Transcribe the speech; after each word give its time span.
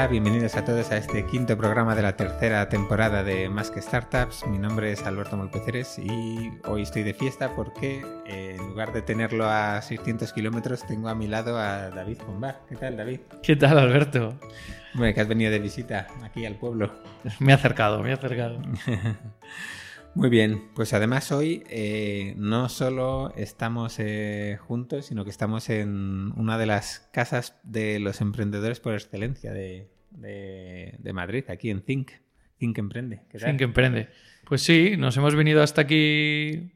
Hola, 0.00 0.08
bienvenidos 0.08 0.56
a 0.56 0.64
todos 0.64 0.90
a 0.92 0.96
este 0.96 1.26
quinto 1.26 1.58
programa 1.58 1.94
de 1.94 2.00
la 2.00 2.16
tercera 2.16 2.70
temporada 2.70 3.22
de 3.22 3.50
Más 3.50 3.70
que 3.70 3.82
Startups. 3.82 4.46
Mi 4.46 4.56
nombre 4.56 4.92
es 4.92 5.02
Alberto 5.02 5.36
Molpeceres 5.36 5.98
y 5.98 6.52
hoy 6.64 6.80
estoy 6.80 7.02
de 7.02 7.12
fiesta 7.12 7.54
porque 7.54 8.02
eh, 8.24 8.56
en 8.58 8.66
lugar 8.66 8.94
de 8.94 9.02
tenerlo 9.02 9.44
a 9.44 9.82
600 9.82 10.32
kilómetros 10.32 10.86
tengo 10.86 11.10
a 11.10 11.14
mi 11.14 11.26
lado 11.26 11.58
a 11.58 11.90
David 11.90 12.16
Pombar. 12.16 12.62
¿Qué 12.66 12.76
tal, 12.76 12.96
David? 12.96 13.20
¿Qué 13.42 13.56
tal, 13.56 13.78
Alberto? 13.78 14.40
Bueno, 14.94 15.12
que 15.12 15.20
has 15.20 15.28
venido 15.28 15.50
de 15.50 15.58
visita 15.58 16.06
aquí 16.24 16.46
al 16.46 16.54
pueblo. 16.54 16.90
Me 17.38 17.52
he 17.52 17.54
acercado, 17.54 18.02
me 18.02 18.08
he 18.08 18.14
acercado. 18.14 18.58
Muy 20.14 20.28
bien, 20.28 20.64
pues 20.74 20.92
además 20.92 21.30
hoy 21.30 21.62
eh, 21.70 22.34
no 22.36 22.68
solo 22.68 23.32
estamos 23.36 23.96
eh, 23.98 24.58
juntos, 24.60 25.06
sino 25.06 25.24
que 25.24 25.30
estamos 25.30 25.70
en 25.70 26.32
una 26.36 26.58
de 26.58 26.66
las 26.66 27.08
casas 27.12 27.58
de 27.62 28.00
los 28.00 28.20
emprendedores 28.20 28.80
por 28.80 28.94
excelencia 28.94 29.52
de, 29.52 29.88
Madrid, 31.14 31.44
aquí 31.48 31.70
en 31.70 31.82
Think. 31.82 32.10
Think 32.58 32.78
Emprende. 32.78 33.22
Think 33.32 33.60
Emprende. 33.60 34.08
Pues 34.44 34.62
sí, 34.62 34.96
nos 34.98 35.16
hemos 35.16 35.36
venido 35.36 35.62
hasta 35.62 35.82
aquí 35.82 36.72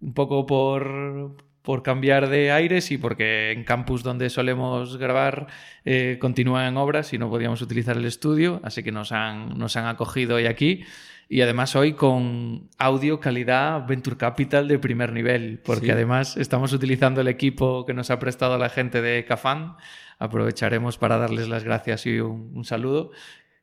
un 0.00 0.14
poco 0.14 0.46
por, 0.46 1.36
por 1.60 1.82
cambiar 1.82 2.30
de 2.30 2.50
aires 2.50 2.90
y 2.90 2.96
porque 2.96 3.52
en 3.52 3.64
campus 3.64 4.02
donde 4.02 4.30
solemos 4.30 4.96
grabar 4.96 5.48
eh, 5.84 6.16
continúan 6.18 6.78
obras 6.78 7.12
y 7.12 7.18
no 7.18 7.28
podíamos 7.28 7.60
utilizar 7.60 7.98
el 7.98 8.06
estudio, 8.06 8.60
así 8.64 8.82
que 8.82 8.90
nos 8.90 9.12
han, 9.12 9.58
nos 9.58 9.76
han 9.76 9.86
acogido 9.86 10.36
hoy 10.36 10.46
aquí 10.46 10.82
y 11.28 11.40
además 11.40 11.74
hoy 11.74 11.94
con 11.94 12.68
audio 12.78 13.20
calidad 13.20 13.86
Venture 13.86 14.16
Capital 14.16 14.68
de 14.68 14.78
primer 14.78 15.12
nivel, 15.12 15.60
porque 15.64 15.92
además 15.92 16.36
estamos 16.36 16.72
utilizando 16.72 17.20
el 17.20 17.28
equipo 17.28 17.86
que 17.86 17.94
nos 17.94 18.10
ha 18.10 18.18
prestado 18.18 18.58
la 18.58 18.68
gente 18.68 19.00
de 19.00 19.24
Cafán. 19.24 19.76
Aprovecharemos 20.18 20.98
para 20.98 21.16
darles 21.16 21.48
las 21.48 21.64
gracias 21.64 22.06
y 22.06 22.20
un, 22.20 22.64
saludo. 22.64 23.10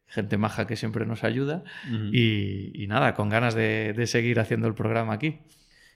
Gente 0.08 0.38
maja 0.38 0.68
que 0.68 0.76
siempre 0.76 1.06
nos 1.06 1.24
ayuda. 1.24 1.64
y, 2.12 2.86
nada, 2.88 3.14
con 3.14 3.30
ganas 3.30 3.54
de, 3.54 4.04
seguir 4.08 4.40
haciendo 4.40 4.68
el 4.68 4.74
programa 4.74 5.14
aquí. 5.14 5.40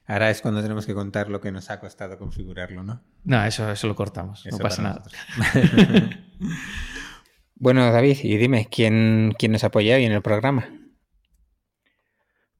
Ahora 0.08 0.30
es 0.30 0.42
cuando 0.42 0.62
tenemos 0.62 0.86
que 0.86 0.94
contar 0.94 1.30
lo 1.30 1.42
que 1.42 1.52
nos 1.52 1.72
ha 1.72 1.80
costado 1.80 2.20
configurarlo, 2.20 2.84
¿no? 2.84 3.02
No, 3.24 3.44
eso, 3.44 3.72
eso 3.72 3.88
lo 3.88 3.96
cortamos, 3.96 4.46
no 4.52 4.60
pasa 4.60 4.84
nada. 4.84 5.04
bueno, 7.56 7.92
David, 7.92 8.18
y 8.22 8.38
dime, 8.38 8.68
¿quién, 8.70 9.34
¿quién 9.40 9.52
nos 9.52 9.64
apoya 9.64 9.96
hoy 9.96 10.06
en 10.06 10.12
el 10.12 10.22
programa? 10.22 10.70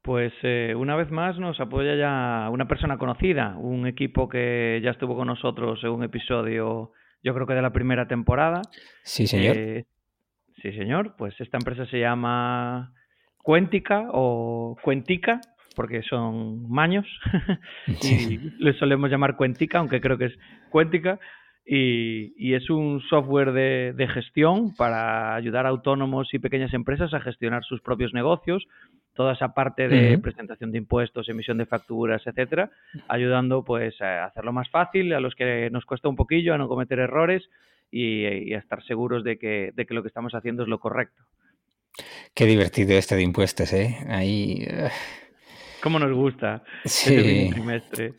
Pues 0.06 0.32
eh, 0.44 0.76
una 0.78 0.96
vez 0.96 1.10
más 1.10 1.40
nos 1.40 1.60
apoya 1.60 1.96
ya 1.96 2.48
una 2.52 2.68
persona 2.68 3.00
conocida, 3.00 3.58
un 3.58 3.88
equipo 3.88 4.30
que 4.30 4.80
ya 4.84 4.92
estuvo 4.92 5.16
con 5.16 5.26
nosotros 5.26 5.84
en 5.84 5.90
un 5.90 6.04
episodio, 6.04 6.92
yo 7.24 7.34
creo 7.34 7.48
que 7.48 7.56
de 7.56 7.64
la 7.64 7.74
primera 7.74 8.08
temporada. 8.08 8.62
Sí, 9.02 9.26
señor. 9.26 9.58
Eh, 9.58 9.86
sí, 10.62 10.74
señor. 10.74 11.16
Pues 11.18 11.34
esta 11.42 11.58
empresa 11.58 11.88
se 11.88 12.00
llama 12.00 12.94
Cuéntica 13.40 14.06
o 14.12 14.78
Cuentica, 14.84 15.42
porque 15.76 16.04
son 16.04 16.70
maños, 16.70 17.08
y 18.04 18.38
le 18.60 18.74
solemos 18.74 19.10
llamar 19.10 19.36
Cuentica, 19.36 19.80
aunque 19.80 20.02
creo 20.02 20.20
que 20.20 20.26
es 20.26 20.38
Cuéntica. 20.70 21.20
Y, 21.68 22.54
es 22.54 22.70
un 22.70 23.02
software 23.10 23.52
de, 23.52 23.94
de, 23.98 24.08
gestión 24.08 24.76
para 24.76 25.36
ayudar 25.36 25.66
a 25.66 25.70
autónomos 25.70 26.32
y 26.34 26.40
pequeñas 26.40 26.74
empresas 26.74 27.14
a 27.14 27.20
gestionar 27.20 27.64
sus 27.64 27.82
propios 27.82 28.14
negocios 28.14 28.68
toda 29.16 29.34
esa 29.34 29.54
parte 29.54 29.88
de 29.88 30.18
presentación 30.20 30.72
de 30.72 30.78
impuestos, 30.78 31.30
emisión 31.30 31.58
de 31.58 31.66
facturas, 31.66 32.22
etcétera, 32.28 32.70
ayudando 33.08 33.64
pues 33.64 34.00
a 34.02 34.26
hacerlo 34.26 34.52
más 34.54 34.70
fácil 34.70 35.14
a 35.14 35.20
los 35.20 35.34
que 35.36 35.70
nos 35.72 35.86
cuesta 35.86 36.10
un 36.10 36.18
poquillo, 36.18 36.54
a 36.54 36.58
no 36.58 36.68
cometer 36.68 37.00
errores 37.00 37.50
y, 37.90 38.54
a 38.54 38.60
estar 38.60 38.84
seguros 38.84 39.24
de 39.24 39.40
que, 39.40 39.72
de 39.74 39.86
que 39.86 39.94
lo 39.94 40.02
que 40.02 40.10
estamos 40.10 40.36
haciendo 40.36 40.64
es 40.64 40.70
lo 40.70 40.80
correcto. 40.80 41.24
Qué 42.34 42.46
divertido 42.46 42.94
este 42.98 43.16
de 43.16 43.24
impuestos, 43.24 43.72
¿eh? 43.74 43.98
Ahí... 44.10 44.68
¿Cómo 45.86 46.00
nos 46.00 46.12
gusta? 46.14 46.64
Sí. 46.84 47.52
trimestre. 47.54 48.14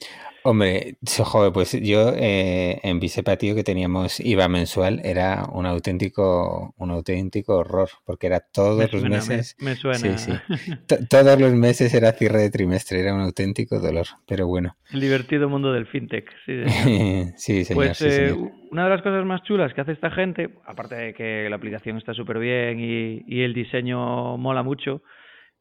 Hombre, 0.44 0.98
joder, 1.02 1.52
pues 1.52 1.72
yo 1.82 2.12
eh, 2.14 2.78
en 2.84 3.00
Bisepa, 3.00 3.34
tío, 3.38 3.56
que 3.56 3.64
teníamos 3.64 4.20
IVA 4.20 4.46
mensual, 4.46 5.00
era 5.02 5.42
un 5.52 5.66
auténtico, 5.66 6.72
un 6.78 6.92
auténtico 6.92 7.56
horror, 7.56 7.88
porque 8.04 8.28
era 8.28 8.38
todos 8.38 8.92
los 8.92 9.02
meses. 9.02 9.56
Me, 9.58 9.74
suena. 9.74 10.16
Sí, 10.16 10.16
sí. 10.16 10.74
todos 11.10 11.40
los 11.40 11.52
meses 11.54 11.92
era 11.92 12.12
cierre 12.12 12.38
de 12.38 12.50
trimestre, 12.50 13.00
era 13.00 13.12
un 13.12 13.22
auténtico 13.22 13.80
dolor, 13.80 14.06
pero 14.28 14.46
bueno. 14.46 14.76
El 14.92 15.00
divertido 15.00 15.48
mundo 15.48 15.72
del 15.72 15.86
fintech, 15.86 16.30
sí. 16.46 16.62
sí, 17.36 17.64
señor, 17.64 17.86
pues 17.86 18.02
eh, 18.02 18.32
una 18.70 18.84
de 18.84 18.90
las 18.90 19.02
cosas 19.02 19.26
más 19.26 19.42
chulas 19.42 19.74
que 19.74 19.80
hace 19.80 19.90
esta 19.90 20.12
gente, 20.12 20.50
aparte 20.66 20.94
de 20.94 21.14
que 21.14 21.50
la 21.50 21.56
aplicación 21.56 21.96
está 21.96 22.14
súper 22.14 22.38
bien 22.38 22.78
y, 22.78 23.24
y 23.26 23.42
el 23.42 23.54
diseño 23.54 24.36
mola 24.36 24.62
mucho, 24.62 25.02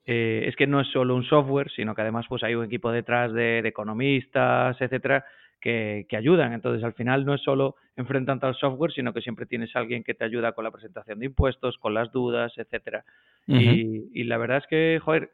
eh, 0.06 0.44
es 0.48 0.56
que 0.56 0.68
no 0.68 0.80
es 0.80 0.88
solo 0.88 1.16
un 1.16 1.24
software, 1.24 1.72
sino 1.72 1.96
que 1.96 2.02
además 2.02 2.26
pues 2.30 2.44
hay 2.44 2.56
un 2.56 2.66
equipo 2.66 2.92
detrás 2.92 3.34
de, 3.34 3.60
economistas, 3.60 4.80
etcétera, 4.80 5.26
que, 5.60 6.06
ayudan. 6.16 6.54
Entonces, 6.54 6.84
al 6.84 6.94
final 6.94 7.26
no 7.26 7.34
es 7.34 7.42
solo 7.42 7.76
enfrentando 7.96 8.46
al 8.46 8.56
software, 8.56 8.92
sino 8.92 9.14
que 9.14 9.22
siempre 9.22 9.46
tienes 9.46 9.76
a 9.76 9.80
alguien 9.80 10.04
que 10.04 10.14
te 10.14 10.24
ayuda 10.24 10.52
con 10.52 10.64
la 10.64 10.72
presentación 10.72 11.20
de 11.20 11.26
impuestos, 11.26 11.78
con 11.78 11.94
las 11.94 12.12
dudas, 12.12 12.54
etcétera. 12.58 13.04
y, 13.48 14.24
la 14.26 14.38
verdad 14.38 14.58
es 14.58 14.68
que, 14.68 15.00
joder, 15.04 15.32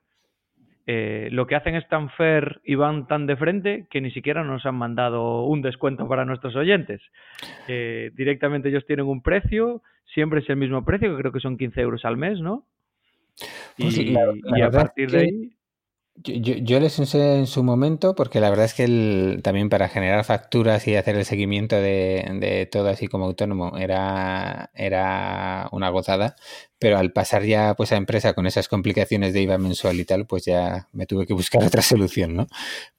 eh, 0.88 1.30
lo 1.32 1.46
que 1.48 1.56
hacen 1.56 1.76
es 1.76 1.88
tan 1.90 2.10
fair 2.12 2.60
y 2.64 2.76
van 2.76 3.08
tan 3.08 3.28
de 3.28 3.36
frente 3.36 3.86
que 3.90 4.02
ni 4.02 4.12
siquiera 4.12 4.44
nos 4.44 4.66
han 4.66 4.76
mandado 4.76 5.44
un 5.46 5.62
descuento 5.62 6.08
para 6.08 6.26
nuestros 6.26 6.56
oyentes. 6.56 7.02
Eh, 7.68 8.12
directamente 8.16 8.70
ellos 8.70 8.86
tienen 8.88 9.06
un 9.06 9.22
precio, 9.22 9.84
siempre 10.06 10.40
es 10.40 10.50
el 10.50 10.56
mismo 10.56 10.84
precio, 10.84 11.12
que 11.12 11.22
creo 11.22 11.32
que 11.32 11.40
son 11.40 11.58
15 11.58 11.82
euros 11.82 12.04
al 12.06 12.18
mes, 12.18 12.40
¿no? 12.40 12.66
Pues 13.78 13.98
y, 13.98 14.16
a 14.16 14.72
partir 14.72 15.12
de 15.12 15.20
ahí. 15.20 15.58
Yo, 16.24 16.80
les 16.80 17.00
enseñé 17.00 17.40
en 17.40 17.48
su 17.48 17.64
momento, 17.64 18.14
porque 18.14 18.40
la 18.40 18.50
verdad 18.50 18.66
es 18.66 18.74
que 18.74 19.40
también 19.42 19.70
para 19.70 19.90
generar 19.90 20.24
facturas 20.24 20.88
y 20.88 20.96
hacer 20.96 21.16
el 21.16 21.26
seguimiento 21.26 21.78
de, 21.78 22.26
de 22.40 22.68
todo 22.68 22.90
así 22.90 23.08
como 23.08 23.26
autónomo 23.26 23.78
era, 23.78 24.70
era 24.76 25.68
una 25.72 25.90
gozada, 25.90 26.36
pero 26.82 26.98
al 26.98 27.12
pasar 27.12 27.44
ya 27.44 27.76
pues 27.76 27.92
a 27.92 27.96
empresa 27.96 28.34
con 28.34 28.48
esas 28.48 28.68
complicaciones 28.68 29.34
de 29.34 29.44
IVA 29.44 29.60
mensual 29.60 30.00
y 30.00 30.04
tal, 30.04 30.26
pues 30.26 30.46
ya 30.46 30.90
me 30.94 31.06
tuve 31.06 31.28
que 31.28 31.34
buscar 31.36 31.64
otra 31.64 31.84
solución, 31.84 32.36
¿no? 32.36 32.48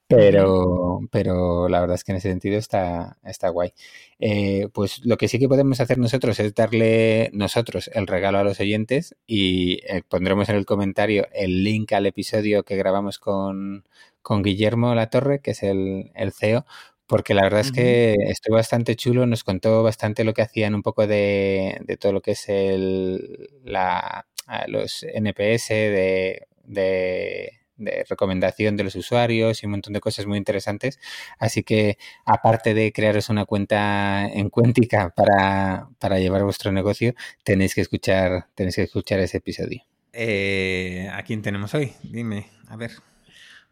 Pero, 0.07 1.01
pero 1.11 1.67
la 1.67 1.81
verdad 1.81 1.95
es 1.95 2.05
que 2.05 2.13
en 2.13 2.19
ese 2.19 2.29
sentido 2.29 2.57
está, 2.57 3.17
está 3.25 3.49
guay. 3.49 3.73
Eh, 4.19 4.69
pues 4.71 5.03
lo 5.03 5.17
que 5.17 5.27
sí 5.27 5.37
que 5.37 5.49
podemos 5.49 5.81
hacer 5.81 5.97
nosotros 5.97 6.39
es 6.39 6.55
darle 6.55 7.29
nosotros 7.33 7.89
el 7.93 8.07
regalo 8.07 8.37
a 8.37 8.45
los 8.45 8.61
oyentes 8.61 9.17
y 9.27 9.79
eh, 9.85 10.01
pondremos 10.07 10.47
en 10.47 10.55
el 10.55 10.65
comentario 10.65 11.27
el 11.33 11.65
link 11.65 11.91
al 11.91 12.05
episodio 12.05 12.63
que 12.63 12.77
grabamos 12.77 13.19
con, 13.19 13.83
con 14.21 14.43
Guillermo 14.43 14.95
Latorre, 14.95 15.41
que 15.41 15.51
es 15.51 15.61
el, 15.61 16.09
el 16.15 16.31
CEO, 16.31 16.65
porque 17.07 17.33
la 17.33 17.43
verdad 17.43 17.61
es 17.61 17.71
que 17.71 18.15
estuvo 18.27 18.55
bastante 18.55 18.95
chulo, 18.95 19.25
nos 19.25 19.43
contó 19.43 19.83
bastante 19.83 20.23
lo 20.23 20.33
que 20.33 20.41
hacían 20.41 20.75
un 20.75 20.81
poco 20.81 21.07
de, 21.07 21.79
de 21.85 21.97
todo 21.97 22.13
lo 22.13 22.21
que 22.21 22.31
es 22.31 22.49
el, 22.49 23.49
la, 23.63 24.25
los 24.67 25.03
NPS, 25.03 25.69
de, 25.69 26.47
de, 26.65 27.59
recomendación 28.07 28.77
de 28.77 28.83
los 28.85 28.95
usuarios 28.95 29.61
y 29.61 29.65
un 29.65 29.73
montón 29.73 29.93
de 29.93 29.99
cosas 29.99 30.25
muy 30.25 30.37
interesantes. 30.37 30.99
Así 31.37 31.63
que 31.63 31.97
aparte 32.25 32.73
de 32.73 32.93
crearos 32.93 33.29
una 33.29 33.45
cuenta 33.45 34.25
en 34.27 34.49
Cuéntica 34.49 35.09
para, 35.09 35.89
para 35.99 36.19
llevar 36.19 36.43
vuestro 36.43 36.71
negocio, 36.71 37.13
tenéis 37.43 37.75
que 37.75 37.81
escuchar, 37.81 38.47
tenéis 38.55 38.77
que 38.77 38.83
escuchar 38.83 39.19
ese 39.19 39.37
episodio. 39.37 39.83
Eh, 40.13 41.09
¿A 41.11 41.23
quién 41.23 41.41
tenemos 41.41 41.73
hoy? 41.73 41.91
Dime, 42.03 42.47
a 42.67 42.75
ver. 42.75 42.91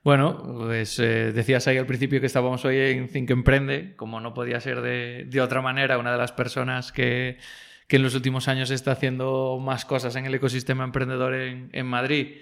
Bueno, 0.03 0.41
pues 0.57 0.97
eh, 0.97 1.31
decías 1.31 1.67
ahí 1.67 1.77
al 1.77 1.85
principio 1.85 2.19
que 2.19 2.25
estábamos 2.25 2.65
hoy 2.65 2.77
en 2.77 3.07
Think 3.07 3.29
Emprende, 3.29 3.95
como 3.95 4.19
no 4.19 4.33
podía 4.33 4.59
ser 4.59 4.81
de, 4.81 5.41
otra 5.41 5.61
manera, 5.61 5.99
una 5.99 6.11
de 6.11 6.17
las 6.17 6.31
personas 6.31 6.91
que, 6.91 7.37
en 7.87 8.01
los 8.01 8.15
últimos 8.15 8.47
años 8.47 8.71
está 8.71 8.93
haciendo 8.93 9.59
más 9.61 9.85
cosas 9.85 10.15
en 10.15 10.25
el 10.25 10.33
ecosistema 10.33 10.83
emprendedor 10.83 11.35
en, 11.35 11.85
Madrid, 11.85 12.37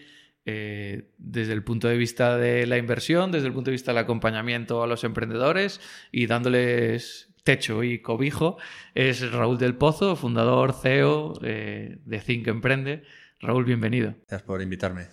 eh, 0.46 1.12
desde 1.18 1.52
el 1.52 1.64
punto 1.64 1.90
de 1.90 1.98
vista 1.98 2.38
de 2.38 2.66
la 2.66 2.78
inversión, 2.78 3.30
desde 3.32 3.48
el 3.48 3.54
punto 3.54 3.72
de 3.72 3.74
vista 3.74 3.92
del 3.92 4.04
acompañamiento 4.04 4.82
a 4.82 4.88
los 4.88 5.04
emprendedores 5.04 5.82
y 6.14 6.28
dándoles 6.28 7.34
techo 7.44 7.84
y 7.84 8.00
cobijo, 8.00 8.58
es 8.96 9.30
Raúl 9.34 9.58
del 9.58 9.76
Pozo, 9.76 10.16
fundador, 10.16 10.72
CEO 10.72 11.34
eh, 11.44 11.98
de 12.06 12.20
Think 12.20 12.48
Emprende. 12.48 13.04
Raúl, 13.42 13.66
bienvenido. 13.66 14.16
Gracias 14.30 14.44
por 14.44 14.62
invitarme. 14.62 15.08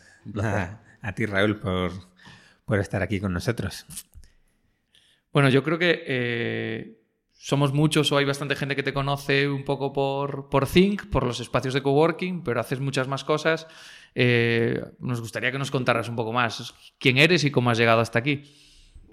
a 1.03 1.13
ti, 1.13 1.27
Raúl, 1.27 1.59
por 1.59 2.16
por 2.67 2.79
estar 2.79 3.03
aquí 3.03 3.19
con 3.19 3.33
nosotros. 3.33 3.87
Bueno, 5.33 5.49
yo 5.49 5.63
creo 5.63 5.79
que 5.79 6.03
eh, 6.07 7.01
somos 7.33 7.73
muchos 7.73 8.13
o 8.13 8.19
hay 8.19 8.25
bastante 8.25 8.57
gente 8.57 8.77
que 8.77 8.83
te 8.83 8.93
conoce 8.93 9.49
un 9.49 9.65
poco 9.65 9.93
por, 9.93 10.49
por 10.51 10.67
Think, 10.67 11.07
por 11.07 11.25
los 11.25 11.41
espacios 11.41 11.73
de 11.73 11.83
coworking, 11.83 12.43
pero 12.43 12.61
haces 12.61 12.81
muchas 12.81 13.09
más 13.09 13.25
cosas. 13.25 13.67
Eh, 14.15 14.83
nos 14.99 15.21
gustaría 15.21 15.53
que 15.53 15.59
nos 15.59 15.71
contaras 15.71 16.09
un 16.09 16.17
poco 16.17 16.33
más 16.33 16.75
quién 16.99 17.19
eres 17.19 17.45
y 17.45 17.51
cómo 17.51 17.71
has 17.71 17.79
llegado 17.79 18.01
hasta 18.01 18.19
aquí. 18.19 18.43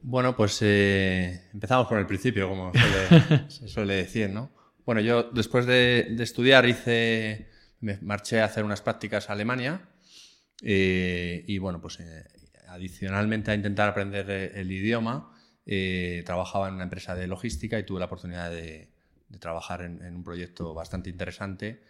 Bueno, 0.02 0.36
pues 0.36 0.60
eh, 0.62 1.50
empezamos 1.54 1.88
por 1.88 1.98
el 1.98 2.06
principio, 2.06 2.50
como 2.50 2.72
se 3.48 3.68
suele 3.70 3.96
decir, 3.96 4.30
¿no? 4.30 4.52
Bueno, 4.86 5.00
yo 5.00 5.24
después 5.24 5.66
de, 5.66 6.16
estudiar 6.20 6.68
hice, 6.68 7.50
me 7.80 7.98
marché 8.02 8.42
a 8.42 8.46
hacer 8.46 8.66
unas 8.66 8.82
prácticas 8.82 9.30
a 9.30 9.34
Alemania 9.34 9.82
eh, 10.62 11.46
y 11.48 11.58
bueno, 11.58 11.80
pues 11.80 12.02
eh, 12.02 12.26
adicionalmente 12.74 13.52
a 13.52 13.56
intentar 13.56 13.90
aprender 13.90 14.30
el 14.30 14.72
idioma, 14.72 15.32
trabajaba 16.26 16.68
en 16.68 16.76
una 16.76 16.84
empresa 16.84 17.16
de 17.16 17.28
logística 17.28 17.80
y 17.80 17.84
tuve 17.84 18.00
la 18.00 18.06
oportunidad 18.06 18.52
de, 18.52 18.90
trabajar 19.40 19.82
en, 19.82 20.16
un 20.16 20.24
proyecto 20.24 20.74
bastante 20.74 21.10
interesante 21.10 21.82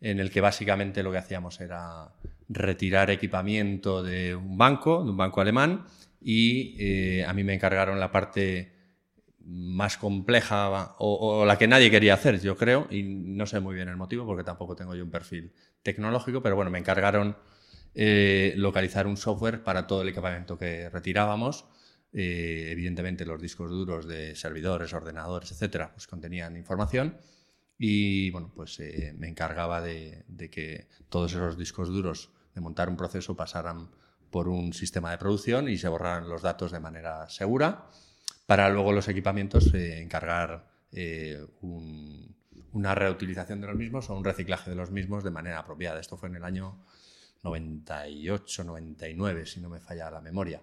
en 0.00 0.20
el 0.20 0.30
que 0.30 0.40
básicamente 0.40 1.02
lo 1.02 1.12
que 1.12 1.18
hacíamos 1.18 1.60
era 1.60 2.12
retirar 2.48 3.10
equipamiento 3.10 4.02
de 4.02 4.34
un 4.34 4.58
banco, 4.58 5.04
de 5.04 5.10
un 5.10 5.16
banco 5.16 5.40
alemán, 5.40 5.86
y 6.20 7.22
a 7.22 7.32
mí 7.32 7.44
me 7.44 7.54
encargaron 7.54 8.00
la 8.00 8.10
parte 8.10 8.80
más 9.50 9.96
compleja 9.96 10.94
o, 10.98 11.44
la 11.44 11.58
que 11.58 11.66
nadie 11.66 11.90
quería 11.90 12.14
hacer, 12.14 12.40
yo 12.40 12.56
creo, 12.56 12.86
y 12.90 13.02
no 13.02 13.46
sé 13.46 13.60
muy 13.60 13.74
bien 13.74 13.88
el 13.88 13.96
motivo 13.96 14.26
porque 14.26 14.44
tampoco 14.44 14.76
tengo 14.76 14.94
yo 14.94 15.04
un 15.04 15.10
perfil 15.10 15.52
tecnológico, 15.82 16.42
pero 16.42 16.56
bueno, 16.56 16.70
me 16.70 16.78
encargaron 16.78 17.36
eh, 17.94 18.54
localizar 18.56 19.06
un 19.06 19.16
software 19.16 19.64
para 19.64 19.86
todo 19.86 20.02
el 20.02 20.08
equipamiento 20.08 20.56
que 20.56 20.88
retirábamos. 20.88 21.66
Eh, 22.12 22.68
evidentemente 22.70 23.24
los 23.24 23.40
discos 23.40 23.70
duros 23.70 24.06
de 24.06 24.34
servidores, 24.34 24.92
ordenadores, 24.92 25.52
etcétera, 25.52 25.92
pues 25.92 26.06
contenían 26.06 26.56
información 26.56 27.18
y 27.78 28.30
bueno, 28.30 28.52
pues 28.54 28.78
eh, 28.80 29.14
me 29.16 29.28
encargaba 29.28 29.80
de, 29.80 30.24
que 30.50 30.88
todos 31.08 31.32
esos 31.32 31.56
discos 31.56 31.88
duros 31.88 32.30
de 32.54 32.60
montar 32.60 32.88
un 32.88 32.96
proceso 32.96 33.36
pasaran 33.36 33.90
por 34.30 34.48
un 34.48 34.72
sistema 34.72 35.10
de 35.12 35.18
producción 35.18 35.68
y 35.68 35.78
se 35.78 35.88
borraran 35.88 36.28
los 36.28 36.42
datos 36.42 36.72
de 36.72 36.80
manera 36.80 37.28
segura 37.28 37.86
para 38.46 38.68
luego 38.70 38.92
los 38.92 39.08
equipamientos 39.08 39.72
encargar 39.74 40.68
una 42.72 42.94
reutilización 42.94 43.60
de 43.60 43.68
los 43.68 43.76
mismos 43.76 44.10
o 44.10 44.16
un 44.16 44.24
reciclaje 44.24 44.70
de 44.70 44.76
los 44.76 44.90
mismos 44.90 45.22
de 45.22 45.30
manera 45.30 45.60
apropiada. 45.60 46.00
Esto 46.00 46.16
fue 46.16 46.28
en 46.28 46.36
el 46.36 46.44
año 46.44 46.80
98, 47.42 48.64
99, 48.64 49.46
si 49.46 49.60
no 49.60 49.68
me 49.68 49.80
falla 49.80 50.10
la 50.10 50.20
memoria. 50.20 50.62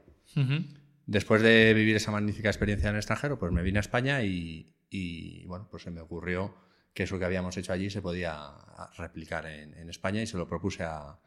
Después 1.05 1.41
de 1.41 1.73
vivir 1.73 1.95
esa 1.95 2.11
magnífica 2.11 2.49
experiencia 2.49 2.89
en 2.89 2.95
el 2.95 2.99
extranjero, 2.99 3.39
pues 3.39 3.51
me 3.51 3.63
vine 3.63 3.79
a 3.79 3.81
España 3.81 4.21
y, 4.23 5.45
bueno, 5.47 5.67
pues 5.69 5.83
se 5.83 5.91
me 5.91 6.01
ocurrió 6.01 6.55
que 6.93 7.03
eso 7.03 7.19
que 7.19 7.25
habíamos 7.25 7.55
hecho 7.57 7.73
allí 7.73 7.89
se 7.89 8.01
podía 8.01 8.51
replicar 8.97 9.45
en, 9.45 9.89
España 9.89 10.21
y 10.21 10.27
se 10.27 10.37
lo 10.37 10.47
propuse 10.47 10.83
a, 10.83 11.19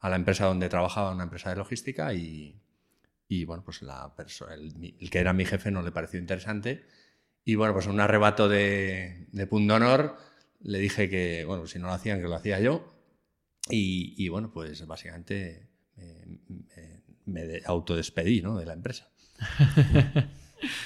a, 0.00 0.10
la 0.10 0.16
empresa 0.16 0.46
donde 0.46 0.68
trabajaba, 0.68 1.12
una 1.12 1.24
empresa 1.24 1.50
de 1.50 1.56
logística, 1.56 2.12
y, 2.12 2.60
y 3.28 3.44
bueno, 3.44 3.64
pues 3.64 3.82
la 3.82 4.12
el, 4.50 4.94
el, 5.00 5.10
que 5.10 5.18
era 5.18 5.32
mi 5.32 5.44
jefe 5.44 5.70
no 5.70 5.82
le 5.82 5.92
pareció 5.92 6.20
interesante. 6.20 6.84
Y 7.44 7.56
bueno, 7.56 7.74
pues 7.74 7.86
en 7.86 7.92
un 7.92 8.00
arrebato 8.00 8.48
de, 8.48 9.26
de 9.32 9.46
punto 9.46 9.74
honor 9.74 10.16
le 10.60 10.78
dije 10.78 11.08
que, 11.08 11.44
bueno, 11.44 11.66
si 11.66 11.78
no 11.78 11.86
lo 11.86 11.92
hacían, 11.92 12.20
que 12.20 12.28
lo 12.28 12.34
hacía 12.34 12.58
yo. 12.60 12.93
Y, 13.70 14.14
y 14.16 14.28
bueno, 14.28 14.50
pues 14.52 14.86
básicamente 14.86 15.68
me, 17.26 17.44
me 17.44 17.60
autodespedí 17.64 18.42
¿no? 18.42 18.58
de 18.58 18.66
la 18.66 18.72
empresa. 18.72 19.08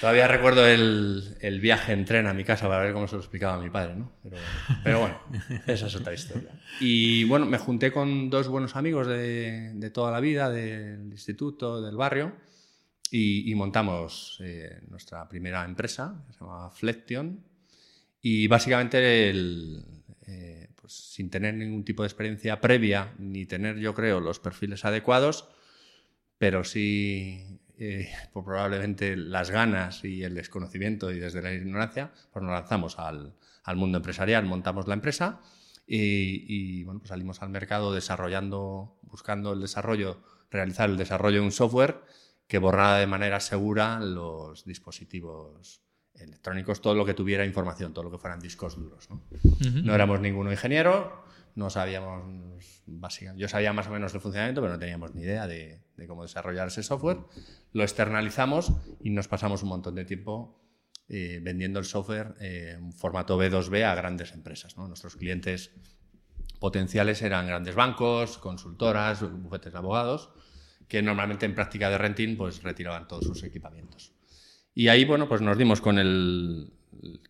Todavía 0.01 0.27
recuerdo 0.27 0.67
el, 0.67 1.37
el, 1.39 1.61
viaje 1.61 1.93
en 1.93 2.03
tren 2.03 2.27
a 2.27 2.33
mi 2.33 2.43
casa 2.43 2.67
para 2.67 2.83
ver 2.83 2.93
cómo 2.93 3.07
se 3.07 3.15
lo 3.15 3.21
explicaba 3.21 3.55
a 3.55 3.59
mi 3.59 3.69
padre, 3.69 3.95
¿no? 3.95 4.11
Pero, 4.23 4.37
pero, 4.83 4.99
bueno, 4.99 5.19
esa 5.67 5.87
es 5.87 5.95
otra 5.95 6.13
historia. 6.13 6.49
Y 6.81 7.23
bueno, 7.25 7.45
me 7.45 7.57
junté 7.57 7.91
con 7.91 8.29
dos 8.29 8.49
buenos 8.49 8.75
amigos 8.75 9.07
de, 9.07 9.71
de 9.73 9.89
toda 9.89 10.11
la 10.11 10.19
vida, 10.19 10.49
del 10.49 11.11
instituto, 11.11 11.81
del 11.81 11.95
barrio, 11.95 12.35
y, 13.09 13.49
y 13.49 13.55
montamos 13.55 14.37
eh, 14.43 14.81
nuestra 14.89 15.27
primera 15.29 15.63
empresa, 15.63 16.25
que 16.27 16.33
se 16.33 16.39
llamaba 16.39 16.71
Flection, 16.71 17.41
y 18.21 18.47
básicamente 18.47 19.29
el, 19.29 19.85
eh, 20.27 20.68
pues 20.89 21.13
sin 21.13 21.29
tener 21.29 21.53
ningún 21.53 21.85
tipo 21.85 22.01
de 22.01 22.07
experiencia 22.07 22.59
previa, 22.59 23.13
ni 23.19 23.45
tener, 23.45 23.77
yo 23.77 23.93
creo, 23.93 24.19
los 24.19 24.39
perfiles 24.39 24.85
adecuados, 24.85 25.47
pero 26.39 26.63
sí 26.63 27.59
eh, 27.77 28.09
pues 28.33 28.43
probablemente 28.43 29.15
las 29.15 29.51
ganas 29.51 30.03
y 30.03 30.23
el 30.23 30.33
desconocimiento 30.33 31.11
y 31.11 31.19
desde 31.19 31.43
la 31.43 31.53
ignorancia, 31.53 32.11
pues 32.33 32.41
nos 32.43 32.53
lanzamos 32.53 32.97
al, 32.97 33.35
al 33.63 33.75
mundo 33.75 33.99
empresarial, 33.99 34.45
montamos 34.45 34.87
la 34.87 34.95
empresa 34.95 35.41
y, 35.85 36.83
bueno, 36.83 36.99
pues 36.99 37.09
salimos 37.09 37.41
al 37.43 37.49
mercado 37.49 37.93
desarrollando, 37.93 38.97
buscando 39.03 39.53
el 39.53 39.61
desarrollo, 39.61 40.23
realizar 40.49 40.89
el 40.89 40.97
desarrollo 40.97 41.39
de 41.39 41.45
un 41.45 41.51
software 41.51 42.01
que 42.47 42.57
borrara 42.57 42.97
de 42.97 43.07
manera 43.07 43.39
segura 43.39 43.99
los 43.99 44.65
dispositivos 44.65 45.81
electrónicos, 46.21 46.81
todo 46.81 46.95
lo 46.95 47.05
que 47.05 47.13
tuviera 47.13 47.45
información, 47.45 47.93
todo 47.93 48.05
lo 48.05 48.11
que 48.11 48.17
fueran 48.17 48.39
discos 48.39 48.75
duros. 48.75 49.09
No, 49.09 49.21
no 49.83 49.95
éramos 49.95 50.19
ninguno 50.19 50.51
ingeniero, 50.51 51.23
no 51.55 51.69
sabíamos, 51.69 52.23
básicamente, 52.85 53.41
yo 53.41 53.47
sabía 53.47 53.73
más 53.73 53.87
o 53.87 53.91
menos 53.91 54.13
el 54.13 54.21
funcionamiento, 54.21 54.61
pero 54.61 54.73
no 54.73 54.79
teníamos 54.79 55.13
ni 55.13 55.23
idea 55.23 55.47
de, 55.47 55.81
cómo 56.07 56.23
desarrollar 56.23 56.67
ese 56.67 56.83
software. 56.83 57.17
Lo 57.73 57.83
externalizamos 57.83 58.71
y 59.03 59.09
nos 59.09 59.27
pasamos 59.27 59.63
un 59.63 59.69
montón 59.69 59.95
de 59.95 60.05
tiempo 60.05 60.61
eh, 61.09 61.39
vendiendo 61.41 61.79
el 61.79 61.85
software 61.85 62.35
en 62.39 62.93
formato 62.93 63.37
B2B 63.39 63.83
a 63.83 63.95
grandes 63.95 64.31
empresas. 64.31 64.77
Nuestros 64.77 65.15
clientes 65.15 65.71
potenciales 66.59 67.21
eran 67.21 67.47
grandes 67.47 67.75
bancos, 67.75 68.37
consultoras, 68.37 69.21
bufetes 69.21 69.73
de 69.73 69.77
abogados, 69.77 70.29
que 70.87 71.01
normalmente 71.01 71.45
en 71.45 71.55
práctica 71.55 71.89
de 71.89 71.97
renting 71.97 72.37
pues 72.37 72.63
retiraban 72.63 73.07
todos 73.07 73.25
sus 73.25 73.43
equipamientos. 73.43 74.13
Y 74.73 74.87
ahí, 74.87 75.05
bueno, 75.05 75.27
pues 75.27 75.41
nos 75.41 75.57
dimos 75.57 75.81
con 75.81 75.99
el... 75.99 76.71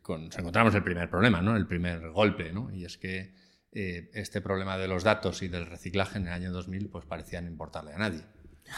Con, 0.01 0.25
nos 0.25 0.37
encontramos 0.37 0.73
el 0.75 0.83
primer 0.83 1.09
problema, 1.09 1.41
¿no? 1.41 1.55
El 1.55 1.67
primer 1.67 2.09
golpe, 2.09 2.51
¿no? 2.51 2.71
Y 2.71 2.85
es 2.85 2.97
que 2.97 3.33
eh, 3.71 4.09
este 4.13 4.41
problema 4.41 4.79
de 4.79 4.87
los 4.87 5.03
datos 5.03 5.43
y 5.43 5.47
del 5.47 5.67
reciclaje 5.67 6.17
en 6.17 6.25
el 6.25 6.33
año 6.33 6.51
2000 6.51 6.89
pues 6.89 7.05
parecía 7.05 7.39
no 7.39 7.47
importarle 7.47 7.93
a 7.93 7.97
nadie. 7.97 8.21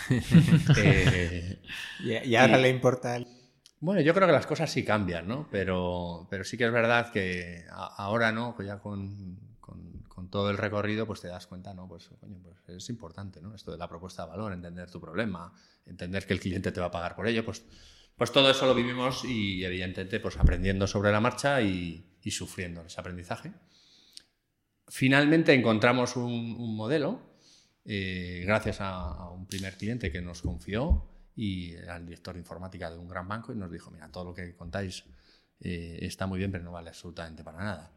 Eh, 0.78 1.62
¿Y, 2.04 2.36
ahora 2.36 2.58
le 2.58 2.70
importa 2.70 3.20
Bueno, 3.80 4.02
yo 4.02 4.14
creo 4.14 4.26
que 4.26 4.34
las 4.34 4.48
cosas 4.48 4.72
sí 4.72 4.86
cambian, 4.86 5.28
¿no? 5.28 5.48
Pero, 5.52 6.28
pero 6.30 6.44
sí 6.44 6.58
que 6.58 6.66
es 6.66 6.72
verdad 6.72 7.12
que 7.12 7.66
ahora, 7.70 8.32
¿no? 8.32 8.56
Pues 8.56 8.68
ya 8.68 8.80
con, 8.80 9.38
con, 9.60 10.30
todo 10.30 10.50
el 10.50 10.58
recorrido, 10.58 11.06
pues 11.06 11.20
te 11.20 11.28
das 11.28 11.46
cuenta, 11.46 11.74
¿no? 11.74 11.90
Pues, 11.90 12.10
coño, 12.22 12.38
pues 12.42 12.78
es 12.78 12.90
importante, 12.90 13.42
¿no? 13.42 13.54
Esto 13.54 13.72
de 13.72 13.78
la 13.78 13.90
propuesta 13.90 14.24
de 14.24 14.30
valor, 14.30 14.54
entender 14.54 14.90
tu 14.90 15.02
problema, 15.02 15.52
entender 15.86 16.26
que 16.26 16.34
el 16.34 16.40
cliente 16.40 16.72
te 16.72 16.80
va 16.80 16.86
a 16.86 16.92
pagar 16.92 17.16
por 17.16 17.28
ello, 17.28 17.44
pues, 17.44 17.66
pues 18.22 18.32
todo 18.32 18.52
eso 18.52 18.68
lo 18.68 18.76
vivimos 18.76 19.26
y 19.26 19.66
evidentemente 19.66 20.20
pues 20.20 20.38
aprendiendo 20.38 20.86
sobre 20.86 21.12
la 21.12 21.20
marcha 21.20 21.60
y, 21.60 22.06
sufriendo 22.30 22.86
ese 22.86 23.02
aprendizaje. 23.02 23.52
Finalmente 24.88 25.56
encontramos 25.56 26.16
un, 26.16 26.76
modelo, 26.76 27.20
eh, 27.84 28.44
gracias 28.46 28.78
a, 28.80 29.28
un 29.32 29.48
primer 29.48 29.76
cliente 29.76 30.12
que 30.12 30.22
nos 30.22 30.44
confió 30.44 31.04
y 31.36 31.76
al 31.78 32.06
director 32.06 32.36
de 32.36 32.42
informática 32.42 32.92
de 32.92 33.00
un 33.00 33.08
gran 33.08 33.28
banco 33.28 33.54
y 33.54 33.56
nos 33.56 33.72
dijo, 33.72 33.90
mira, 33.90 34.08
todo 34.12 34.26
lo 34.26 34.34
que 34.36 34.56
contáis 34.56 35.04
eh, 35.60 35.98
está 36.04 36.28
muy 36.28 36.38
bien, 36.38 36.52
pero 36.52 36.64
no 36.64 36.74
vale 36.74 36.90
absolutamente 36.90 37.44
para 37.44 37.58
nada. 37.58 37.92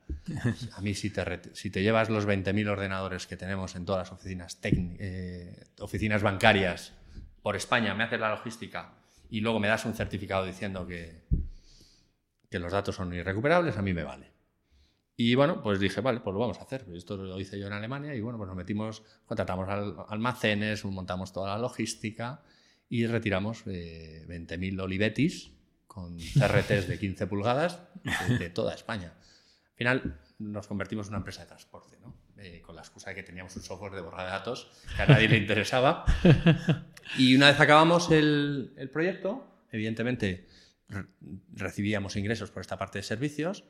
A 0.72 0.80
mí 0.80 0.94
si 0.94 1.10
te, 1.10 1.22
si 1.52 1.68
te 1.68 1.82
llevas 1.82 2.08
los 2.08 2.26
20.000 2.26 2.66
ordenadores 2.70 3.26
que 3.26 3.36
tenemos 3.36 3.76
en 3.76 3.84
todas 3.84 4.08
las 4.08 4.18
oficinas, 4.18 4.58
eh, 4.62 5.66
oficinas 5.80 6.22
bancarias 6.22 6.94
por 7.42 7.56
España, 7.56 7.94
me 7.94 8.04
haces 8.04 8.18
la 8.18 8.30
logística 8.30 9.03
y 9.34 9.40
luego 9.40 9.58
me 9.58 9.66
das 9.66 9.84
un 9.84 9.94
certificado 9.94 10.44
diciendo 10.46 10.86
que, 10.86 11.24
que 12.48 12.60
los 12.60 12.70
datos 12.70 12.94
son 12.94 13.12
irrecuperables, 13.12 13.76
a 13.76 13.82
mí 13.82 13.92
me 13.92 14.04
vale. 14.04 14.30
Y 15.16 15.34
bueno, 15.34 15.60
pues 15.60 15.80
dije, 15.80 16.00
vale, 16.00 16.20
pues 16.20 16.32
lo 16.32 16.38
vamos 16.38 16.60
a 16.60 16.62
hacer. 16.62 16.86
Esto 16.94 17.16
lo 17.16 17.40
hice 17.40 17.58
yo 17.58 17.66
en 17.66 17.72
Alemania 17.72 18.14
y 18.14 18.20
bueno, 18.20 18.38
pues 18.38 18.46
nos 18.46 18.56
metimos, 18.56 19.02
contratamos 19.26 19.68
almacenes, 20.08 20.84
montamos 20.84 21.32
toda 21.32 21.48
la 21.48 21.58
logística 21.58 22.44
y 22.88 23.08
retiramos 23.08 23.64
eh, 23.66 24.24
20.000 24.28 24.80
Olivetis 24.80 25.50
con 25.88 26.16
CRTs 26.16 26.86
de 26.86 26.96
15 27.00 27.26
pulgadas 27.26 27.80
de, 28.38 28.50
toda 28.50 28.72
España. 28.72 29.14
Al 29.14 29.74
final 29.74 30.20
nos 30.38 30.68
convertimos 30.68 31.08
en 31.08 31.14
una 31.14 31.18
empresa 31.18 31.42
de 31.42 31.48
transporte, 31.48 31.98
¿no? 32.00 32.14
Eh, 32.36 32.62
con 32.62 32.76
la 32.76 32.82
excusa 32.82 33.10
de 33.10 33.16
que 33.16 33.24
teníamos 33.24 33.56
un 33.56 33.62
software 33.62 33.94
de 33.94 34.00
borra 34.00 34.22
de 34.22 34.30
datos 34.30 34.70
que 34.94 35.02
a 35.02 35.06
nadie 35.06 35.28
le 35.28 35.38
interesaba. 35.38 36.04
Y 37.18 37.34
una 37.36 37.48
vez 37.50 37.60
acabamos 37.60 38.10
el, 38.10 38.72
el 38.76 38.90
proyecto, 38.90 39.66
evidentemente 39.70 40.46
recibíamos 41.52 42.16
ingresos 42.16 42.50
por 42.50 42.60
esta 42.60 42.78
parte 42.78 42.98
de 42.98 43.02
servicios 43.02 43.64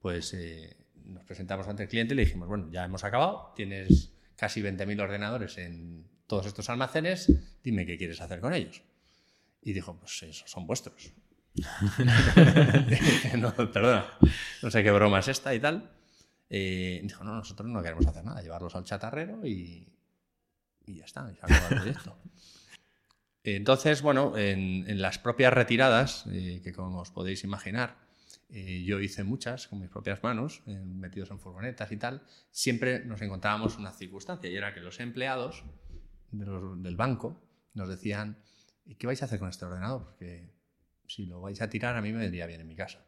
pues 0.00 0.32
eh, 0.34 0.76
nos 1.04 1.24
presentamos 1.24 1.66
ante 1.68 1.84
el 1.84 1.88
cliente 1.88 2.14
y 2.14 2.16
le 2.16 2.24
dijimos, 2.24 2.48
bueno, 2.48 2.68
ya 2.70 2.84
hemos 2.84 3.04
acabado, 3.04 3.52
tienes 3.56 4.12
casi 4.36 4.62
20.000 4.62 5.02
ordenadores 5.02 5.58
en 5.58 6.06
todos 6.26 6.46
estos 6.46 6.68
almacenes, 6.70 7.32
dime 7.62 7.86
qué 7.86 7.96
quieres 7.96 8.20
hacer 8.20 8.40
con 8.40 8.54
ellos. 8.54 8.82
Y 9.62 9.72
dijo, 9.72 9.98
pues 9.98 10.22
esos 10.22 10.50
son 10.50 10.66
vuestros. 10.66 11.12
no, 13.38 13.54
perdona, 13.54 14.06
no 14.62 14.70
sé 14.70 14.84
qué 14.84 14.90
broma 14.92 15.18
es 15.18 15.28
esta 15.28 15.54
y 15.54 15.60
tal. 15.60 15.90
Eh, 16.48 17.00
dijo, 17.02 17.24
no, 17.24 17.34
nosotros 17.34 17.68
no 17.68 17.82
queremos 17.82 18.06
hacer 18.06 18.24
nada, 18.24 18.40
llevarlos 18.40 18.74
al 18.76 18.84
chatarrero 18.84 19.44
y, 19.44 19.92
y 20.86 20.94
ya 20.94 21.04
está, 21.04 21.28
y 21.30 21.34
se 21.34 21.74
el 21.74 21.80
proyecto. 21.80 22.16
Entonces, 23.56 24.02
bueno, 24.02 24.36
en, 24.36 25.00
las 25.00 25.18
propias 25.18 25.52
retiradas, 25.52 26.24
eh, 26.30 26.60
que 26.62 26.72
como 26.72 27.00
os 27.00 27.10
podéis 27.10 27.44
imaginar, 27.44 27.96
eh, 28.50 28.82
yo 28.84 29.00
hice 29.00 29.24
muchas 29.24 29.68
con 29.68 29.80
mis 29.80 29.90
propias 29.90 30.22
manos, 30.22 30.62
metidos 30.66 31.30
en 31.30 31.38
furgonetas 31.38 31.92
y 31.92 31.96
tal, 31.96 32.22
siempre 32.50 33.04
nos 33.04 33.20
encontrábamos 33.20 33.76
una 33.76 33.92
circunstancia 33.92 34.50
y 34.50 34.56
era 34.56 34.72
que 34.72 34.80
los 34.80 35.00
empleados 35.00 35.64
del 36.30 36.96
banco 36.96 37.40
nos 37.74 37.88
decían, 37.88 38.38
¿y 38.86 38.94
qué 38.94 39.06
vais 39.06 39.20
a 39.22 39.26
hacer 39.26 39.38
con 39.38 39.48
este 39.48 39.64
ordenador? 39.64 40.04
Porque 40.04 40.50
si 41.06 41.26
lo 41.26 41.40
vais 41.40 41.60
a 41.60 41.68
tirar 41.68 41.96
a 41.96 42.02
mí 42.02 42.12
me 42.12 42.20
vendría 42.20 42.46
bien 42.46 42.60
en 42.60 42.68
mi 42.68 42.74
casa. 42.74 43.04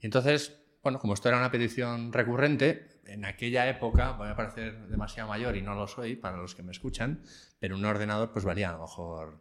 Y 0.00 0.06
entonces, 0.06 0.58
bueno, 0.82 0.98
como 0.98 1.14
esto 1.14 1.28
era 1.28 1.38
una 1.38 1.50
petición 1.50 2.12
recurrente, 2.12 2.95
en 3.06 3.24
aquella 3.24 3.68
época, 3.68 4.12
voy 4.12 4.28
a 4.28 4.36
parecer 4.36 4.88
demasiado 4.88 5.28
mayor 5.28 5.56
y 5.56 5.62
no 5.62 5.74
lo 5.74 5.86
soy 5.86 6.16
para 6.16 6.36
los 6.36 6.54
que 6.54 6.62
me 6.62 6.72
escuchan, 6.72 7.22
pero 7.58 7.76
un 7.76 7.84
ordenador 7.84 8.32
pues 8.32 8.44
valía 8.44 8.70
a 8.70 8.72
lo 8.72 8.80
mejor 8.80 9.40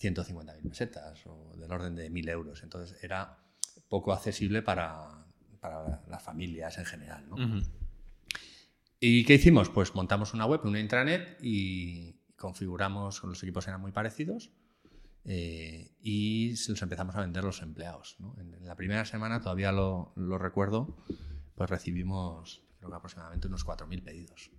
150.000 0.00 0.68
pesetas 0.68 1.26
o 1.26 1.54
del 1.56 1.70
orden 1.70 1.94
de 1.94 2.10
1.000 2.10 2.30
euros. 2.30 2.62
Entonces 2.62 3.02
era 3.02 3.38
poco 3.88 4.12
accesible 4.12 4.62
para, 4.62 5.26
para 5.60 6.02
las 6.08 6.22
familias 6.22 6.78
en 6.78 6.84
general. 6.84 7.26
¿Y 9.00 9.24
qué 9.24 9.34
hicimos? 9.34 9.68
Pues 9.70 9.94
montamos 9.94 10.34
una 10.34 10.46
web, 10.46 10.60
una 10.64 10.80
intranet 10.80 11.38
y 11.42 12.16
configuramos, 12.36 13.22
los 13.24 13.42
equipos 13.42 13.66
eran 13.68 13.80
muy 13.80 13.92
parecidos 13.92 14.50
eh, 15.24 15.94
y 16.00 16.56
se 16.56 16.72
los 16.72 16.82
empezamos 16.82 17.14
a 17.16 17.20
vender 17.20 17.44
los 17.44 17.62
empleados. 17.62 18.16
En, 18.38 18.64
la 18.64 18.74
primera 18.76 19.04
semana, 19.04 19.40
todavía 19.40 19.72
lo, 19.72 20.12
lo, 20.16 20.38
recuerdo, 20.38 20.96
pues 21.54 21.70
recibimos 21.70 22.67
creo 22.78 22.90
que 22.90 22.96
aproximadamente 22.96 23.48
unos 23.48 23.66
4.000 23.66 24.02
pedidos. 24.02 24.50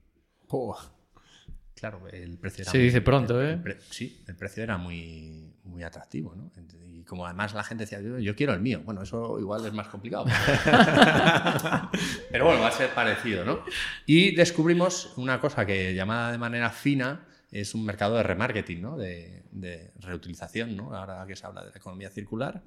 Claro, 1.80 2.08
el 2.10 2.38
precio 2.38 2.64
era. 2.64 2.72
Se 2.72 2.78
dice 2.78 3.02
pronto, 3.02 3.42
¿eh? 3.42 3.58
sí, 3.90 4.22
el 4.28 4.36
precio 4.36 4.64
era 4.64 4.78
muy, 4.78 5.54
muy 5.64 5.84
atractivo, 5.84 6.36
¿no? 6.36 6.52
Y 6.86 7.04
como 7.04 7.26
además 7.26 7.54
la 7.54 7.64
gente 7.64 7.86
decía, 7.86 8.02
yo, 8.02 8.36
quiero 8.36 8.54
el 8.54 8.60
mío. 8.60 8.82
Bueno, 8.84 9.04
eso 9.04 9.40
igual 9.40 9.66
es 9.66 9.72
más 9.72 9.88
complicado. 9.88 10.26
Pero 12.32 12.46
bueno, 12.46 12.62
va 12.62 12.68
a 12.68 12.72
ser 12.72 12.94
parecido, 12.94 13.46
¿no? 13.46 13.64
Y 14.06 14.36
descubrimos 14.36 15.14
una 15.16 15.40
cosa 15.40 15.66
que 15.66 15.96
llamada 15.96 16.34
de 16.34 16.38
manera 16.38 16.70
fina 16.70 17.26
es 17.50 17.74
un 17.74 17.86
mercado 17.86 18.18
de 18.18 18.24
remarketing, 18.24 18.82
¿no? 18.82 18.98
De, 18.98 19.46
de 19.52 19.94
reutilización, 20.00 20.76
¿no? 20.76 20.94
Ahora 20.94 21.26
que 21.26 21.38
se 21.38 21.46
habla 21.46 21.64
de 21.64 21.72
la 21.72 21.78
economía 21.78 22.10
circular. 22.10 22.62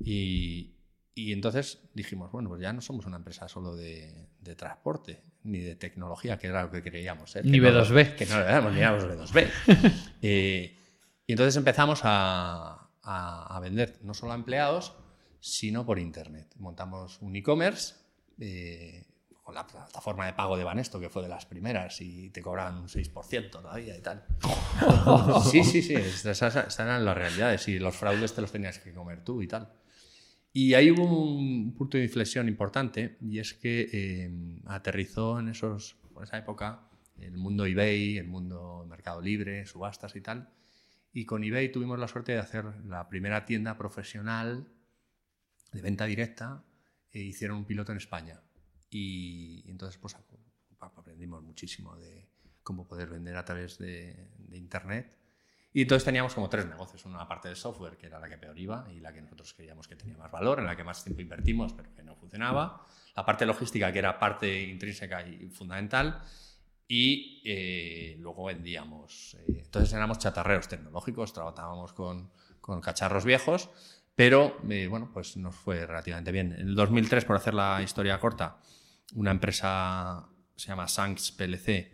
Y, 0.00 0.74
y 1.18 1.32
entonces 1.32 1.80
dijimos, 1.94 2.30
bueno, 2.30 2.50
pues 2.50 2.60
ya 2.60 2.74
no 2.74 2.82
somos 2.82 3.06
una 3.06 3.16
empresa 3.16 3.48
solo 3.48 3.74
de, 3.74 4.28
de 4.38 4.54
transporte, 4.54 5.22
ni 5.44 5.60
de 5.60 5.74
tecnología, 5.74 6.36
que 6.36 6.46
era 6.46 6.64
lo 6.64 6.70
que 6.70 6.82
creíamos. 6.82 7.34
¿eh? 7.36 7.40
Ni 7.42 7.58
B2B. 7.58 8.16
que 8.16 8.26
no 8.26 8.38
le 8.38 8.44
damos, 8.44 8.74
ni 8.74 8.80
éramos 8.80 9.04
B2B. 9.04 9.50
Eh, 10.20 10.76
y 11.26 11.32
entonces 11.32 11.56
empezamos 11.56 12.00
a, 12.02 12.90
a, 13.02 13.60
vender 13.60 13.98
no 14.02 14.12
solo 14.12 14.32
a 14.32 14.34
empleados, 14.34 14.92
sino 15.40 15.86
por 15.86 15.98
Internet. 15.98 16.52
Montamos 16.58 17.22
un 17.22 17.34
e-commerce 17.34 17.94
eh, 18.38 19.06
con 19.42 19.54
la 19.54 19.66
plataforma 19.66 20.26
de 20.26 20.34
pago 20.34 20.58
de 20.58 20.64
Banesto, 20.64 21.00
que 21.00 21.08
fue 21.08 21.22
de 21.22 21.28
las 21.28 21.46
primeras, 21.46 21.98
y 22.02 22.28
te 22.28 22.42
cobraban 22.42 22.76
un 22.76 22.88
6% 22.88 23.50
todavía 23.50 23.96
y 23.96 24.02
tal. 24.02 24.26
sí, 25.50 25.64
sí, 25.64 25.80
sí, 25.80 25.94
esas 25.94 26.78
eran 26.78 27.06
las 27.06 27.16
realidades 27.16 27.68
y 27.68 27.78
los 27.78 27.96
fraudes 27.96 28.34
te 28.34 28.42
los 28.42 28.52
tenías 28.52 28.78
que 28.80 28.92
comer 28.92 29.24
tú 29.24 29.40
y 29.40 29.48
tal. 29.48 29.72
Y 30.58 30.72
ahí 30.72 30.90
hubo 30.90 31.04
un 31.04 31.74
punto 31.74 31.98
de 31.98 32.04
inflexión 32.04 32.48
importante 32.48 33.18
y 33.20 33.40
es 33.40 33.52
que 33.52 33.90
eh, 33.92 34.30
aterrizó 34.64 35.38
en 35.38 35.48
esos, 35.48 35.98
por 36.14 36.24
esa 36.24 36.38
época 36.38 36.88
el 37.18 37.36
mundo 37.36 37.66
eBay, 37.66 38.16
el 38.16 38.26
mundo 38.26 38.86
Mercado 38.88 39.20
Libre, 39.20 39.66
subastas 39.66 40.16
y 40.16 40.22
tal. 40.22 40.48
Y 41.12 41.26
con 41.26 41.44
eBay 41.44 41.70
tuvimos 41.70 41.98
la 41.98 42.08
suerte 42.08 42.32
de 42.32 42.38
hacer 42.38 42.64
la 42.86 43.06
primera 43.06 43.44
tienda 43.44 43.76
profesional 43.76 44.66
de 45.72 45.82
venta 45.82 46.06
directa 46.06 46.64
e 47.12 47.20
hicieron 47.20 47.58
un 47.58 47.66
piloto 47.66 47.92
en 47.92 47.98
España. 47.98 48.40
Y, 48.88 49.62
entonces 49.68 49.98
pues 49.98 50.16
aprendimos 50.80 51.42
muchísimo 51.42 51.98
de 51.98 52.30
cómo 52.62 52.88
poder 52.88 53.10
vender 53.10 53.36
a 53.36 53.44
través 53.44 53.76
de, 53.76 54.30
de 54.38 54.56
Internet 54.56 55.18
y 55.76 55.82
entonces 55.82 56.06
teníamos 56.06 56.34
como 56.34 56.48
tres 56.48 56.64
negocios. 56.64 57.04
Una 57.04 57.28
parte 57.28 57.50
de 57.50 57.54
software, 57.54 57.98
que 57.98 58.06
era 58.06 58.18
la 58.18 58.30
que 58.30 58.38
peor 58.38 58.58
iba 58.58 58.88
y 58.90 58.98
la 58.98 59.12
que 59.12 59.20
nosotros 59.20 59.52
creíamos 59.52 59.86
que 59.86 59.94
tenía 59.94 60.16
más 60.16 60.30
valor, 60.30 60.58
en 60.58 60.64
la 60.64 60.74
que 60.74 60.82
más 60.82 61.04
tiempo 61.04 61.20
invertimos, 61.20 61.74
pero 61.74 61.94
que 61.94 62.02
no 62.02 62.16
funcionaba. 62.16 62.86
La 63.14 63.26
parte 63.26 63.44
logística, 63.44 63.92
que 63.92 63.98
era 63.98 64.18
parte 64.18 64.62
intrínseca 64.62 65.28
y 65.28 65.50
fundamental. 65.50 66.22
Y 66.88 67.42
eh, 67.44 68.16
luego 68.20 68.44
vendíamos. 68.44 69.34
Eh, 69.34 69.64
entonces 69.66 69.92
éramos 69.92 70.18
chatarreros 70.18 70.66
tecnológicos, 70.66 71.34
trabajábamos 71.34 71.92
con, 71.92 72.30
con 72.62 72.80
cacharros 72.80 73.26
viejos, 73.26 73.68
pero 74.14 74.56
eh, 74.70 74.86
bueno, 74.86 75.10
pues 75.12 75.36
nos 75.36 75.56
fue 75.56 75.84
relativamente 75.84 76.32
bien. 76.32 76.52
En 76.52 76.68
el 76.68 76.74
2003, 76.74 77.26
por 77.26 77.36
hacer 77.36 77.52
la 77.52 77.82
historia 77.82 78.18
corta, 78.18 78.56
una 79.14 79.30
empresa 79.30 80.26
se 80.54 80.68
llama 80.68 80.88
Sanks 80.88 81.32
PLC, 81.32 81.92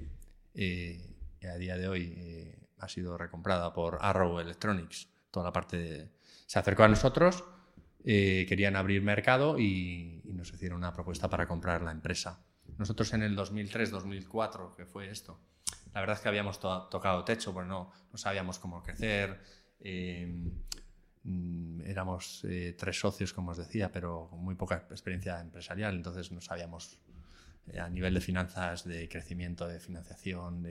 que 0.54 1.48
a 1.48 1.56
día 1.56 1.76
de 1.76 1.88
hoy 1.88 2.61
ha 2.82 2.88
sido 2.88 3.16
recomprada 3.16 3.72
por 3.72 3.98
Arrow 4.00 4.40
Electronics, 4.40 5.08
toda 5.30 5.46
la 5.46 5.52
parte. 5.52 6.10
Se 6.46 6.58
acercó 6.58 6.82
a 6.82 6.88
nosotros, 6.88 7.44
eh, 8.04 8.44
querían 8.48 8.76
abrir 8.76 9.02
mercado 9.02 9.58
y, 9.58 10.20
nos 10.32 10.52
hicieron 10.52 10.78
una 10.78 10.92
propuesta 10.92 11.28
para 11.30 11.46
comprar 11.46 11.82
la 11.82 11.92
empresa. 11.92 12.42
Nosotros 12.78 13.12
en 13.12 13.22
el 13.22 13.36
2003-2004, 13.36 14.74
que 14.74 14.86
fue 14.86 15.08
esto, 15.08 15.38
la 15.94 16.00
verdad 16.00 16.16
es 16.16 16.22
que 16.22 16.28
habíamos 16.28 16.58
tocado 16.58 17.22
techo, 17.24 17.52
pues 17.52 17.66
no, 17.66 17.92
sabíamos 18.14 18.58
cómo 18.58 18.82
crecer, 18.82 19.40
eh, 19.78 20.26
mm, 21.22 21.82
éramos 21.82 22.44
eh, 22.44 22.74
tres 22.76 22.98
socios, 22.98 23.32
como 23.32 23.52
os 23.52 23.58
decía, 23.58 23.92
pero 23.92 24.28
con 24.30 24.42
muy 24.42 24.56
poca 24.56 24.86
experiencia 24.90 25.38
empresarial, 25.40 25.94
entonces 25.94 26.32
no 26.32 26.40
sabíamos 26.40 26.98
a 27.78 27.88
nivel 27.88 28.14
de 28.14 28.20
finanzas, 28.20 28.84
de 28.84 29.08
crecimiento, 29.08 29.66
de 29.66 29.80
financiación, 29.80 30.66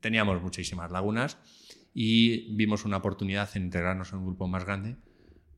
teníamos 0.00 0.40
muchísimas 0.42 0.90
lagunas 0.90 1.38
y 1.94 2.54
vimos 2.54 2.84
una 2.84 2.98
oportunidad 2.98 3.48
en 3.54 3.64
integrarnos 3.64 4.12
en 4.12 4.18
un 4.18 4.26
grupo 4.26 4.46
más 4.46 4.64
grande 4.64 4.96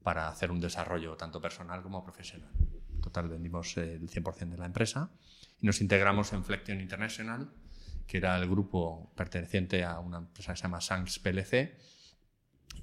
para 0.02 0.28
hacer 0.28 0.50
un 0.50 0.60
desarrollo 0.60 1.16
tanto 1.16 1.40
personal 1.40 1.82
como 1.82 2.02
profesional. 2.02 2.50
En 2.94 3.00
total 3.00 3.28
vendimos 3.28 3.76
el 3.76 4.08
100% 4.08 4.50
de 4.50 4.56
la 4.56 4.66
empresa 4.66 5.10
y 5.60 5.66
nos 5.66 5.80
integramos 5.80 6.32
en 6.32 6.44
Flexion 6.44 6.80
International, 6.80 7.50
que 8.06 8.18
era 8.18 8.36
el 8.36 8.48
grupo 8.48 9.12
perteneciente 9.16 9.84
a 9.84 9.98
una 9.98 10.18
empresa 10.18 10.52
que 10.52 10.56
se 10.56 10.62
llama 10.62 10.80
Sanks 10.80 11.18
PLC 11.18 11.76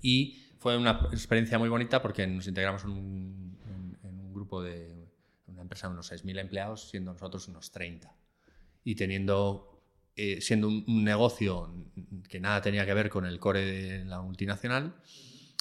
y 0.01 0.43
fue 0.59 0.77
una 0.77 1.07
experiencia 1.11 1.57
muy 1.57 1.69
bonita 1.69 2.01
porque 2.01 2.27
nos 2.27 2.47
integramos 2.47 2.83
en 2.83 2.91
un 2.91 4.33
grupo 4.33 4.61
de 4.61 5.06
una 5.57 5.63
empresa 5.63 5.87
de 5.87 5.93
unos 5.93 6.11
6.000 6.11 6.39
empleados, 6.39 6.89
siendo 6.89 7.11
nosotros 7.13 7.47
unos 7.47 7.71
30. 7.71 8.15
Y 8.83 8.93
teniendo, 8.93 9.81
eh, 10.15 10.39
siendo 10.39 10.67
un, 10.67 11.03
negocio 11.03 11.73
que 12.29 12.39
nada 12.39 12.61
tenía 12.61 12.85
que 12.85 12.93
ver 12.93 13.09
con 13.09 13.25
el 13.25 13.39
core 13.39 13.65
de 13.65 14.05
la 14.05 14.21
multinacional. 14.21 14.95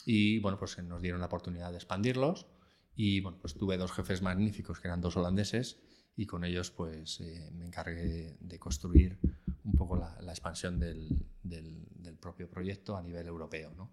Y 0.05 0.39
bueno, 0.41 0.59
pues 0.59 0.79
nos 0.83 1.01
dieron 1.01 1.21
la 1.21 1.27
oportunidad 1.27 1.71
de 1.71 1.77
expandirlos. 1.77 2.47
Y 2.95 3.21
bueno, 3.21 3.39
pues 3.41 3.55
tuve 3.55 3.79
dos 3.79 3.91
jefes 3.93 4.21
magníficos, 4.21 4.81
que 4.81 4.89
eran 4.89 5.01
dos 5.01 5.17
holandeses, 5.17 5.79
y 6.15 6.27
con 6.27 6.45
ellos 6.45 6.71
pues 6.71 7.21
eh, 7.21 7.51
me 7.55 7.65
encargué 7.65 8.37
de 8.39 8.59
construir 8.59 9.19
un 9.65 9.73
poco 9.73 9.97
la, 9.97 10.31
expansión 10.31 10.79
del, 10.79 11.09
del, 11.43 11.87
propio 12.21 12.49
proyecto 12.49 12.97
a 12.97 13.03
nivel 13.03 13.27
europeo. 13.27 13.73
¿no? 13.77 13.91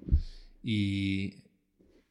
Y 0.62 1.43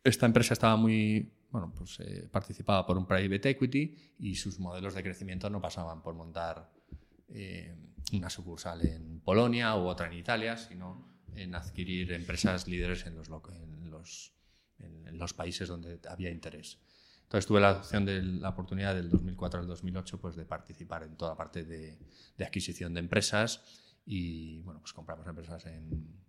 esta 0.02 0.26
empresa 0.26 0.54
estaba 0.54 0.76
muy 0.76 1.32
bueno, 1.52 1.72
pues 1.76 2.00
eh, 2.00 2.28
participaba 2.32 2.86
por 2.86 2.96
un 2.96 3.06
private 3.06 3.50
equity 3.50 4.14
y 4.18 4.34
sus 4.34 4.58
modelos 4.58 4.94
de 4.94 5.02
crecimiento 5.02 5.50
no 5.50 5.60
pasaban 5.60 6.02
por 6.02 6.14
montar 6.14 6.72
eh, 7.28 7.76
una 8.12 8.30
sucursal 8.30 8.84
en 8.86 9.20
Polonia 9.20 9.76
u 9.76 9.86
otra 9.86 10.06
en 10.06 10.14
Italia, 10.14 10.56
sino 10.56 11.20
en 11.34 11.54
adquirir 11.54 12.10
empresas 12.12 12.66
líderes 12.66 13.06
en 13.06 13.16
los, 13.16 13.28
en 13.28 13.90
los, 13.90 14.32
en 14.78 15.18
países 15.36 15.68
donde 15.68 16.00
había 16.08 16.30
interés. 16.30 16.78
Entonces 17.24 17.46
tuve 17.46 17.60
la 17.60 17.72
opción 17.72 18.06
de 18.06 18.22
la 18.22 18.48
oportunidad 18.48 18.94
del 18.94 19.10
2004 19.10 19.60
al 19.60 19.66
2008 19.66 20.20
pues, 20.20 20.36
de 20.36 20.46
participar 20.46 21.02
en 21.02 21.16
toda 21.16 21.36
parte 21.36 21.64
de, 21.64 21.98
de 22.36 22.44
adquisición 22.44 22.94
de 22.94 23.00
empresas 23.00 23.62
y 24.06 24.60
bueno, 24.62 24.80
pues 24.80 24.92
compramos 24.94 25.26
empresas 25.26 25.64
en, 25.66 26.21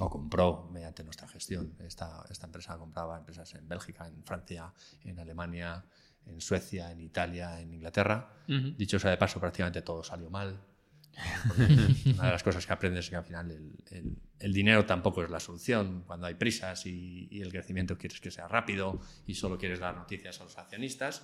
o 0.00 0.10
compró 0.10 0.68
mediante 0.72 1.04
nuestra 1.04 1.28
gestión. 1.28 1.74
Esta, 1.78 2.24
esta 2.30 2.46
empresa 2.46 2.76
compraba 2.78 3.18
empresas 3.18 3.54
en 3.54 3.68
Bélgica, 3.68 4.06
en 4.06 4.24
Francia, 4.24 4.72
en 5.04 5.18
Alemania, 5.18 5.84
en 6.26 6.40
Suecia, 6.40 6.90
en 6.90 7.00
Italia, 7.00 7.60
en 7.60 7.72
Inglaterra. 7.72 8.32
Dicho 8.46 8.98
sea 8.98 9.10
de 9.10 9.16
paso, 9.16 9.38
prácticamente 9.40 9.82
todo 9.82 10.02
salió 10.02 10.30
mal. 10.30 10.60
Una 12.06 12.26
de 12.26 12.30
las 12.30 12.42
cosas 12.42 12.64
que 12.66 12.72
aprendes 12.72 13.04
es 13.06 13.10
que 13.10 13.16
al 13.16 13.24
final 13.24 13.50
el, 13.50 14.16
el, 14.38 14.52
dinero 14.52 14.86
tampoco 14.86 15.22
es 15.22 15.30
la 15.30 15.40
solución. 15.40 16.04
Cuando 16.06 16.26
hay 16.26 16.34
prisas 16.34 16.86
y, 16.86 17.28
y, 17.30 17.42
el 17.42 17.50
crecimiento 17.50 17.98
quieres 17.98 18.20
que 18.20 18.30
sea 18.30 18.48
rápido 18.48 19.00
y 19.26 19.34
solo 19.34 19.58
quieres 19.58 19.80
dar 19.80 19.96
noticias 19.96 20.40
a 20.40 20.44
los 20.44 20.56
accionistas. 20.56 21.22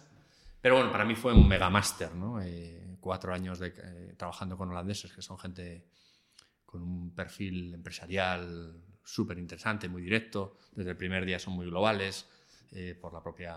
Pero 0.61 0.76
bueno, 0.76 0.90
para 0.90 1.04
mí 1.04 1.14
fue 1.14 1.33
un 1.33 1.47
mega 1.47 1.71
máster, 1.71 2.14
¿no? 2.14 2.42
Eh, 2.42 2.97
cuatro 3.00 3.33
años 3.33 3.59
de, 3.59 3.68
eh, 3.68 4.14
trabajando 4.16 4.56
con 4.56 4.68
holandeses, 4.71 5.12
que 5.12 5.23
son 5.23 5.38
gente 5.38 5.85
con 6.76 6.88
un 6.88 7.11
perfil 7.14 7.75
empresarial 7.75 8.75
súper 9.02 9.38
interesante, 9.38 9.88
muy 9.88 10.02
directo. 10.02 10.59
Desde 10.75 10.90
el 10.90 10.97
primer 10.97 11.25
día 11.25 11.38
son 11.38 11.54
muy 11.54 11.66
globales, 11.66 12.26
eh, 12.73 12.95
por 13.00 13.12
la 13.12 13.23
propia 13.23 13.56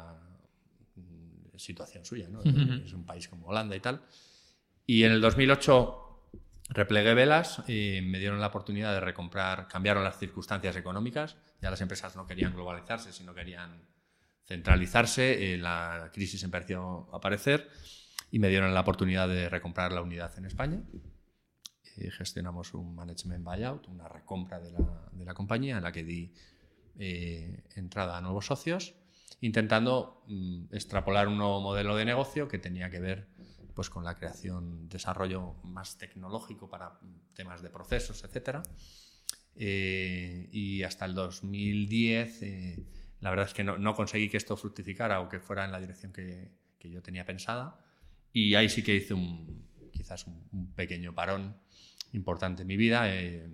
situación 1.58 2.06
suya, 2.06 2.30
¿no? 2.30 2.42
Es 2.42 2.94
un 2.94 3.06
país 3.06 3.28
como 3.28 3.48
Holanda 3.48 3.76
y 3.76 3.82
tal. 3.82 4.02
Y 4.86 5.04
en 5.04 5.12
el 5.12 5.20
2008 5.20 6.32
replegué 6.70 7.14
velas 7.14 7.64
y 7.68 8.00
me 8.02 8.20
dieron 8.20 8.40
la 8.40 8.48
oportunidad 8.48 8.94
de 8.94 9.02
recomprar, 9.02 9.68
cambiaron 9.68 10.04
las 10.04 10.18
circunstancias 10.18 10.76
económicas, 10.78 11.36
ya 11.62 11.70
las 11.70 11.82
empresas 11.82 12.16
no 12.16 12.26
querían 12.26 12.54
globalizarse, 12.54 13.12
sino 13.12 13.34
querían 13.34 13.82
centralizarse, 14.46 15.54
eh, 15.54 15.58
la 15.58 16.10
crisis 16.14 16.42
empezó 16.44 17.10
a 17.12 17.18
aparecer 17.18 17.70
y 18.32 18.40
me 18.40 18.48
dieron 18.48 18.74
la 18.74 18.82
oportunidad 18.82 19.28
de 19.28 19.50
recomprar 19.50 19.92
la 19.92 20.02
unidad 20.02 20.32
en 20.38 20.46
España. 20.46 20.82
Y 22.00 22.10
gestionamos 22.12 22.74
un 22.74 22.96
management 22.96 23.44
buyout, 23.44 23.88
una 23.88 24.08
recompra 24.08 24.60
de 24.60 24.72
la, 24.72 25.10
de 25.12 25.26
la 25.26 25.34
compañía 25.34 25.78
en 25.78 25.84
la 25.84 25.92
que 25.92 26.04
di 26.04 26.34
eh, 26.98 27.64
entrada 27.76 28.18
a 28.18 28.22
nuevos 28.22 28.46
socios, 28.46 28.94
intentando 29.42 30.24
mm, 30.28 30.74
extrapolar 30.74 31.28
un 31.28 31.38
nuevo 31.38 31.62
modelo 31.62 31.96
de 31.96 32.06
negocio 32.06 32.48
que 32.48 32.58
tenía 32.58 32.90
que 32.90 33.00
ver 33.00 33.28
pues, 33.74 33.90
con 33.90 34.04
la 34.04 34.16
creación, 34.16 34.90
desarrollo 34.90 35.56
más 35.64 35.98
tecnológico 35.98 36.70
para 36.70 37.00
temas 37.34 37.62
de 37.62 37.70
procesos, 37.70 38.24
etc. 38.24 38.60
Eh, 39.56 40.50
y 40.52 40.84
hasta 40.84 41.06
el 41.06 41.16
2010, 41.16 42.42
eh, 42.44 42.86
la 43.22 43.30
verdad 43.30 43.46
es 43.46 43.54
que 43.54 43.64
no, 43.64 43.78
no, 43.78 43.94
conseguí 43.94 44.30
que 44.30 44.38
esto 44.38 44.58
fructificara 44.58 45.22
o 45.22 45.30
que 45.30 45.40
fuera 45.40 45.64
en 45.64 45.72
la 45.72 45.80
dirección 45.80 46.12
que, 46.12 46.52
que 46.78 46.90
yo 46.90 47.02
tenía 47.02 47.26
pensada. 47.26 47.78
Y 48.34 48.56
ahí 48.56 48.70
sí 48.70 48.84
que 48.84 48.96
hice 48.96 49.14
un, 49.14 49.70
quizás 49.92 50.26
un, 50.28 50.74
pequeño 50.76 51.14
parón 51.14 51.58
importante 52.14 52.64
en 52.64 52.68
mi 52.68 52.78
vida. 52.78 53.14
Eh, 53.14 53.50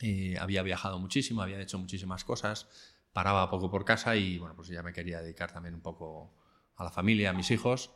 eh, 0.00 0.36
había 0.38 0.62
viajado 0.62 0.98
muchísimo, 0.98 1.42
había 1.42 1.60
hecho 1.60 1.78
muchísimas 1.78 2.24
cosas, 2.24 2.68
paraba 3.12 3.48
poco 3.50 3.70
por 3.70 3.84
casa 3.84 4.16
y 4.16 4.38
bueno, 4.38 4.56
pues 4.56 4.68
ya 4.68 4.82
me 4.82 4.92
quería 4.92 5.20
dedicar 5.20 5.52
también 5.52 5.74
un 5.74 5.80
poco 5.80 6.34
a 6.76 6.84
la 6.84 6.90
familia, 6.90 7.30
a 7.30 7.32
mis 7.32 7.50
hijos. 7.50 7.90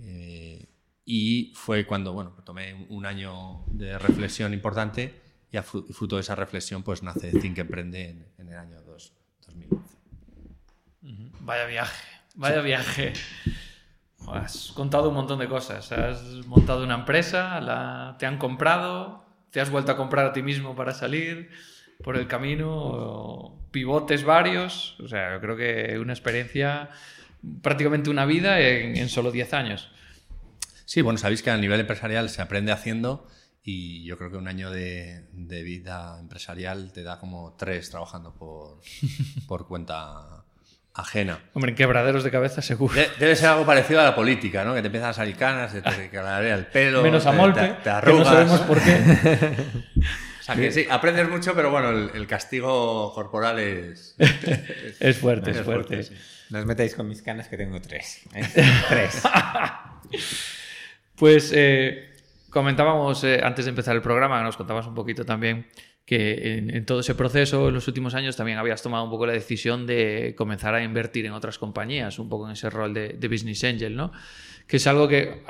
Eh, 0.00 0.66
y 1.04 1.52
fue 1.54 1.86
cuando 1.86 2.12
bueno, 2.12 2.32
tomé 2.44 2.86
un 2.88 3.06
año 3.06 3.64
de 3.68 3.98
reflexión 3.98 4.52
importante 4.52 5.22
y 5.52 5.56
a 5.56 5.62
fruto 5.62 6.16
de 6.16 6.22
esa 6.22 6.34
reflexión 6.34 6.82
pues 6.82 7.02
nace 7.02 7.30
Think 7.30 7.58
Emprende 7.58 8.08
en, 8.08 8.26
en 8.38 8.48
el 8.48 8.56
año 8.58 8.82
2011. 8.82 9.96
Vaya 11.40 11.66
viaje, 11.66 12.06
vaya 12.34 12.60
viaje. 12.60 13.12
Has 14.32 14.72
contado 14.72 15.08
un 15.08 15.14
montón 15.14 15.38
de 15.38 15.48
cosas. 15.48 15.92
Has 15.92 16.22
montado 16.46 16.84
una 16.84 16.94
empresa, 16.94 17.60
la, 17.60 18.16
te 18.18 18.26
han 18.26 18.38
comprado, 18.38 19.24
te 19.50 19.60
has 19.60 19.70
vuelto 19.70 19.92
a 19.92 19.96
comprar 19.96 20.26
a 20.26 20.32
ti 20.32 20.42
mismo 20.42 20.74
para 20.74 20.92
salir 20.92 21.50
por 22.02 22.16
el 22.16 22.26
camino, 22.26 23.58
pivotes 23.70 24.24
varios. 24.24 24.98
O 25.00 25.08
sea, 25.08 25.34
yo 25.34 25.40
creo 25.40 25.56
que 25.56 25.98
una 25.98 26.12
experiencia, 26.12 26.90
prácticamente 27.62 28.10
una 28.10 28.26
vida 28.26 28.60
en, 28.60 29.08
solo 29.08 29.30
10 29.30 29.54
años. 29.54 29.90
Sí, 30.84 31.02
bueno, 31.02 31.18
sabéis 31.18 31.42
que 31.42 31.50
a 31.50 31.56
nivel 31.56 31.80
empresarial 31.80 32.28
se 32.28 32.42
aprende 32.42 32.72
haciendo 32.72 33.26
y 33.62 34.04
yo 34.04 34.16
creo 34.16 34.30
que 34.30 34.36
un 34.36 34.46
año 34.46 34.70
de, 34.70 35.26
de 35.32 35.62
vida 35.62 36.18
empresarial 36.20 36.92
te 36.92 37.02
da 37.02 37.18
como 37.18 37.56
tres 37.58 37.90
trabajando 37.90 38.32
por, 38.34 38.80
por 39.48 39.66
cuenta 39.66 40.45
ajena. 40.96 41.38
Hombre, 41.52 41.70
en 41.70 41.76
quebraderos 41.76 42.24
de 42.24 42.30
cabeza 42.30 42.62
seguro. 42.62 42.94
debe 43.18 43.36
ser 43.36 43.50
algo 43.50 43.66
parecido 43.66 44.00
a 44.00 44.04
la 44.04 44.14
política, 44.14 44.64
¿no? 44.64 44.74
Que 44.74 44.80
te 44.80 44.86
empiezan 44.86 45.10
a 45.10 45.12
salir 45.12 45.36
canas, 45.36 45.72
te, 45.72 45.82
te 45.82 46.50
el 46.50 46.66
pelo. 46.66 47.02
Menos 47.02 47.26
a 47.26 47.32
Molpe, 47.32 47.76
te, 47.82 47.90
arrugas. 47.90 48.18
no 48.18 48.24
sabemos 48.24 48.60
por 48.60 48.80
qué. 48.80 48.92
o 50.40 50.42
sea 50.42 50.54
que 50.54 50.72
sí, 50.72 50.86
aprendes 50.90 51.28
mucho, 51.28 51.54
pero 51.54 51.70
bueno, 51.70 51.90
el, 51.90 52.26
castigo 52.26 53.12
corporal 53.14 53.58
es... 53.58 54.16
Es, 55.00 55.18
fuerte, 55.18 55.50
es, 55.50 55.60
fuerte. 55.60 56.06
No 56.50 56.60
os 56.60 56.66
metáis 56.66 56.94
con 56.94 57.08
mis 57.08 57.22
canas 57.22 57.48
que 57.48 57.56
tengo 57.56 57.80
tres. 57.80 58.22
¿eh? 58.34 58.46
tres. 58.88 59.22
pues 61.16 61.52
eh, 61.54 62.14
comentábamos 62.50 63.22
eh, 63.24 63.40
antes 63.42 63.64
de 63.64 63.70
empezar 63.70 63.96
el 63.96 64.02
programa, 64.02 64.42
nos 64.42 64.56
contabas 64.56 64.86
un 64.86 64.94
poquito 64.94 65.24
también 65.24 65.66
que 66.06 66.54
en, 66.56 66.86
todo 66.86 67.00
ese 67.00 67.16
proceso, 67.16 67.68
en 67.68 67.74
los 67.74 67.88
últimos 67.88 68.14
años, 68.14 68.36
también 68.36 68.58
habías 68.58 68.80
tomado 68.80 69.02
un 69.04 69.10
poco 69.10 69.26
la 69.26 69.32
decisión 69.32 69.86
de 69.86 70.34
comenzar 70.38 70.72
a 70.74 70.82
invertir 70.82 71.26
en 71.26 71.32
otras 71.32 71.58
compañías, 71.58 72.20
un 72.20 72.28
poco 72.28 72.46
en 72.46 72.52
ese 72.52 72.70
rol 72.70 72.94
de, 72.94 73.28
Business 73.28 73.64
Angel, 73.64 73.96
¿no? 73.96 74.12
Que 74.68 74.76
es 74.76 74.86
algo 74.86 75.08
que 75.08 75.42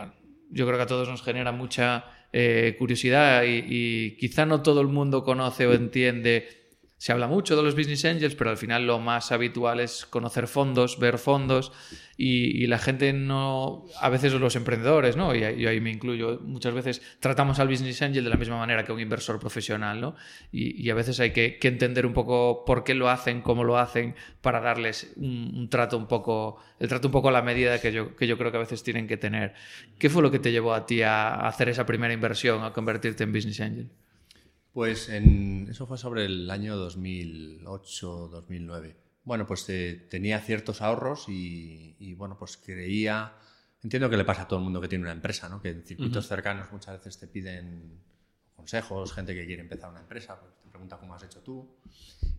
yo 0.51 0.67
creo 0.67 0.79
que 0.79 0.83
a 0.83 0.87
todos 0.87 1.09
nos 1.09 1.23
genera 1.23 1.53
mucha 1.53 2.07
eh, 2.33 2.75
curiosidad 2.79 3.45
y, 3.45 3.65
y, 3.69 4.17
quizá 4.17 4.47
no 4.47 4.63
todo 4.63 4.81
el 4.81 4.89
mundo 4.89 5.25
conoce 5.25 5.67
o 5.67 5.75
entiende 5.75 6.66
se 6.99 7.13
habla 7.13 7.27
mucho 7.27 7.57
de 7.57 7.63
los 7.63 7.77
business 7.77 8.07
angels, 8.07 8.35
pero 8.35 8.49
al 8.49 8.57
final 8.57 8.87
lo 8.87 8.99
más 8.99 9.31
habitual 9.31 9.81
es 9.81 10.07
conocer 10.07 10.47
fondos, 10.47 10.99
ver 10.99 11.19
fondos 11.19 11.71
y, 12.17 12.67
la 12.69 12.79
gente 12.79 13.13
no, 13.13 13.85
a 14.01 14.09
veces 14.09 14.33
los 14.33 14.57
emprendedores, 14.57 15.15
¿no? 15.15 15.35
Y, 15.35 15.45
ahí 15.45 15.79
me 15.83 15.91
incluyo, 15.91 16.41
muchas 16.43 16.73
veces 16.73 17.03
tratamos 17.21 17.59
al 17.59 17.69
business 17.69 18.01
angel 18.01 18.25
de 18.25 18.31
la 18.31 18.37
misma 18.37 18.57
manera 18.57 18.85
que 18.85 18.93
un 18.93 19.01
inversor 19.01 19.39
profesional, 19.39 20.01
¿no? 20.01 20.17
Y, 20.51 20.89
a 20.89 20.95
veces 20.95 21.21
hay 21.21 21.33
que, 21.33 21.59
entender 21.63 22.07
un 22.07 22.15
poco 22.15 22.65
por 22.65 22.83
qué 22.83 22.95
lo 22.95 23.11
hacen, 23.11 23.43
cómo 23.43 23.63
lo 23.63 23.77
hacen, 23.77 24.15
para 24.41 24.61
darles 24.61 25.13
un, 25.17 25.69
trato 25.69 25.99
un 25.99 26.07
poco, 26.07 26.57
el 26.81 26.89
trato 26.89 27.09
un 27.09 27.13
poco 27.13 27.29
a 27.29 27.33
la 27.33 27.43
medida 27.43 27.79
que 27.79 27.93
yo, 27.93 28.17
que 28.17 28.27
yo 28.27 28.39
creo 28.39 28.51
que 28.51 28.57
a 28.57 28.61
veces 28.61 28.83
tienen 28.83 29.07
que 29.07 29.19
tener. 29.19 29.53
¿Qué 29.99 30.09
fue 30.09 30.23
lo 30.23 30.31
que 30.31 30.39
te 30.39 30.51
llevó 30.51 30.73
a 30.73 30.87
ti 30.87 31.03
a 31.03 31.47
hacer 31.47 31.69
esa 31.69 31.85
primera 31.85 32.15
inversión, 32.15 32.65
a 32.65 32.73
convertirte 32.73 33.25
en 33.25 33.33
business 33.33 33.61
angel? 33.61 33.91
Pues 34.77 35.09
en, 35.09 35.67
eso 35.71 35.87
fue 35.87 35.97
sobre 35.97 36.27
el 36.27 36.51
año 36.51 36.77
2008-2009. 36.77 38.95
Bueno, 39.25 39.47
pues 39.47 39.67
eh, 39.71 40.07
tenía 40.11 40.39
ciertos 40.41 40.83
ahorros 40.83 41.31
y, 41.31 42.13
bueno, 42.19 42.37
pues 42.39 42.59
creía, 42.59 43.33
entiendo 43.83 44.11
que 44.11 44.19
le 44.19 44.27
pasa 44.27 44.43
a 44.43 44.49
todo 44.49 44.59
el 44.59 44.65
mundo 44.65 44.83
que 44.83 44.89
tiene 44.89 45.05
una 45.05 45.15
empresa, 45.15 45.49
¿no? 45.49 45.63
que 45.63 45.71
en 45.71 45.83
circuitos 45.83 46.29
cercanos 46.29 46.71
muchas 46.73 46.99
veces 46.99 47.19
te 47.19 47.27
piden 47.27 48.03
consejos, 48.55 49.15
gente 49.15 49.35
que 49.35 49.47
quiere 49.47 49.63
empezar 49.63 49.89
una 49.89 50.01
empresa, 50.01 50.39
pues 50.39 50.59
te 50.59 50.69
pregunta 50.69 50.99
cómo 50.99 51.15
has 51.15 51.23
hecho 51.23 51.41
tú. 51.41 51.79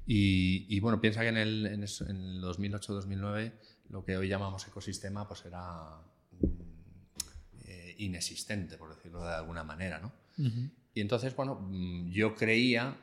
Y, 0.06 0.80
bueno, 0.80 1.02
piensa 1.02 1.22
que 1.22 1.30
en 1.30 1.38
el, 1.38 1.66
en 1.66 1.82
el 1.82 2.44
2008-2009 2.44 3.52
lo 3.90 4.06
que 4.06 4.16
hoy 4.16 4.28
llamamos 4.28 4.68
ecosistema 4.68 5.28
pues 5.28 5.44
era 5.44 6.04
mm, 6.40 6.46
eh, 7.66 7.96
inexistente, 7.98 8.78
por 8.78 8.96
decirlo 8.96 9.24
de 9.24 9.34
alguna 9.34 9.64
manera. 9.64 9.98
¿no? 9.98 10.14
Y 10.98 11.02
entonces, 11.02 11.36
bueno, 11.36 11.60
mm, 11.62 12.10
yo 12.10 12.34
creía 12.34 12.98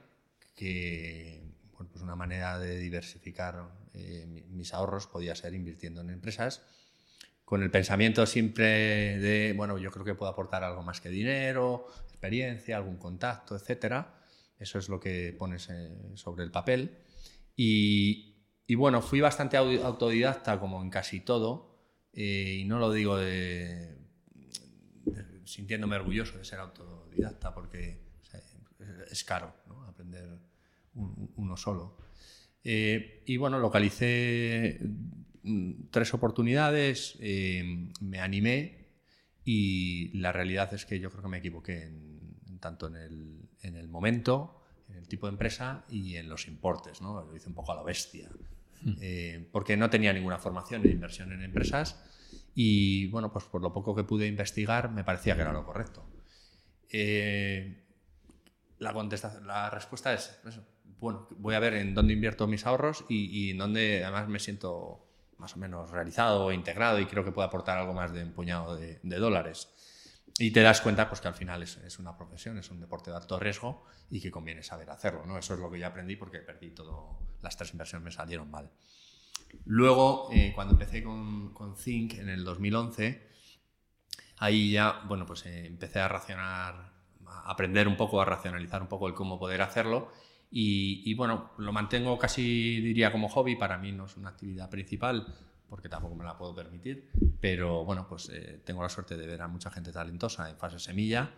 que 0.57 1.41
pues 1.77 2.03
una 2.03 2.17
manera 2.17 2.59
de 2.59 2.77
diversificar 2.77 3.69
eh, 3.95 4.27
mis 4.49 4.75
ahorros 4.75 5.07
podía 5.07 5.37
ser 5.37 5.55
invirtiendo 5.55 6.01
en 6.01 6.11
empresas 6.11 6.63
con 7.45 7.63
el 7.63 7.71
pensamiento 7.71 8.27
siempre 8.27 9.19
de, 9.21 9.55
bueno, 9.57 9.79
yo 9.79 9.93
creo 9.93 10.05
que 10.05 10.17
puedo 10.17 10.33
aportar 10.33 10.65
algo 10.65 10.83
más 10.83 11.01
que 11.01 11.09
dinero, 11.09 11.87
experiencia, 12.09 12.79
algún 12.79 12.97
contacto, 12.97 13.55
etc. 13.55 14.07
Eso 14.59 14.81
es 14.81 14.89
lo 14.89 14.99
que 14.99 15.33
pones 15.39 15.69
eh, 15.71 16.17
sobre 16.17 16.43
el 16.43 16.51
papel. 16.51 16.99
Y, 17.55 18.35
bueno, 18.75 19.03
fui 19.03 19.21
bastante 19.21 19.57
autodidacta 19.57 20.59
como 20.59 20.83
en 20.83 20.91
casi 20.91 21.21
todo, 21.21 21.79
eh, 22.13 22.57
y 22.59 22.65
no 22.65 22.81
lo 22.81 22.91
digo 22.91 23.17
sintiéndome 25.45 25.95
orgulloso 25.95 26.39
de 26.39 26.45
ser 26.45 26.59
autodidacta 26.59 27.04
porque 27.55 27.99
es 29.11 29.25
caro 29.25 29.53
aprender 29.89 30.39
uno 30.95 31.57
solo. 31.57 31.97
Eh, 32.63 33.23
y 33.27 33.37
bueno, 33.37 33.59
localicé 33.59 34.81
mm, 35.43 35.73
tres 35.91 36.15
oportunidades, 36.15 37.17
eh, 37.21 37.91
me 38.01 38.21
animé 38.21 38.89
y 39.45 40.17
la 40.19 40.33
realidad 40.33 40.73
es 40.73 40.87
que 40.87 40.99
yo 40.99 41.11
creo 41.11 41.23
que 41.23 41.29
me 41.29 41.39
equivoqué 41.39 41.93
tanto 42.61 42.87
en 42.87 42.97
el, 42.97 43.89
momento, 43.89 44.63
en 44.89 44.97
el 44.97 45.07
tipo 45.07 45.27
de 45.27 45.33
empresa 45.33 45.85
y 45.91 46.17
en 46.17 46.31
los 46.31 46.49
importes. 46.49 47.03
¿no? 47.03 47.23
Lo 47.23 47.37
hice 47.37 47.49
un 47.49 47.55
poco 47.55 47.73
a 47.73 47.77
la 47.77 47.83
bestia. 47.83 48.31
Hmm. 48.83 48.95
Eh, 49.01 49.49
porque 49.53 49.77
no 49.77 49.91
tenía 49.91 50.13
ninguna 50.13 50.39
formación 50.39 50.85
en 50.85 50.93
inversión 50.93 51.33
en 51.33 51.43
empresas 51.43 52.03
y 52.55 53.09
bueno, 53.09 53.33
pues 53.33 53.45
por 53.45 53.61
lo 53.61 53.73
poco 53.73 53.95
que 53.95 54.05
pude 54.05 54.27
investigar 54.27 54.91
me 54.91 55.05
parecía 55.05 55.35
que 55.35 55.43
era 55.43 55.53
lo 55.53 55.67
correcto. 55.67 56.07
Eh, 56.97 57.75
la, 58.79 59.69
respuesta 59.71 60.15
es, 60.15 60.39
bueno, 61.01 61.27
voy 61.39 61.57
a 61.57 61.59
ver 61.59 61.75
en 61.75 61.93
dónde 61.93 62.13
invierto 62.13 62.47
mis 62.47 62.67
ahorros 62.67 63.05
y, 63.09 63.51
en 63.51 63.59
dónde 63.59 64.05
además 64.05 64.29
me 64.29 64.39
siento 64.39 65.05
más 65.39 65.57
o 65.57 65.59
menos 65.59 65.91
realizado 65.91 66.45
o 66.45 66.53
integrado 66.53 67.01
y 67.01 67.07
creo 67.07 67.25
que 67.25 67.33
puedo 67.33 67.49
aportar 67.49 67.79
algo 67.79 67.95
más 67.95 68.13
de 68.13 68.23
un 68.23 68.33
puñado 68.33 68.77
de, 68.77 69.01
dólares. 69.03 69.71
Y 70.39 70.53
te 70.53 70.63
das 70.63 70.81
cuenta 70.81 71.09
pues, 71.09 71.21
que 71.21 71.27
al 71.27 71.35
final 71.35 71.65
es, 71.65 71.79
es, 71.79 71.99
una 71.99 72.17
profesión, 72.17 72.59
es 72.59 72.71
un 72.71 72.79
deporte 72.79 73.11
de 73.11 73.17
alto 73.17 73.41
riesgo 73.41 73.87
y 74.09 74.21
que 74.21 74.31
conviene 74.31 74.63
saber 74.63 74.89
hacerlo. 74.91 75.27
¿no? 75.27 75.37
Eso 75.37 75.55
es 75.55 75.61
lo 75.61 75.73
que 75.73 75.81
yo 75.81 75.89
aprendí 75.89 76.15
porque 76.15 76.39
perdí 76.39 76.71
todo, 76.71 77.19
las 77.43 77.57
tres 77.57 77.73
inversiones 77.73 78.05
me 78.05 78.13
salieron 78.13 78.49
mal. 78.53 78.71
Luego, 79.65 80.29
eh, 80.33 80.53
cuando 80.55 80.75
empecé 80.75 81.03
con, 81.03 81.53
con 81.55 81.75
Think 81.75 82.15
en 82.15 82.29
el 82.29 82.45
2011, 82.45 83.34
ahí 84.39 84.73
ya, 84.73 85.03
bueno, 85.07 85.27
pues 85.27 85.47
eh, 85.47 85.67
empecé 85.67 86.01
a 86.01 86.09
racionar, 86.09 86.93
a 87.27 87.51
aprender 87.51 87.89
un 87.89 87.97
poco, 87.97 88.21
a 88.21 88.25
racionalizar 88.25 88.83
un 88.83 88.89
poco 88.89 89.09
el 89.09 89.15
cómo 89.15 89.39
poder 89.39 89.63
hacerlo. 89.63 90.13
Y, 90.57 91.13
bueno, 91.15 91.51
lo 91.59 91.73
mantengo 91.73 92.17
casi, 92.17 92.81
diría, 92.81 93.11
como 93.11 93.29
hobby. 93.29 93.57
Para 93.57 93.77
mí 93.77 93.91
no 93.91 94.05
es 94.05 94.17
una 94.17 94.29
actividad 94.29 94.71
principal 94.71 95.27
porque 95.69 95.89
tampoco 95.89 96.15
me 96.15 96.23
la 96.23 96.39
puedo 96.39 96.55
permitir, 96.55 97.11
pero 97.41 97.85
bueno, 97.85 98.07
pues 98.09 98.29
eh, 98.29 98.61
tengo 98.65 98.81
la 98.81 98.89
suerte 98.89 99.17
de 99.17 99.27
ver 99.27 99.43
a 99.43 99.49
mucha 99.49 99.71
gente 99.71 99.91
talentosa 99.91 100.49
en 100.49 100.57
fase 100.57 100.79
semilla, 100.79 101.33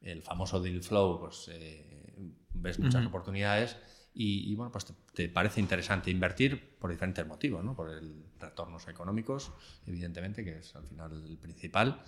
el 0.00 0.22
famoso 0.22 0.62
deal 0.62 0.80
flow, 0.82 1.20
pues 1.20 1.50
eh, 1.52 2.16
ves 2.54 2.78
muchas 2.78 3.04
oportunidades 3.04 3.76
y, 4.16 4.54
bueno, 4.54 4.70
pues 4.70 4.86
te, 5.12 5.28
parece 5.28 5.60
interesante 5.60 6.10
invertir 6.10 6.78
por 6.78 6.90
diferentes 6.90 7.26
motivos, 7.26 7.64
¿no? 7.64 7.74
Por 7.74 7.90
el 7.90 8.24
retornos 8.38 8.86
económicos, 8.86 9.52
evidentemente, 9.86 10.44
que 10.44 10.58
es 10.58 10.74
al 10.76 10.86
final 10.86 11.24
el 11.26 11.36
principal, 11.36 12.00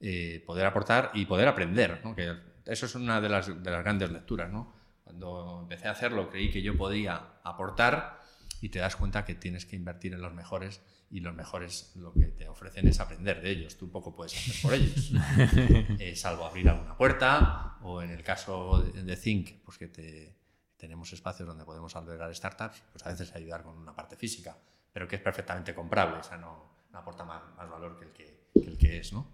eh, 0.00 0.42
poder 0.46 0.66
aportar 0.66 1.10
y 1.14 1.26
poder 1.26 1.48
aprender, 1.48 2.00
¿no? 2.04 2.14
Que 2.14 2.34
eso 2.66 2.86
es 2.86 2.94
una 2.94 3.20
de 3.20 3.28
las, 3.28 3.46
de 3.46 3.70
las 3.70 3.82
grandes 3.82 4.10
lecturas, 4.10 4.50
¿no? 4.50 4.74
Cuando 5.02 5.60
empecé 5.62 5.88
a 5.88 5.92
hacerlo 5.92 6.30
creí 6.30 6.50
que 6.50 6.62
yo 6.62 6.76
podía 6.76 7.38
aportar 7.42 8.20
y 8.60 8.70
te 8.70 8.78
das 8.78 8.96
cuenta 8.96 9.24
que 9.24 9.34
tienes 9.34 9.66
que 9.66 9.76
invertir 9.76 10.14
en 10.14 10.22
los 10.22 10.32
mejores 10.32 10.80
y 11.10 11.20
los 11.20 11.34
mejores 11.34 11.92
lo 11.96 12.12
que 12.12 12.26
te 12.26 12.48
ofrecen 12.48 12.88
es 12.88 12.98
aprender 12.98 13.40
de 13.40 13.50
ellos. 13.50 13.76
Tú 13.76 13.90
poco 13.90 14.14
puedes 14.14 14.34
hacer 14.36 14.62
por 14.62 14.74
ellos, 14.74 15.12
eh, 15.98 16.16
salvo 16.16 16.44
abrir 16.44 16.68
alguna 16.68 16.96
puerta 16.96 17.76
o 17.82 18.02
en 18.02 18.10
el 18.10 18.22
caso 18.22 18.82
de 18.82 19.16
Think, 19.16 19.62
pues 19.64 19.78
que 19.78 19.88
te, 19.88 20.34
tenemos 20.76 21.12
espacios 21.12 21.46
donde 21.46 21.64
podemos 21.64 21.94
albergar 21.96 22.34
startups, 22.34 22.82
pues 22.92 23.06
a 23.06 23.10
veces 23.10 23.34
ayudar 23.34 23.62
con 23.62 23.78
una 23.78 23.94
parte 23.94 24.16
física, 24.16 24.56
pero 24.92 25.06
que 25.06 25.16
es 25.16 25.22
perfectamente 25.22 25.74
comprable, 25.74 26.18
o 26.18 26.22
sea, 26.22 26.36
no, 26.36 26.74
aporta 26.92 27.24
más, 27.24 27.42
valor 27.56 27.98
que 27.98 28.04
el 28.04 28.12
que, 28.12 28.48
el 28.54 28.78
que 28.78 28.98
es. 28.98 29.12
¿no? 29.12 29.32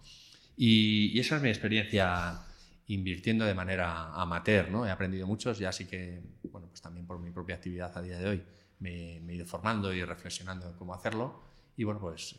Y, 0.62 1.18
esa 1.18 1.36
es 1.36 1.42
mi 1.42 1.48
experiencia 1.48 2.38
invirtiendo 2.86 3.46
de 3.46 3.54
manera 3.54 4.12
amateur, 4.12 4.70
¿no? 4.70 4.86
He 4.86 4.90
aprendido 4.90 5.26
mucho, 5.26 5.52
ya 5.54 5.72
sí 5.72 5.86
que, 5.86 6.22
bueno, 6.50 6.68
pues 6.68 6.82
también 6.82 7.06
por 7.06 7.18
mi 7.18 7.30
propia 7.30 7.54
actividad 7.54 7.96
a 7.96 8.02
día 8.02 8.18
de 8.18 8.28
hoy 8.28 8.42
me, 8.78 9.20
me 9.20 9.32
he 9.32 9.36
ido 9.36 9.46
formando 9.46 9.90
y 9.94 10.04
reflexionando 10.04 10.68
en 10.68 10.74
cómo 10.74 10.92
hacerlo 10.92 11.42
y 11.78 11.84
bueno, 11.84 11.98
pues 11.98 12.36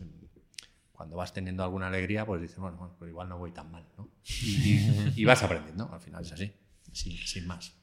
cuando 0.91 1.15
vas 1.15 1.33
teniendo 1.33 1.63
alguna 1.63 1.87
alegría, 1.87 2.23
pues 2.23 2.43
dices, 2.43 2.59
bueno, 2.59 2.95
pues 2.99 3.09
igual 3.09 3.27
no 3.27 3.39
voy 3.39 3.51
tan 3.53 3.71
mal, 3.71 3.87
¿no? 3.97 4.07
Y, 5.15 5.25
vas 5.25 5.41
aprendiendo, 5.41 5.91
al 5.91 5.99
final 5.99 6.23
es 6.23 6.31
así, 6.31 6.53
sin, 6.91 7.17
sin 7.17 7.47
más. 7.47 7.73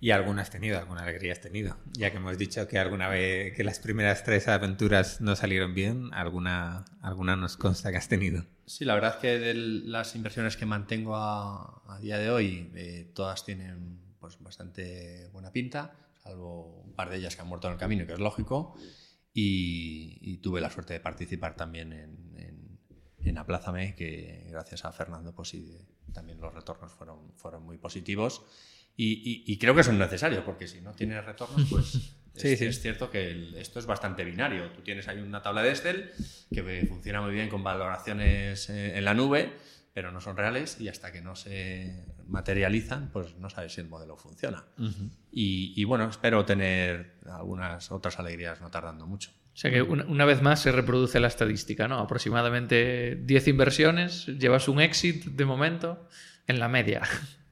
¿Y 0.00 0.10
alguna 0.10 0.42
has 0.42 0.50
tenido? 0.50 0.76
¿Alguna 0.76 1.02
alegría 1.02 1.34
has 1.34 1.40
tenido? 1.40 1.76
Ya 1.92 2.10
que 2.10 2.16
hemos 2.16 2.36
dicho 2.36 2.66
que 2.66 2.80
alguna 2.80 3.06
vez 3.06 3.54
que 3.54 3.62
las 3.62 3.78
primeras 3.78 4.24
tres 4.24 4.48
aventuras 4.48 5.20
no 5.20 5.36
salieron 5.36 5.72
bien, 5.72 6.12
¿alguna, 6.14 6.84
alguna 7.00 7.36
nos 7.36 7.56
consta 7.56 7.92
que 7.92 7.98
has 7.98 8.08
tenido? 8.08 8.44
Sí, 8.68 8.84
la 8.84 8.94
verdad 8.94 9.14
es 9.14 9.16
que 9.16 9.38
de 9.38 9.54
las 9.54 10.14
inversiones 10.14 10.58
que 10.58 10.66
mantengo 10.66 11.16
a, 11.16 11.98
día 12.02 12.18
de 12.18 12.30
hoy, 12.30 12.70
eh, 12.74 13.10
todas 13.14 13.42
tienen 13.42 13.98
pues, 14.20 14.38
bastante 14.42 15.28
buena 15.32 15.50
pinta, 15.50 15.96
salvo 16.22 16.82
un 16.84 16.92
par 16.94 17.08
de 17.08 17.16
ellas 17.16 17.34
que 17.34 17.40
han 17.40 17.48
muerto 17.48 17.68
en 17.68 17.72
el 17.72 17.78
camino, 17.78 18.06
que 18.06 18.12
es 18.12 18.18
lógico. 18.18 18.76
Y, 19.32 20.36
tuve 20.42 20.60
la 20.60 20.70
suerte 20.70 20.92
de 20.92 21.00
participar 21.00 21.56
también 21.56 21.92
en, 21.92 22.34
en, 22.36 22.78
en 23.20 23.38
Aplázame, 23.38 23.94
que 23.94 24.46
gracias 24.50 24.84
a 24.84 24.92
Fernando 24.92 25.34
pues 25.34 25.48
sí, 25.48 25.78
también 26.12 26.38
los 26.38 26.52
retornos 26.52 26.92
fueron, 26.92 27.32
fueron 27.36 27.62
muy 27.62 27.78
positivos. 27.78 28.42
Y, 29.00 29.56
creo 29.58 29.76
que 29.76 29.84
son 29.84 29.96
necesarios, 29.96 30.42
porque 30.44 30.66
si 30.66 30.80
no 30.80 30.92
tienes 30.92 31.24
retornos, 31.24 31.68
pues 31.70 31.86
sí, 32.34 32.48
es, 32.48 32.58
sí. 32.58 32.64
es, 32.64 32.80
cierto 32.80 33.10
que 33.10 33.52
esto 33.60 33.78
es 33.78 33.86
bastante 33.86 34.24
binario. 34.24 34.72
Tú 34.72 34.82
tienes 34.82 35.06
ahí 35.06 35.20
una 35.20 35.40
tabla 35.40 35.62
de 35.62 35.70
Excel 35.70 36.10
que 36.52 36.86
funciona 36.88 37.20
muy 37.20 37.32
bien 37.32 37.48
con 37.48 37.62
valoraciones 37.62 38.68
eh, 38.70 38.98
en 38.98 39.04
la 39.04 39.14
nube, 39.14 39.52
pero 39.94 40.10
no 40.10 40.20
son 40.20 40.36
reales 40.36 40.80
y 40.80 40.88
hasta 40.88 41.12
que 41.12 41.20
no 41.20 41.36
se 41.36 42.06
materializan, 42.26 43.10
pues 43.12 43.36
no 43.36 43.48
sabes 43.50 43.72
si 43.72 43.80
el 43.80 43.88
modelo 43.88 44.16
funciona. 44.16 44.64
y, 45.30 45.84
bueno, 45.84 46.08
espero 46.08 46.44
tener 46.44 47.18
algunas 47.24 47.92
otras 47.92 48.18
alegrías 48.18 48.60
no 48.60 48.70
tardando 48.70 49.06
mucho. 49.06 49.30
O 49.30 49.60
sea 49.60 49.72
que 49.72 49.82
una, 49.82 50.24
vez 50.24 50.40
más 50.40 50.60
se 50.60 50.70
reproduce 50.70 51.18
la 51.18 51.26
estadística, 51.26 51.88
¿no? 51.88 51.98
Aproximadamente 51.98 53.16
10 53.16 53.48
inversiones, 53.48 54.26
llevas 54.26 54.68
un 54.68 54.80
exit 54.80 55.24
de 55.24 55.44
momento 55.44 56.08
en 56.46 56.60
la 56.60 56.68
media. 56.68 57.02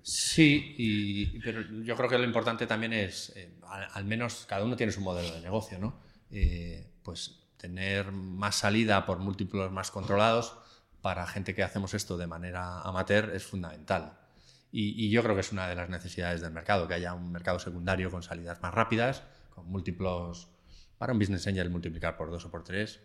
Sí, 0.08 1.40
pero 1.42 1.62
yo 1.82 1.96
creo 1.96 2.08
que 2.08 2.16
lo 2.16 2.22
importante 2.22 2.64
también 2.68 2.92
es, 2.92 3.32
eh, 3.34 3.58
al, 3.92 4.04
menos 4.04 4.46
cada 4.48 4.64
uno 4.64 4.76
tiene 4.76 4.92
su 4.92 5.00
modelo 5.00 5.34
de 5.34 5.40
negocio, 5.40 5.80
¿no? 5.80 5.98
Eh, 6.30 6.92
pues 7.02 7.40
tener 7.56 8.12
más 8.12 8.54
salida 8.54 9.04
por 9.04 9.18
múltiplos 9.18 9.72
más 9.72 9.90
controlados 9.90 10.56
para 11.02 11.26
gente 11.26 11.56
que 11.56 11.64
hacemos 11.64 11.92
esto 11.92 12.16
de 12.16 12.28
manera 12.28 12.82
amateur 12.82 13.32
es 13.34 13.44
fundamental. 13.44 14.16
Y, 14.70 15.10
yo 15.10 15.24
creo 15.24 15.34
que 15.34 15.40
es 15.40 15.50
una 15.50 15.66
de 15.66 15.74
las 15.74 15.90
necesidades 15.90 16.40
del 16.40 16.52
mercado, 16.52 16.86
que 16.86 16.94
haya 16.94 17.12
un 17.12 17.32
mercado 17.32 17.58
secundario 17.58 18.08
con 18.08 18.22
salidas 18.22 18.62
más 18.62 18.72
rápidas, 18.72 19.24
con 19.50 19.66
múltiplos, 19.66 20.46
para 20.98 21.14
un 21.14 21.18
business 21.18 21.48
angel 21.48 21.68
multiplicar 21.68 22.16
por 22.16 22.30
dos 22.30 22.44
o 22.44 22.50
por 22.52 22.62
tres, 22.62 23.00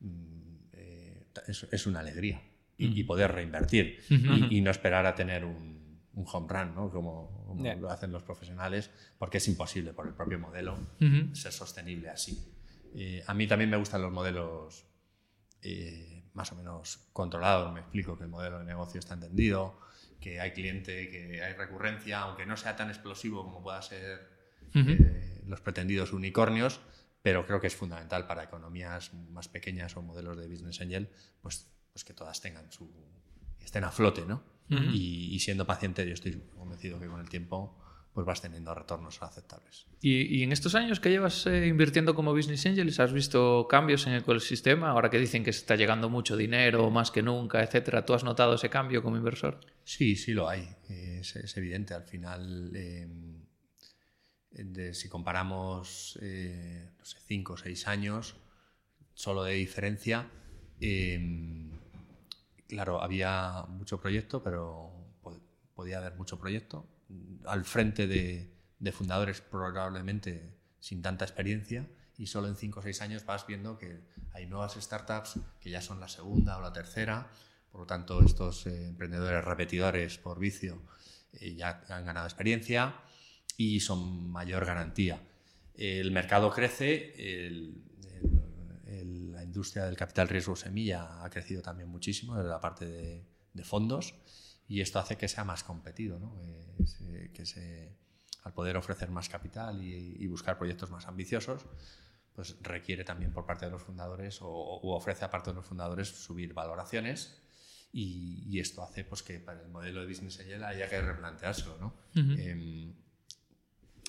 mm, 0.00 0.56
eh, 0.72 1.26
es, 1.46 1.86
una 1.86 2.00
alegría. 2.00 2.40
Y, 2.78 3.04
poder 3.04 3.32
reinvertir 3.32 4.02
y 4.08 4.62
no 4.62 4.70
esperar 4.70 5.04
a 5.04 5.14
tener 5.14 5.44
un 5.44 5.78
un 6.18 6.26
home 6.30 6.46
run, 6.48 6.74
¿no? 6.74 6.90
como, 6.90 7.56
lo 7.80 7.90
hacen 7.90 8.10
los 8.12 8.24
profesionales, 8.24 8.90
porque 9.18 9.38
es 9.38 9.48
imposible 9.48 9.92
por 9.92 10.06
el 10.06 10.14
propio 10.14 10.38
modelo 10.38 10.76
ser 11.32 11.52
sostenible 11.52 12.10
así. 12.10 12.52
Eh, 12.94 13.22
a 13.26 13.34
mí 13.34 13.46
también 13.46 13.70
me 13.70 13.76
gustan 13.76 14.02
los 14.02 14.12
modelos 14.12 14.84
eh, 15.62 16.24
más 16.34 16.50
o 16.52 16.56
menos 16.56 17.08
controlados, 17.12 17.72
me 17.72 17.80
explico 17.80 18.16
que 18.16 18.24
el 18.24 18.30
modelo 18.30 18.58
de 18.58 18.64
negocio 18.64 18.98
está 18.98 19.14
entendido, 19.14 19.78
que 20.20 20.40
hay 20.40 20.52
cliente, 20.52 21.08
que 21.08 21.42
hay 21.42 21.52
recurrencia, 21.54 22.20
aunque 22.20 22.46
no 22.46 22.56
sea 22.56 22.74
tan 22.74 22.88
explosivo 22.88 23.44
como 23.44 23.62
pueda 23.62 23.80
ser 23.82 24.28
eh, 24.74 25.42
los 25.46 25.60
pretendidos 25.60 26.12
unicornios, 26.12 26.80
pero 27.22 27.46
creo 27.46 27.60
que 27.60 27.68
es 27.68 27.76
fundamental 27.76 28.26
para 28.26 28.42
economías 28.42 29.14
más 29.14 29.48
pequeñas 29.48 29.96
o 29.96 30.02
modelos 30.02 30.36
de 30.36 30.48
business 30.48 30.80
angel, 30.80 31.08
pues, 31.40 31.68
pues 31.92 32.04
que 32.04 32.12
todas 32.12 32.40
tengan 32.40 32.70
su 32.72 32.90
estén 33.60 33.84
a 33.84 33.90
flote, 33.90 34.24
¿no? 34.26 34.57
Y, 34.68 35.38
siendo 35.40 35.66
paciente, 35.66 36.06
yo 36.06 36.14
estoy 36.14 36.42
convencido 36.56 37.00
que 37.00 37.06
con 37.06 37.20
el 37.20 37.28
tiempo 37.28 37.78
pues 38.12 38.26
vas 38.26 38.42
teniendo 38.42 38.74
retornos 38.74 39.22
aceptables. 39.22 39.86
¿Y, 40.00 40.42
en 40.42 40.50
estos 40.50 40.74
años 40.74 40.98
que 40.98 41.08
llevas 41.08 41.46
eh, 41.46 41.68
invirtiendo 41.68 42.16
como 42.16 42.34
Business 42.34 42.66
Angels, 42.66 42.98
has 42.98 43.12
visto 43.12 43.68
cambios 43.70 44.08
en 44.08 44.14
el 44.14 44.22
ecosistema? 44.22 44.90
Ahora 44.90 45.08
que 45.08 45.20
dicen 45.20 45.44
que 45.44 45.52
se 45.52 45.60
está 45.60 45.76
llegando 45.76 46.08
mucho 46.08 46.36
dinero, 46.36 46.90
más 46.90 47.12
que 47.12 47.22
nunca, 47.22 47.62
etcétera, 47.62 48.04
¿tú 48.04 48.14
has 48.14 48.24
notado 48.24 48.54
ese 48.54 48.70
cambio 48.70 49.04
como 49.04 49.16
inversor? 49.16 49.60
Sí, 49.84 50.16
sí 50.16 50.32
lo 50.32 50.48
hay. 50.48 50.68
Es, 50.88 51.56
evidente. 51.56 51.94
Al 51.94 52.02
final, 52.02 52.74
em, 52.74 53.44
si 54.92 55.08
comparamos, 55.08 56.18
eh, 56.20 56.90
no 56.98 57.04
sé, 57.04 57.18
cinco 57.24 57.52
o 57.52 57.56
seis 57.56 57.86
años 57.86 58.34
solo 59.14 59.44
de 59.44 59.54
diferencia, 59.54 60.28
em, 60.80 61.67
claro, 62.68 63.02
había 63.02 63.64
mucho 63.68 63.98
proyecto, 64.00 64.42
pero 64.42 64.92
podía 65.74 65.98
haber 65.98 66.14
mucho 66.14 66.38
proyecto. 66.38 66.86
Al 67.46 67.64
frente 67.64 68.06
de, 68.06 68.52
fundadores 68.92 69.40
probablemente 69.40 70.54
sin 70.80 71.02
tanta 71.02 71.24
experiencia 71.24 71.88
y 72.16 72.26
solo 72.26 72.48
en 72.48 72.56
5 72.56 72.80
o 72.80 72.82
6 72.82 73.02
años 73.02 73.24
vas 73.24 73.46
viendo 73.46 73.78
que 73.78 74.00
hay 74.32 74.46
nuevas 74.46 74.74
startups 74.74 75.38
que 75.60 75.70
ya 75.70 75.80
son 75.80 76.00
la 76.00 76.08
segunda 76.08 76.58
o 76.58 76.60
la 76.60 76.72
tercera. 76.72 77.30
Por 77.70 77.82
lo 77.82 77.86
tanto, 77.86 78.22
estos 78.22 78.66
eh, 78.66 78.88
emprendedores 78.88 79.44
repetidores 79.44 80.18
por 80.18 80.38
vicio 80.38 80.82
eh, 81.32 81.54
ya 81.54 81.84
han 81.88 82.04
ganado 82.04 82.26
experiencia 82.26 82.96
y 83.56 83.80
son 83.80 84.30
mayor 84.30 84.64
garantía. 84.64 85.20
El 85.74 86.10
mercado 86.10 86.50
crece, 86.50 87.14
el, 87.46 87.84
la 88.88 89.42
industria 89.42 89.84
del 89.84 89.96
capital 89.96 90.28
riesgo 90.28 90.56
semilla 90.56 91.22
ha 91.22 91.30
crecido 91.30 91.62
también 91.62 91.88
muchísimo 91.88 92.36
desde 92.36 92.48
la 92.48 92.60
parte 92.60 92.86
de, 92.86 93.24
fondos 93.64 94.14
y 94.68 94.80
esto 94.80 95.00
hace 95.00 95.16
que 95.16 95.26
sea 95.26 95.42
más 95.42 95.64
competido, 95.64 96.20
¿no? 96.20 96.36
Eh, 96.42 97.30
que 97.34 97.44
se, 97.44 97.96
al 98.44 98.52
poder 98.52 98.76
ofrecer 98.76 99.10
más 99.10 99.28
capital 99.28 99.82
y, 99.82 100.26
buscar 100.28 100.58
proyectos 100.58 100.90
más 100.90 101.06
ambiciosos, 101.06 101.66
pues 102.32 102.56
requiere 102.62 103.02
también 103.02 103.32
por 103.32 103.44
parte 103.46 103.64
de 103.66 103.72
los 103.72 103.82
fundadores 103.82 104.38
o, 104.42 104.80
ofrece 104.94 105.24
a 105.24 105.30
parte 105.30 105.50
de 105.50 105.56
los 105.56 105.66
fundadores 105.66 106.08
subir 106.08 106.54
valoraciones 106.54 107.42
y, 107.92 108.58
esto 108.60 108.82
hace 108.82 109.04
pues, 109.04 109.22
que 109.22 109.40
para 109.40 109.60
el 109.60 109.68
modelo 109.68 110.00
de 110.00 110.06
Business 110.06 110.38
Angel 110.40 110.62
haya 110.62 110.88
que 110.88 111.00
replanteárselo. 111.00 111.78
¿no? 111.78 111.94
Em, 112.14 112.94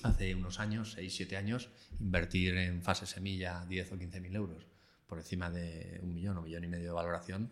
hace 0.02 0.34
unos 0.34 0.60
años, 0.60 0.92
6, 0.92 1.14
7 1.14 1.36
años, 1.36 1.68
invertir 1.98 2.56
en 2.56 2.82
fase 2.82 3.06
semilla 3.06 3.64
10 3.68 3.92
o 3.92 3.98
15 3.98 4.20
mil 4.20 4.34
euros 4.34 4.66
por 5.10 5.18
encima 5.18 5.50
de 5.50 5.98
un 6.02 6.14
millón 6.14 6.36
o 6.36 6.40
un 6.40 6.46
millón 6.46 6.62
y 6.62 6.68
medio 6.68 6.84
de 6.86 6.92
valoración, 6.92 7.50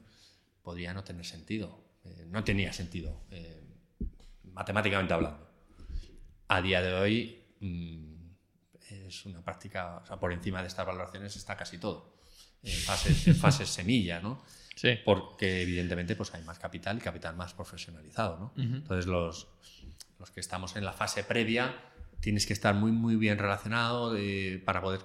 podría 0.63 0.95
no 0.95 1.03
tener 1.03 1.27
sentido. 1.27 1.83
Eh, 2.05 2.25
no 2.31 2.45
tenía 2.45 2.73
sentido, 2.73 3.25
eh, 3.33 3.65
matemáticamente 4.45 5.13
hablando. 5.13 5.51
A 6.47 6.63
día 6.63 6.81
de 6.81 6.95
hoy 6.95 7.43
mm, 7.59 8.15
es 8.91 9.27
una 9.27 9.43
práctica, 9.43 9.99
o 9.99 10.07
sea, 10.07 10.21
por 10.21 10.33
encima 10.33 10.63
de 10.63 10.69
estas 10.69 10.87
valoraciones 10.87 11.35
está 11.35 11.57
casi 11.57 11.79
todo. 11.79 12.17
En 12.63 12.79
fases, 12.79 13.37
fases 13.39 13.69
semilla, 13.79 14.21
¿no? 14.21 14.41
Sí. 14.77 14.97
Porque 15.05 15.63
evidentemente 15.63 16.15
pues 16.15 16.33
hay 16.35 16.45
más 16.45 16.61
capital 16.61 16.99
y 16.99 17.01
capital 17.01 17.35
más 17.35 17.55
profesionalizado, 17.55 18.39
¿no? 18.39 18.53
Entonces 18.57 19.07
los, 19.07 19.49
los 20.21 20.31
que 20.31 20.39
estamos 20.39 20.77
en 20.77 20.85
la 20.85 20.93
fase 20.93 21.25
previa 21.25 21.75
tienes 22.21 22.47
que 22.47 22.53
estar 22.53 22.75
muy, 22.75 22.93
muy 22.93 23.17
bien 23.17 23.39
relacionado 23.39 24.17
eh, 24.17 24.61
para 24.65 24.81
poder 24.81 25.01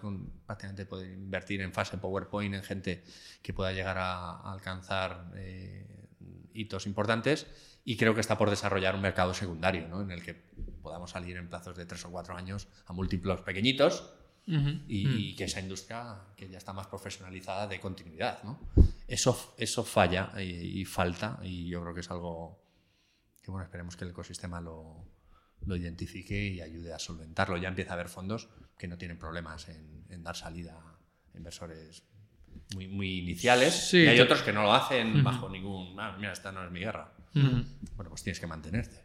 prácticamente 0.45 0.86
poder 0.86 1.12
invertir 1.12 1.62
en 1.62 1.71
fase 1.71 1.97
PowerPoint 1.97 2.56
en 2.56 2.63
gente 2.63 3.04
que 3.41 3.54
pueda 3.54 3.71
llegar 3.71 3.97
a, 3.97 4.52
alcanzar 4.52 5.32
eh, 5.36 5.86
hitos 6.54 6.88
importantes. 6.88 7.47
Y 7.86 7.97
creo 7.97 8.15
que 8.15 8.21
está 8.21 8.38
por 8.38 8.49
desarrollar 8.49 8.95
un 8.95 9.02
mercado 9.02 9.34
secundario, 9.34 9.88
¿no? 9.89 10.02
en 10.02 10.12
el 10.12 10.23
que 10.23 10.34
podamos 10.82 11.12
salir 11.12 11.36
en 11.36 11.49
plazos 11.49 11.76
de 11.76 11.86
tres 11.86 12.06
o 12.06 12.12
cuatro 12.12 12.36
años 12.36 12.67
a 12.86 12.93
múltiplos 12.93 13.41
pequeñitos 13.41 14.10
y, 14.45 15.34
mm. 15.34 15.36
que 15.38 15.43
esa 15.43 15.60
industria 15.60 16.15
que 16.36 16.49
ya 16.49 16.58
está 16.58 16.71
más 16.73 16.88
profesionalizada 16.88 17.67
de 17.67 17.82
continuidad. 17.82 18.41
¿no? 18.43 18.58
Eso, 19.08 19.54
eso 19.58 19.84
falla 19.84 20.32
y, 20.38 20.82
y 20.82 20.86
falta 20.86 21.39
y 21.43 21.67
yo 21.67 21.82
creo 21.82 21.93
que 21.93 21.99
es 21.99 22.10
algo 22.10 22.63
que 23.41 23.52
bueno, 23.52 23.65
esperemos 23.65 23.97
que 23.97 24.06
el 24.06 24.12
ecosistema 24.12 24.62
lo, 24.62 25.06
lo 25.65 25.76
identifique 25.76 26.47
y 26.47 26.62
ayude 26.62 26.93
a 26.93 26.99
solventarlo. 26.99 27.58
Ya 27.58 27.69
empieza 27.69 27.91
a 27.91 27.93
haber 27.93 28.10
fondos 28.10 28.49
que 28.78 28.88
no 28.88 28.97
tienen 28.97 29.17
problemas 29.17 29.67
en, 29.69 30.23
dar 30.23 30.36
salida 30.36 30.73
a 30.73 31.38
inversores 31.38 32.04
muy, 32.76 32.88
muy 32.88 33.19
iniciales 33.19 33.93
y 33.93 34.08
hay 34.08 34.19
otros 34.19 34.41
que 34.41 34.54
no 34.54 34.63
lo 34.63 34.73
hacen 34.73 35.23
bajo 35.23 35.49
ningún... 35.49 35.99
Ah, 35.99 36.15
mira, 36.17 36.32
esta 36.32 36.52
no 36.52 36.63
es 36.63 36.71
mi 36.71 36.80
guerra. 36.80 37.13
Bueno, 37.34 38.10
pues 38.10 38.23
tienes 38.23 38.39
que 38.39 38.47
mantenerte. 38.47 39.04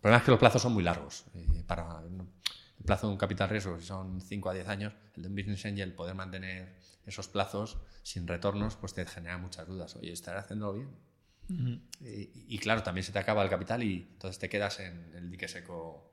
problema 0.00 0.18
es 0.18 0.24
que 0.24 0.30
los 0.30 0.40
plazos 0.40 0.62
son 0.62 0.72
muy 0.72 0.82
largos. 0.82 1.26
Eh, 1.34 1.62
para 1.66 2.00
el 2.02 2.84
plazo 2.84 3.06
de 3.06 3.12
un 3.12 3.18
capital 3.18 3.50
riesgo, 3.50 3.78
si 3.78 3.86
son 3.86 4.20
5 4.20 4.48
a 4.48 4.54
10 4.54 4.68
años, 4.68 4.94
el 5.16 5.22
de 5.22 5.28
un 5.28 5.34
business 5.34 5.66
angel, 5.66 5.92
poder 5.92 6.14
mantener 6.14 6.74
esos 7.04 7.28
plazos 7.28 7.78
sin 8.02 8.26
retornos, 8.26 8.76
pues 8.76 8.94
te 8.94 9.04
genera 9.04 9.36
muchas 9.36 9.66
dudas. 9.66 9.96
Oye, 9.96 10.12
¿estaré 10.12 10.38
haciéndolo 10.38 10.72
bien? 10.74 10.88
Y, 12.00 12.58
claro, 12.58 12.82
también 12.82 13.04
se 13.04 13.12
te 13.12 13.18
acaba 13.18 13.42
el 13.42 13.50
capital 13.50 13.82
y 13.82 14.08
entonces 14.12 14.38
te 14.38 14.48
quedas 14.48 14.80
en 14.80 15.12
el 15.14 15.30
dique 15.30 15.48
seco 15.48 16.10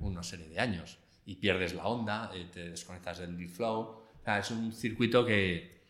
una 0.00 0.22
serie 0.22 0.48
de 0.48 0.58
años 0.58 0.98
y 1.24 1.36
pierdes 1.36 1.74
la 1.74 1.86
onda, 1.86 2.30
eh, 2.34 2.48
te 2.52 2.70
desconectas 2.70 3.18
del 3.18 3.36
deep 3.36 3.50
flow. 3.50 4.02
es 4.26 4.50
un 4.50 4.72
circuito 4.72 5.24
que, 5.24 5.84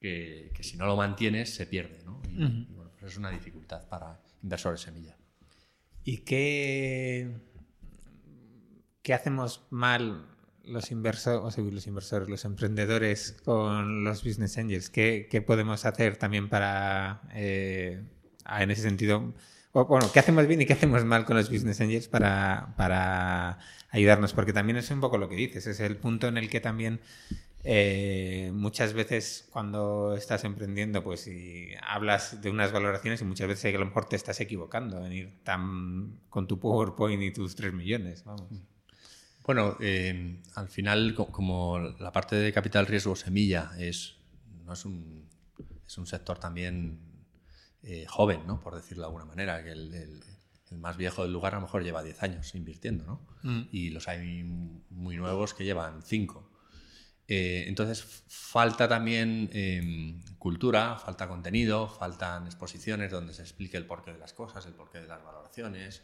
que, 0.00 0.52
si 0.60 0.76
no 0.76 0.86
lo 0.86 0.96
mantienes 0.96 1.54
se 1.54 1.66
pierde. 1.66 1.98
¿no? 2.04 2.20
Y, 2.28 2.66
bueno, 2.74 2.90
pues 2.98 3.12
es 3.12 3.18
una 3.18 3.30
dificultad 3.30 3.88
para 3.88 4.20
inversores 4.42 4.80
semilla. 4.80 5.16
¿Y 6.04 6.18
qué, 6.18 7.30
qué 9.02 9.14
hacemos 9.14 9.66
mal 9.70 10.26
los 10.64 10.90
inversores, 10.90 11.54
los 11.72 11.86
inversores, 11.86 12.28
los 12.28 12.44
emprendedores 12.44 13.40
con 13.44 14.04
los 14.04 14.24
business 14.24 14.58
angels? 14.58 14.90
¿Qué, 14.90 15.28
qué 15.30 15.42
podemos 15.42 15.84
hacer 15.84 16.16
también 16.16 16.48
para 16.48 17.22
eh, 17.34 18.02
en 18.46 18.70
ese 18.70 18.82
sentido, 18.82 19.34
bueno, 19.72 20.10
¿qué 20.12 20.18
hacemos 20.18 20.46
bien 20.46 20.60
y 20.60 20.66
qué 20.66 20.74
hacemos 20.74 21.04
mal 21.04 21.24
con 21.24 21.36
los 21.36 21.50
business 21.50 21.80
angels 21.80 22.08
para, 22.08 22.74
para 22.76 23.58
ayudarnos? 23.90 24.32
Porque 24.34 24.52
también 24.52 24.76
es 24.76 24.90
un 24.90 25.00
poco 25.00 25.18
lo 25.18 25.28
que 25.28 25.36
dices, 25.36 25.66
es 25.66 25.80
el 25.80 25.96
punto 25.96 26.28
en 26.28 26.36
el 26.36 26.50
que 26.50 26.60
también 26.60 27.00
eh, 27.64 28.50
muchas 28.52 28.92
veces 28.92 29.48
cuando 29.50 30.14
estás 30.16 30.44
emprendiendo, 30.44 31.02
pues 31.04 31.26
y 31.28 31.68
hablas 31.86 32.42
de 32.42 32.50
unas 32.50 32.72
valoraciones 32.72 33.22
y 33.22 33.24
muchas 33.24 33.48
veces 33.48 33.74
a 33.74 33.78
lo 33.78 33.86
mejor 33.86 34.08
te 34.08 34.16
estás 34.16 34.40
equivocando 34.40 35.04
en 35.06 35.12
ir 35.12 35.42
tan 35.44 36.18
con 36.28 36.48
tu 36.48 36.58
PowerPoint 36.58 37.22
y 37.22 37.32
tus 37.32 37.54
3 37.54 37.72
millones. 37.72 38.24
Bueno, 39.44 39.76
eh, 39.80 40.40
al 40.54 40.68
final, 40.68 41.14
como 41.14 41.78
la 41.78 42.12
parte 42.12 42.36
de 42.36 42.52
capital 42.52 42.86
riesgo 42.86 43.16
semilla 43.16 43.72
es, 43.78 44.16
no 44.64 44.72
es, 44.72 44.84
un, 44.84 45.28
es 45.86 45.98
un 45.98 46.06
sector 46.06 46.38
también 46.38 47.11
eh, 47.82 48.06
joven, 48.08 48.46
¿no? 48.46 48.60
por 48.60 48.74
decirlo 48.74 49.02
de 49.02 49.06
alguna 49.06 49.24
manera, 49.24 49.62
que 49.62 49.72
el, 49.72 50.22
más 50.72 50.96
viejo 50.96 51.22
del 51.22 51.32
lugar 51.32 51.54
a 51.54 51.56
lo 51.56 51.62
mejor 51.62 51.82
lleva 51.82 52.02
10 52.02 52.22
años 52.22 52.54
invirtiendo, 52.54 53.04
¿no? 53.04 53.26
Mm. 53.42 53.68
y 53.72 53.90
los 53.90 54.08
hay 54.08 54.42
muy 54.88 55.16
nuevos 55.16 55.52
que 55.52 55.64
llevan 55.64 56.02
5. 56.02 56.50
Eh, 57.28 57.64
entonces 57.66 58.24
falta 58.26 58.88
también 58.88 59.50
em, 59.52 60.22
cultura, 60.38 60.98
falta 60.98 61.28
contenido, 61.28 61.88
faltan 61.88 62.46
exposiciones 62.46 63.10
donde 63.10 63.34
se 63.34 63.42
explique 63.42 63.76
el 63.76 63.84
porqué 63.84 64.12
de 64.12 64.18
las 64.18 64.32
cosas, 64.32 64.64
el 64.64 64.72
porqué 64.72 65.00
de 65.00 65.08
las 65.08 65.22
valoraciones, 65.22 66.02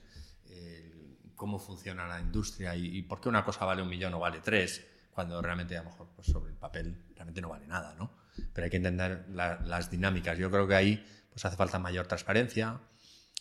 cómo 1.38 1.58
funciona 1.58 2.06
la 2.06 2.20
industria 2.20 2.74
y, 2.76 3.00
por 3.02 3.20
qué 3.20 3.30
una 3.30 3.44
cosa 3.44 3.64
vale 3.64 3.80
un 3.80 3.88
millón 3.88 4.12
o 4.12 4.18
vale 4.18 4.40
tres, 4.40 4.84
cuando 5.14 5.40
realmente 5.40 5.78
a 5.78 5.82
lo 5.82 5.90
mejor 5.90 6.08
pues, 6.14 6.26
sobre 6.26 6.50
el 6.50 6.58
papel 6.58 7.06
realmente 7.14 7.40
no 7.40 7.48
vale 7.48 7.66
nada, 7.66 7.94
¿no? 7.94 8.12
Pero 8.52 8.64
hay 8.64 8.70
que 8.70 8.76
entender 8.76 9.26
las 9.30 9.90
dinámicas. 9.90 10.36
Yo 10.36 10.50
creo 10.50 10.68
que 10.68 10.74
ahí 10.74 11.04
pues 11.38 11.44
hace 11.44 11.56
falta 11.56 11.78
mayor 11.78 12.08
transparencia, 12.08 12.80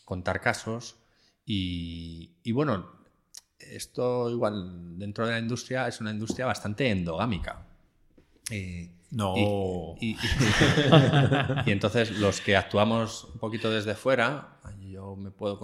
contar 0.05 0.39
casos 0.39 0.97
y, 1.43 2.51
bueno, 2.51 2.91
esto 3.57 4.29
igual 4.29 4.99
dentro 4.99 5.25
de 5.25 5.31
la 5.31 5.39
industria 5.39 5.87
es 5.87 5.99
una 5.99 6.11
industria 6.11 6.45
bastante 6.45 6.91
endogámica. 6.91 7.65
no. 9.09 9.95
Y, 9.99 10.15
entonces 11.71 12.19
los 12.19 12.39
que 12.39 12.55
actuamos 12.55 13.23
un 13.33 13.39
poquito 13.39 13.71
desde 13.71 13.95
fuera, 13.95 14.59
yo 14.79 15.15
me 15.15 15.31
puedo 15.31 15.59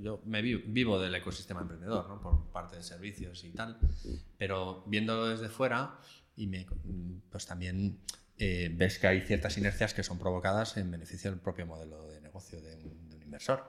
yo, 0.00 0.22
me 0.24 0.40
vivo, 0.40 0.98
del 0.98 1.14
ecosistema 1.16 1.60
emprendedor, 1.60 2.08
¿no? 2.08 2.18
por 2.22 2.46
parte 2.50 2.76
de 2.76 2.82
servicios 2.82 3.44
y 3.44 3.50
tal, 3.50 3.78
pero 4.38 4.84
viéndolo 4.86 5.26
desde 5.26 5.50
fuera 5.50 5.98
y 6.34 6.46
me, 6.46 6.66
pues 7.30 7.44
también 7.44 7.98
eh, 8.38 8.70
ves 8.72 8.98
que 8.98 9.08
hay 9.08 9.20
ciertas 9.22 9.58
inercias 9.58 9.94
que 9.94 10.02
son 10.02 10.18
provocadas 10.18 10.76
en 10.76 10.90
beneficio 10.90 11.30
del 11.30 11.40
propio 11.40 11.66
modelo 11.66 12.06
de 12.08 12.20
negocio 12.20 12.60
de 12.60 12.76
un, 12.76 13.08
inversor. 13.22 13.64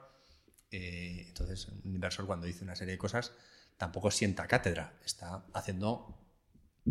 Eh, 0.71 1.25
entonces, 1.27 1.67
un 1.67 1.95
inversor 1.95 2.25
cuando 2.25 2.45
dice 2.45 2.63
una 2.63 2.75
serie 2.75 2.93
de 2.93 2.97
cosas 2.97 3.33
tampoco 3.77 4.11
sienta 4.11 4.47
cátedra, 4.47 4.93
está 5.03 5.45
haciendo 5.53 6.17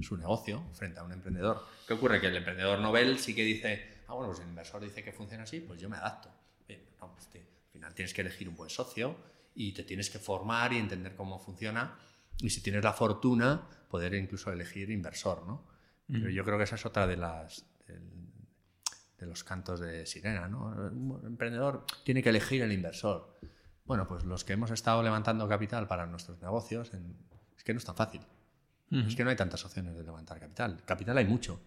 su 0.03 0.17
negocio 0.17 0.64
frente 0.75 0.99
a 1.01 1.05
un 1.05 1.12
emprendedor. 1.12 1.62
¿Qué 1.87 1.95
ocurre? 1.95 2.21
Que 2.21 2.29
el 2.29 2.37
emprendedor 2.37 2.79
novel 2.81 3.19
sí 3.19 3.35
que 3.35 3.45
dice, 3.45 4.03
ah, 4.07 4.14
bueno, 4.14 4.31
pues 4.31 4.41
el 4.41 4.49
inversor 4.49 4.83
dice 4.83 5.03
que 5.03 5.12
funciona 5.12 5.45
así, 5.45 5.61
pues 5.61 5.81
yo 5.81 5.88
me 5.88 5.97
adapto. 5.97 6.31
Pues 6.67 6.79
al 6.99 7.73
final 7.73 7.95
tienes 7.95 8.12
que 8.12 8.23
elegir 8.23 8.49
un 8.49 8.57
buen 8.57 8.71
socio 8.71 9.17
y 9.55 9.73
te 9.73 9.85
tienes 9.85 10.11
que 10.11 10.19
formar 10.19 10.73
y 10.73 10.79
entender 10.79 11.14
cómo 11.14 11.38
funciona. 11.38 11.99
Y 12.38 12.51
si 12.51 12.61
tienes 12.61 12.83
la 12.83 12.93
fortuna, 12.93 13.69
poder 13.88 14.14
incluso 14.14 14.53
elegir 14.53 14.91
inversor, 14.91 15.47
¿no? 15.47 15.78
Pero 16.11 16.31
yo 16.31 16.44
creo 16.44 16.57
que 16.57 16.64
esa 16.64 16.77
es 16.77 16.87
otra 16.87 17.07
de 17.07 17.16
las 17.16 17.66
de, 19.18 19.27
los 19.27 19.44
cantos 19.44 19.81
de 19.81 20.07
sirena, 20.07 20.49
¿no? 20.49 20.88
El 20.88 21.27
emprendedor 21.27 21.85
tiene 22.05 22.23
que 22.23 22.31
elegir 22.31 22.62
el 22.62 22.73
inversor. 22.73 23.38
Bueno, 23.85 24.07
pues 24.07 24.25
los 24.25 24.44
que 24.44 24.53
hemos 24.53 24.71
estado 24.71 25.03
levantando 25.03 25.49
capital 25.49 25.87
para 25.87 26.07
nuestros 26.07 26.40
negocios, 26.40 26.92
es 27.57 27.64
que 27.64 27.75
no 27.75 27.79
es 27.79 27.85
tan 27.85 27.97
fácil. 27.97 28.23
Es 28.90 29.14
que 29.16 29.25
no 29.25 29.31
hay 29.31 29.37
tantas 29.37 29.64
opciones 29.66 29.97
de 29.97 30.03
levantar 30.03 30.40
capital. 30.40 30.83
Capital 30.87 31.18
hay 31.18 31.27
mucho, 31.27 31.61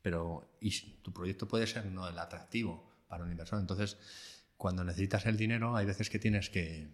pero 0.00 0.56
y 0.60 0.70
tu 1.02 1.12
proyecto 1.12 1.46
puede 1.46 1.66
ser 1.66 1.86
no 1.86 2.08
el 2.08 2.18
atractivo 2.18 2.90
para 3.08 3.24
un 3.24 3.30
inversor. 3.30 3.60
Entonces, 3.60 3.98
cuando 4.56 4.84
necesitas 4.84 5.26
el 5.26 5.36
dinero, 5.36 5.76
hay 5.76 5.84
veces 5.84 6.08
que 6.08 6.18
tienes 6.18 6.48
que, 6.48 6.88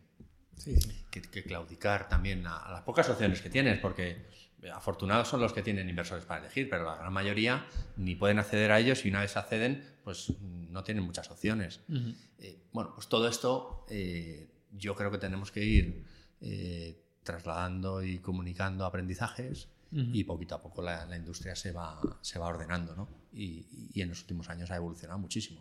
que, 1.11 1.43
claudicar 1.45 2.09
también 2.09 2.47
a, 2.47 2.71
las 2.73 2.83
pocas 2.83 3.09
opciones 3.09 3.41
que 3.41 3.51
tienes, 3.51 3.79
porque 3.79 4.27
afortunados 4.73 5.29
son 5.29 5.41
los 5.41 5.53
que 5.53 5.63
tienen 5.63 5.89
inversores 5.89 6.25
para 6.25 6.41
elegir, 6.41 6.69
pero 6.69 6.85
la 6.85 6.97
gran 6.97 7.13
mayoría 7.13 7.67
ni 7.97 8.15
pueden 8.15 8.39
acceder 8.39 8.73
a 8.73 8.81
ellos 8.81 9.05
y 9.05 9.09
una 9.09 9.21
vez 9.21 9.37
acceden, 9.37 9.85
pues 10.03 10.33
no 10.41 10.83
tienen 10.83 11.05
muchas 11.05 11.31
opciones. 11.31 11.81
Eh, 12.39 12.63
bueno, 12.73 12.93
pues 12.95 13.09
todo 13.09 13.29
esto 13.29 13.87
eh, 13.89 14.51
yo 14.73 14.95
creo 14.95 15.11
que 15.11 15.19
tenemos 15.19 15.53
que 15.53 15.65
ir 15.65 16.05
eh, 16.41 17.01
trasladando 17.23 18.03
y 18.03 18.19
comunicando 18.19 18.85
aprendizajes 18.85 19.69
y 19.91 20.25
poquito 20.25 20.55
a 20.55 20.61
poco 20.61 20.83
la, 20.83 21.17
industria 21.17 21.57
se 21.57 21.73
va, 21.73 21.99
se 22.21 22.39
va 22.39 22.49
ordenando, 22.49 22.95
¿no? 22.95 23.09
Y, 23.33 23.99
en 24.01 24.11
los 24.11 24.21
últimos 24.21 24.51
años 24.51 24.71
ha 24.71 24.77
evolucionado 24.77 25.19
muchísimo. 25.19 25.61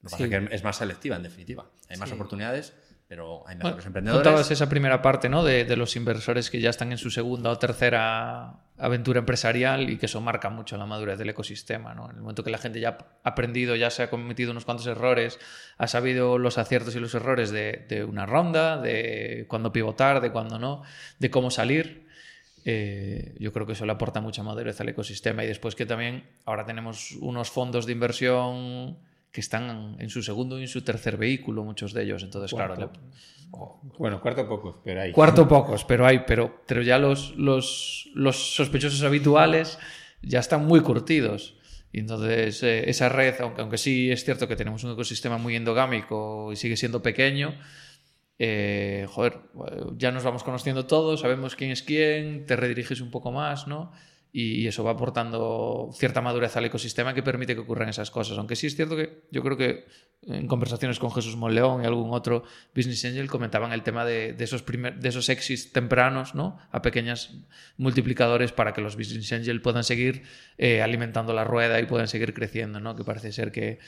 Lo 0.00 0.08
que 0.08 0.10
pasa 0.10 0.24
es 0.24 0.30
que 0.30 0.54
es 0.54 0.64
más 0.64 0.76
selectiva, 0.76 1.16
en 1.16 1.22
definitiva. 1.22 1.70
Hay 1.90 1.98
más 1.98 2.10
oportunidades 2.12 2.72
pero 3.12 3.46
hay 3.46 3.56
mejores 3.56 3.84
emprendedores. 3.84 4.24
Contabas 4.24 4.50
esa 4.50 4.70
primera 4.70 5.02
parte, 5.02 5.28
¿no? 5.28 5.44
De, 5.44 5.76
los 5.76 5.96
inversores 5.96 6.48
que 6.48 6.62
ya 6.62 6.70
están 6.70 6.92
en 6.92 6.96
su 6.96 7.10
segunda 7.10 7.50
o 7.50 7.58
tercera 7.58 8.54
aventura 8.78 9.18
empresarial 9.18 9.90
y 9.90 9.98
que 9.98 10.06
eso 10.06 10.22
marca 10.22 10.48
mucho 10.48 10.78
la 10.78 10.86
madurez 10.86 11.18
del 11.18 11.28
ecosistema, 11.28 11.94
¿no? 11.94 12.08
En 12.08 12.16
el 12.16 12.22
momento 12.22 12.42
que 12.42 12.48
la 12.48 12.56
gente 12.56 12.80
ya 12.80 12.96
ha 13.22 13.28
aprendido, 13.28 13.76
ya 13.76 13.90
se 13.90 14.02
ha 14.02 14.08
cometido 14.08 14.52
unos 14.52 14.64
cuantos 14.64 14.86
errores, 14.86 15.38
ha 15.76 15.88
sabido 15.88 16.38
los 16.38 16.56
aciertos 16.56 16.96
y 16.96 17.00
los 17.00 17.14
errores 17.14 17.50
de, 17.50 18.06
una 18.08 18.24
ronda, 18.24 18.80
de 18.80 19.44
cuándo 19.46 19.74
pivotar, 19.74 20.22
de 20.22 20.32
cuándo 20.32 20.58
no, 20.58 20.82
de 21.18 21.30
cómo 21.30 21.50
salir. 21.50 22.06
Eh, 22.64 23.36
yo 23.38 23.52
creo 23.52 23.66
que 23.66 23.74
eso 23.74 23.84
le 23.84 23.92
aporta 23.92 24.22
mucha 24.22 24.42
madurez 24.42 24.80
al 24.80 24.88
ecosistema 24.88 25.44
y 25.44 25.48
después 25.48 25.74
que 25.74 25.84
también 25.84 26.24
ahora 26.46 26.64
tenemos 26.64 27.12
unos 27.20 27.50
fondos 27.50 27.84
de 27.84 27.92
inversión 27.92 28.96
que 29.32 29.40
están 29.40 29.96
en 29.98 30.10
su 30.10 30.22
segundo 30.22 30.58
y 30.58 30.62
en 30.62 30.68
su 30.68 30.82
tercer 30.82 31.16
vehículo, 31.16 31.64
muchos 31.64 31.94
de 31.94 32.02
ellos. 32.02 32.22
Entonces, 32.22 32.52
claro. 32.52 32.92
Bueno, 33.98 34.20
cuarto 34.20 34.48
pocos, 34.48 34.76
pero 34.84 35.00
hay. 35.00 35.12
Cuarto 35.12 35.48
pocos, 35.48 35.84
pero 35.84 36.06
hay. 36.06 36.20
Pero, 36.26 36.62
pero 36.66 36.82
ya 36.82 36.98
los, 36.98 37.34
los, 37.36 38.10
los 38.14 38.54
sospechosos 38.54 39.02
habituales 39.02 39.78
ya 40.22 40.40
están 40.40 40.66
muy 40.66 40.80
curtidos. 40.80 41.56
Y 41.92 42.00
entonces, 42.00 42.62
eh, 42.62 42.88
esa 42.88 43.08
red, 43.08 43.34
aunque, 43.40 43.60
aunque 43.60 43.78
sí 43.78 44.10
es 44.10 44.24
cierto 44.24 44.48
que 44.48 44.56
tenemos 44.56 44.84
un 44.84 44.92
ecosistema 44.92 45.36
muy 45.38 45.56
endogámico 45.56 46.50
y 46.52 46.56
sigue 46.56 46.76
siendo 46.76 47.02
pequeño, 47.02 47.54
eh, 48.38 49.06
joder, 49.08 49.40
ya 49.98 50.10
nos 50.10 50.24
vamos 50.24 50.42
conociendo 50.42 50.86
todos, 50.86 51.20
sabemos 51.20 51.54
quién 51.54 51.70
es 51.70 51.82
quién, 51.82 52.46
te 52.46 52.56
rediriges 52.56 53.00
un 53.00 53.10
poco 53.10 53.30
más, 53.30 53.66
¿no? 53.66 53.92
Y, 54.34 54.66
eso 54.66 54.82
va 54.82 54.92
aportando 54.92 55.90
cierta 55.92 56.22
madurez 56.22 56.56
al 56.56 56.64
ecosistema 56.64 57.12
que 57.12 57.22
permite 57.22 57.54
que 57.54 57.60
ocurran 57.60 57.90
esas 57.90 58.10
cosas. 58.10 58.38
Aunque 58.38 58.56
sí 58.56 58.66
es 58.66 58.74
cierto 58.74 58.96
que 58.96 59.24
yo 59.30 59.42
creo 59.42 59.58
que 59.58 59.84
en 60.26 60.46
conversaciones 60.46 60.98
con 60.98 61.12
Jesús 61.12 61.36
Monleón 61.36 61.82
y 61.82 61.86
algún 61.86 62.14
otro 62.14 62.44
Business 62.74 63.04
Angel 63.04 63.28
comentaban 63.28 63.72
el 63.72 63.82
tema 63.82 64.06
de, 64.06 64.34
esos, 64.38 64.62
primer, 64.62 64.98
de 64.98 65.08
esos 65.10 65.28
exits 65.28 65.72
tempranos 65.72 66.34
¿no? 66.34 66.58
a 66.70 66.80
pequeñas 66.80 67.34
multiplicadores 67.76 68.52
para 68.52 68.72
que 68.72 68.80
los 68.80 68.96
Business 68.96 69.32
Angel 69.32 69.60
puedan 69.60 69.84
seguir 69.84 70.22
eh, 70.56 70.80
alimentando 70.80 71.34
la 71.34 71.44
rueda 71.44 71.78
y 71.80 71.86
puedan 71.86 72.08
seguir 72.08 72.32
creciendo, 72.32 72.80
¿no? 72.80 72.96
que 72.96 73.04
parece 73.04 73.32
ser 73.32 73.52
que 73.52 73.80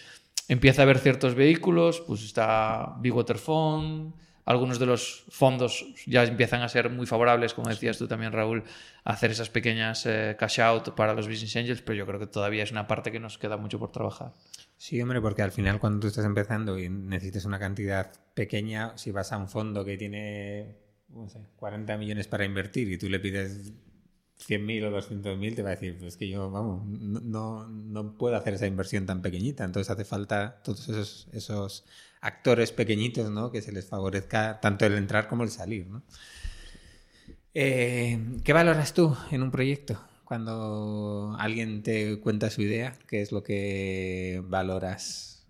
empieza 0.49 0.83
a 0.83 0.85
haber 0.85 0.99
ciertos 0.99 1.35
vehículos, 1.35 2.03
pues 2.07 2.23
está 2.23 2.97
Big 3.01 3.15
Water 3.15 3.39
Fund, 3.39 4.13
algunos 4.45 4.79
de 4.79 4.87
los 4.87 5.25
fondos 5.29 5.87
ya 6.07 6.25
empiezan 6.25 6.63
a 6.63 6.69
ser 6.69 6.91
muy 6.91 7.07
favorables, 7.07 7.55
como 7.55 7.69
decías 7.69 7.99
tú 7.99 8.07
también, 8.07 8.33
Raúl, 8.33 8.65
a 9.05 9.13
hacer 9.13 9.31
esas 9.31 9.49
pequeñas 9.49 10.05
eh, 10.07 10.37
cash 10.39 10.61
out 10.61 10.95
para 10.95 11.15
los 11.15 11.27
business 11.27 11.57
angels, 11.57 11.83
pero 11.83 11.97
yo 11.97 12.07
creo 12.07 12.21
que 12.21 12.27
todavía 12.27 12.63
es 12.63 12.71
una 12.71 12.87
parte 12.87 13.11
que 13.11 13.21
nos 13.21 13.39
queda 13.39 13.57
mucho 13.57 13.79
por 13.79 13.91
trabajar. 13.91 14.33
Sí, 14.77 15.01
hombre, 15.01 15.21
porque 15.21 15.43
al 15.43 15.53
final 15.53 15.81
cuando 15.81 16.01
tú 16.01 16.07
estás 16.09 16.25
empezando 16.25 16.79
y 16.79 16.89
necesitas 16.89 17.45
una 17.45 17.59
cantidad 17.59 18.13
pequeña, 18.35 18.97
si 18.99 19.13
vas 19.13 19.33
a 19.33 19.39
un 19.39 19.49
fondo 19.49 19.85
que 19.85 19.97
tiene 19.97 20.85
no 21.09 21.29
sé, 21.29 21.41
40 21.57 21.97
millones 21.97 22.29
para 22.29 22.45
invertir 22.45 22.91
y 22.91 22.99
tú 22.99 23.09
le 23.09 23.21
pides 23.21 23.73
100.000 24.47 24.85
o 24.85 24.91
200.000, 24.91 25.55
te 25.55 25.63
va 25.63 25.71
a 25.71 25.73
decir, 25.73 25.97
pues 25.99 26.17
que 26.17 26.29
yo, 26.29 26.51
vamos, 26.51 26.85
no, 26.87 27.67
no, 27.69 28.19
puedo 28.19 28.37
hacer 28.37 28.55
esa 28.55 28.67
inversión 28.67 29.07
tan 29.07 29.23
pequeñita. 29.23 29.65
Entonces 29.65 29.91
hace 29.91 30.05
falta 30.05 30.61
todos 30.63 30.89
esos, 30.89 31.29
esos 31.33 31.85
actores 32.25 32.73
pequeñitos, 32.73 33.31
¿no? 33.31 33.53
Que 33.53 33.61
se 33.61 33.71
les 33.71 33.87
favorezca 33.87 34.59
tanto 34.61 34.87
el 34.87 34.95
entrar 34.95 35.29
como 35.29 35.45
el 35.45 35.51
salir. 35.51 35.87
Eh, 37.53 38.19
¿Qué 38.43 38.53
valoras 38.55 38.95
tú 38.95 39.15
en 39.31 39.43
un 39.43 39.51
proyecto? 39.51 40.01
Cuando 40.25 41.37
alguien 41.39 41.83
te 41.83 42.19
cuenta 42.21 42.49
su 42.49 42.63
idea, 42.63 42.95
¿qué 43.07 43.21
es 43.21 43.31
lo 43.31 43.43
que 43.43 44.43
valoras? 44.47 45.47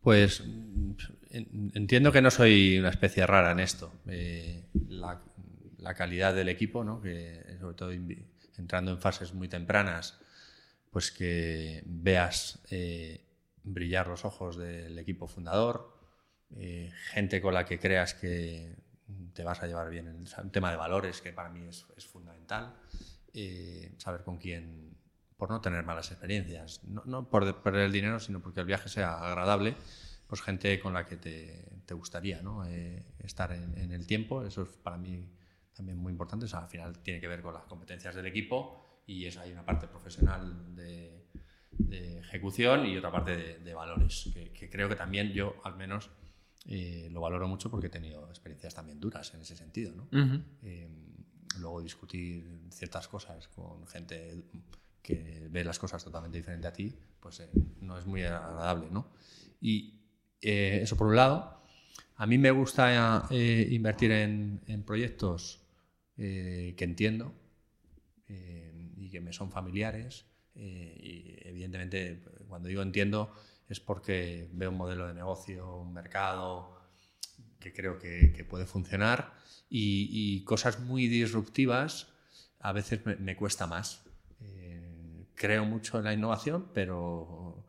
Pues 0.00 0.42
entiendo 1.30 2.10
que 2.10 2.20
no 2.20 2.32
soy 2.32 2.78
una 2.78 2.88
especie 2.88 3.24
rara 3.24 3.52
en 3.52 3.60
esto. 3.60 3.92
Eh, 4.08 4.64
la, 4.88 5.22
calidad 5.96 6.34
del 6.34 6.48
equipo, 6.48 6.82
¿no? 6.82 7.00
que 7.00 7.56
sobre 7.60 7.76
todo 7.76 7.92
entrando 8.58 8.90
en 8.90 8.98
fases 8.98 9.34
muy 9.34 9.46
tempranas, 9.46 10.18
pues 10.90 11.12
que 11.12 11.84
veas 11.86 12.60
eh, 12.70 13.24
brillar 13.62 14.08
los 14.08 14.24
ojos 14.24 14.56
del 14.56 14.98
equipo 14.98 15.28
fundador, 15.28 15.91
eh, 16.56 16.90
gente 17.10 17.40
con 17.40 17.54
la 17.54 17.64
que 17.64 17.78
creas 17.78 18.14
que 18.14 18.74
te 19.32 19.44
vas 19.44 19.62
a 19.62 19.66
llevar 19.66 19.90
bien. 19.90 20.06
El, 20.08 20.50
tema 20.50 20.70
de 20.70 20.76
valores, 20.76 21.20
que 21.20 21.32
para 21.32 21.48
mí 21.48 21.66
es, 21.68 22.06
fundamental. 22.06 22.74
Eh, 23.34 23.92
saber 23.98 24.22
con 24.22 24.36
quién, 24.36 24.94
por 25.36 25.50
no 25.50 25.60
tener 25.60 25.84
malas 25.84 26.10
experiencias, 26.10 26.82
no, 26.84 27.28
por 27.28 27.62
perder 27.62 27.86
el 27.86 27.92
dinero, 27.92 28.20
sino 28.20 28.40
porque 28.40 28.60
el 28.60 28.66
viaje 28.66 28.88
sea 28.88 29.14
agradable, 29.14 29.74
pues 30.26 30.42
gente 30.42 30.78
con 30.80 30.92
la 30.92 31.06
que 31.06 31.16
te, 31.16 31.94
gustaría 31.94 32.40
¿no? 32.40 32.64
Eh, 32.64 33.04
estar 33.18 33.52
en, 33.52 33.92
el 33.92 34.06
tiempo. 34.06 34.44
Eso 34.44 34.62
es 34.62 34.68
para 34.70 34.96
mí 34.96 35.28
también 35.74 35.98
muy 35.98 36.10
importante. 36.10 36.46
al 36.54 36.68
final 36.68 36.98
tiene 37.00 37.20
que 37.20 37.28
ver 37.28 37.42
con 37.42 37.52
las 37.52 37.64
competencias 37.64 38.14
del 38.14 38.26
equipo 38.26 39.02
y 39.06 39.26
es, 39.26 39.36
hay 39.36 39.52
una 39.52 39.64
parte 39.64 39.86
profesional 39.86 40.74
de, 40.74 41.26
ejecución 41.90 42.86
y 42.86 42.96
otra 42.96 43.10
parte 43.10 43.58
de, 43.58 43.74
valores, 43.74 44.30
que, 44.54 44.70
creo 44.70 44.88
que 44.88 44.96
también 44.96 45.32
yo, 45.32 45.56
al 45.64 45.76
menos, 45.76 46.10
eh, 46.66 47.08
lo 47.10 47.20
valoro 47.20 47.48
mucho 47.48 47.70
porque 47.70 47.88
he 47.88 47.90
tenido 47.90 48.28
experiencias 48.28 48.74
también 48.74 49.00
duras 49.00 49.34
en 49.34 49.40
ese 49.40 49.56
sentido. 49.56 49.94
¿no? 49.94 50.08
Eh, 50.62 50.88
luego 51.58 51.82
discutir 51.82 52.60
ciertas 52.70 53.08
cosas 53.08 53.48
con 53.48 53.86
gente 53.86 54.44
que 55.02 55.48
ve 55.50 55.64
las 55.64 55.78
cosas 55.78 56.04
totalmente 56.04 56.38
diferente 56.38 56.68
a 56.68 56.72
ti, 56.72 56.94
pues 57.20 57.40
eh, 57.40 57.50
no 57.80 57.98
es 57.98 58.06
muy 58.06 58.22
agradable. 58.22 58.88
¿no? 58.90 59.08
Y 59.60 59.98
eso 60.40 60.96
por 60.96 61.08
un 61.08 61.16
lado. 61.16 61.62
A 62.16 62.26
mí 62.26 62.38
me 62.38 62.50
gusta 62.50 63.26
invertir 63.30 64.12
en, 64.12 64.60
en 64.66 64.82
proyectos 64.84 65.60
que 66.16 66.76
entiendo 66.78 67.34
y 68.28 69.08
que 69.08 69.20
me 69.20 69.32
son 69.32 69.50
familiares. 69.50 70.24
y 70.54 71.36
evidentemente, 71.42 72.22
cuando 72.48 72.68
digo 72.68 72.82
entiendo, 72.82 73.32
es 73.68 73.80
porque 73.80 74.48
veo 74.52 74.70
un 74.70 74.76
modelo 74.76 75.06
de 75.08 75.14
negocio, 75.14 75.76
un 75.76 75.92
mercado 75.92 76.80
que 77.58 77.72
creo 77.72 77.98
que, 77.98 78.46
puede 78.48 78.66
funcionar 78.66 79.32
y, 79.70 80.42
cosas 80.44 80.80
muy 80.80 81.06
disruptivas 81.06 82.08
a 82.60 82.72
veces 82.72 83.00
me, 83.04 83.36
cuesta 83.36 83.66
más. 83.66 84.04
Eh, 84.40 85.26
creo 85.34 85.64
mucho 85.64 85.98
en 85.98 86.04
la 86.04 86.12
innovación, 86.12 86.68
pero 86.74 87.64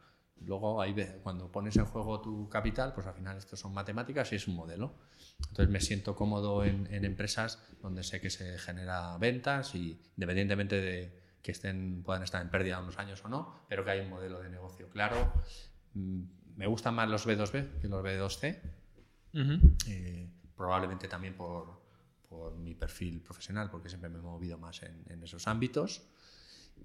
luego 0.45 0.82
ahí, 0.82 0.95
cuando 1.23 1.51
pones 1.51 1.75
en 1.77 1.86
juego 1.86 2.21
tu 2.21 2.49
capital, 2.49 2.93
pues 2.93 3.08
al 3.08 3.13
final 3.13 3.38
esto 3.38 3.56
son 3.56 3.73
matemáticas 3.73 4.32
y 4.34 4.36
es 4.36 4.47
un 4.47 4.56
modelo. 4.56 4.93
Entonces 5.39 5.69
me 5.69 5.79
siento 5.79 6.15
cómodo 6.15 6.63
en, 6.63 6.88
empresas 7.06 7.60
donde 7.82 8.03
sé 8.03 8.21
que 8.21 8.29
se 8.29 8.58
genera 8.58 9.17
ventas 9.17 9.75
y 9.75 9.99
independientemente 10.17 10.79
de 10.79 11.23
que 11.41 11.51
estén, 11.51 12.03
puedan 12.03 12.23
estar 12.23 12.41
en 12.41 12.49
pérdida 12.49 12.79
unos 12.79 12.97
años 12.97 13.23
o 13.25 13.29
no, 13.29 13.65
pero 13.67 13.84
que 13.84 13.91
hay 13.91 13.99
un 13.99 14.10
modelo 14.10 14.41
de 14.41 14.49
negocio 14.49 14.89
claro 14.89 15.34
me 15.93 16.67
gustan 16.67 16.95
más 16.95 17.10
los 17.10 17.27
B2B 17.27 17.79
que 17.79 17.88
los 17.88 18.03
B2C. 18.03 18.60
Eh, 19.88 20.29
probablemente 20.56 21.08
también 21.08 21.36
por, 21.36 21.82
mi 22.58 22.73
perfil 22.73 23.21
profesional, 23.21 23.69
porque 23.69 23.89
siempre 23.89 24.10
me 24.10 24.17
he 24.17 24.21
movido 24.21 24.58
más 24.58 24.82
en, 24.82 25.23
esos 25.23 25.47
ámbitos. 25.47 26.01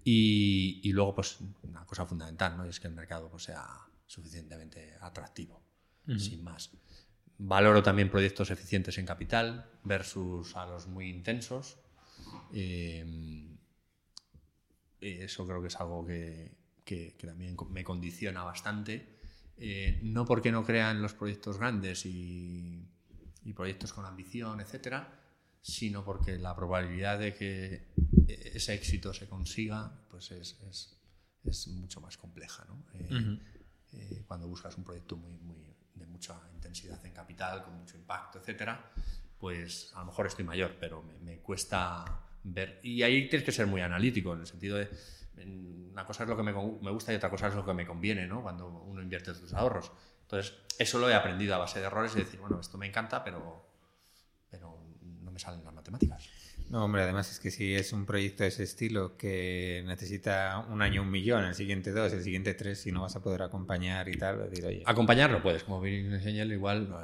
Y, 0.04 0.90
luego, 0.92 1.14
pues, 1.14 1.38
una 1.62 1.84
cosa 1.86 2.04
fundamental, 2.04 2.56
¿no? 2.56 2.64
es 2.64 2.78
que 2.78 2.88
el 2.88 2.94
mercado 2.94 3.30
pues, 3.30 3.44
sea 3.44 3.66
suficientemente 4.06 4.94
atractivo, 5.00 5.62
sin 6.18 6.44
más. 6.44 6.70
Valoro 7.38 7.82
también 7.82 8.10
proyectos 8.10 8.50
eficientes 8.50 8.98
en 8.98 9.06
capital 9.06 9.70
versus 9.84 10.56
a 10.56 10.66
los 10.66 10.86
muy 10.86 11.08
intensos. 11.08 11.78
Eh, 12.52 13.56
eso 15.00 15.46
creo 15.46 15.60
que 15.60 15.68
es 15.68 15.76
algo 15.76 16.04
que, 16.04 16.57
que, 16.88 17.14
también 17.20 17.56
me 17.70 17.84
condiciona 17.84 18.42
bastante. 18.42 19.18
Eh, 19.58 20.00
no 20.02 20.24
porque 20.24 20.50
no 20.50 20.64
crea 20.64 20.90
en 20.90 21.02
los 21.02 21.12
proyectos 21.12 21.58
grandes 21.58 22.06
y, 22.06 22.86
proyectos 23.54 23.94
con 23.94 24.04
ambición, 24.04 24.60
etcétera, 24.60 25.20
sino 25.62 26.04
porque 26.04 26.36
la 26.38 26.54
probabilidad 26.54 27.18
de 27.18 27.32
que 27.34 27.88
ese 28.26 28.74
éxito 28.74 29.14
se 29.14 29.26
consiga 29.26 29.90
pues 30.10 30.30
es, 30.32 30.60
es, 31.44 31.68
mucho 31.68 32.02
más 32.02 32.18
compleja. 32.18 32.66
¿no? 32.68 32.84
Eh, 32.92 33.38
eh, 33.92 34.24
cuando 34.26 34.46
buscas 34.46 34.76
un 34.76 34.84
proyecto 34.84 35.16
muy, 35.16 35.32
muy, 35.38 35.74
de 35.94 36.06
mucha 36.06 36.38
intensidad 36.54 37.04
en 37.06 37.12
capital, 37.12 37.64
con 37.64 37.74
mucho 37.74 37.96
impacto, 37.96 38.38
etcétera, 38.38 38.92
pues 39.38 39.92
a 39.94 40.00
lo 40.00 40.06
mejor 40.06 40.26
estoy 40.26 40.44
mayor, 40.44 40.76
pero 40.78 41.02
me, 41.02 41.18
me 41.18 41.38
cuesta 41.38 42.04
ver. 42.44 42.80
Y 42.82 43.02
ahí 43.02 43.30
tienes 43.30 43.46
que 43.46 43.52
ser 43.52 43.66
muy 43.66 43.80
analítico, 43.80 44.34
en 44.34 44.40
el 44.40 44.46
sentido 44.46 44.76
de 44.76 44.90
una 45.44 46.04
cosa 46.06 46.22
es 46.22 46.28
lo 46.28 46.36
que 46.36 46.42
me, 46.42 46.52
gusta 46.52 47.12
y 47.12 47.16
otra 47.16 47.30
cosa 47.30 47.48
es 47.48 47.54
lo 47.54 47.64
que 47.64 47.74
me 47.74 47.86
conviene, 47.86 48.26
¿no? 48.26 48.42
Cuando 48.42 48.68
uno 48.68 49.02
invierte 49.02 49.34
sus 49.34 49.52
ahorros. 49.54 49.90
Entonces, 50.22 50.54
eso 50.78 50.98
lo 50.98 51.08
he 51.08 51.14
aprendido 51.14 51.54
a 51.54 51.58
base 51.58 51.80
de 51.80 51.86
errores 51.86 52.12
y 52.14 52.20
decir, 52.20 52.38
bueno, 52.40 52.60
esto 52.60 52.78
me 52.78 52.86
encanta, 52.86 53.24
pero, 53.24 53.66
pero 54.50 54.78
no 55.22 55.30
me 55.30 55.38
salen 55.38 55.64
las 55.64 55.74
matemáticas. 55.74 56.28
No, 56.70 56.84
hombre, 56.84 57.02
además 57.02 57.32
es 57.32 57.40
que 57.40 57.50
si 57.50 57.74
es 57.74 57.94
un 57.94 58.04
proyecto 58.04 58.42
de 58.42 58.50
ese 58.50 58.62
estilo 58.62 59.16
que 59.16 59.82
necesita 59.86 60.66
un 60.68 60.82
año 60.82 61.00
un 61.00 61.10
millón, 61.10 61.44
el 61.44 61.54
siguiente 61.54 61.92
dos, 61.92 62.12
el 62.12 62.22
siguiente 62.22 62.52
tres, 62.52 62.80
si 62.82 62.92
no 62.92 63.02
vas 63.02 63.16
a 63.16 63.22
poder 63.22 63.42
acompañar 63.42 64.08
y 64.08 64.18
tal, 64.18 64.50
decir, 64.50 64.66
oye. 64.66 64.82
Acompañarlo 64.84 65.42
puedes, 65.42 65.64
como 65.64 65.80
bien 65.80 66.12
enseñar, 66.12 66.46
igual, 66.48 66.94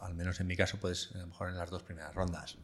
al 0.00 0.14
menos 0.14 0.40
en 0.40 0.48
mi 0.48 0.56
caso, 0.56 0.78
puedes, 0.78 1.12
a 1.14 1.18
lo 1.18 1.28
mejor 1.28 1.50
en 1.50 1.56
las 1.56 1.70
dos 1.70 1.84
primeras 1.84 2.14
rondas. 2.14 2.58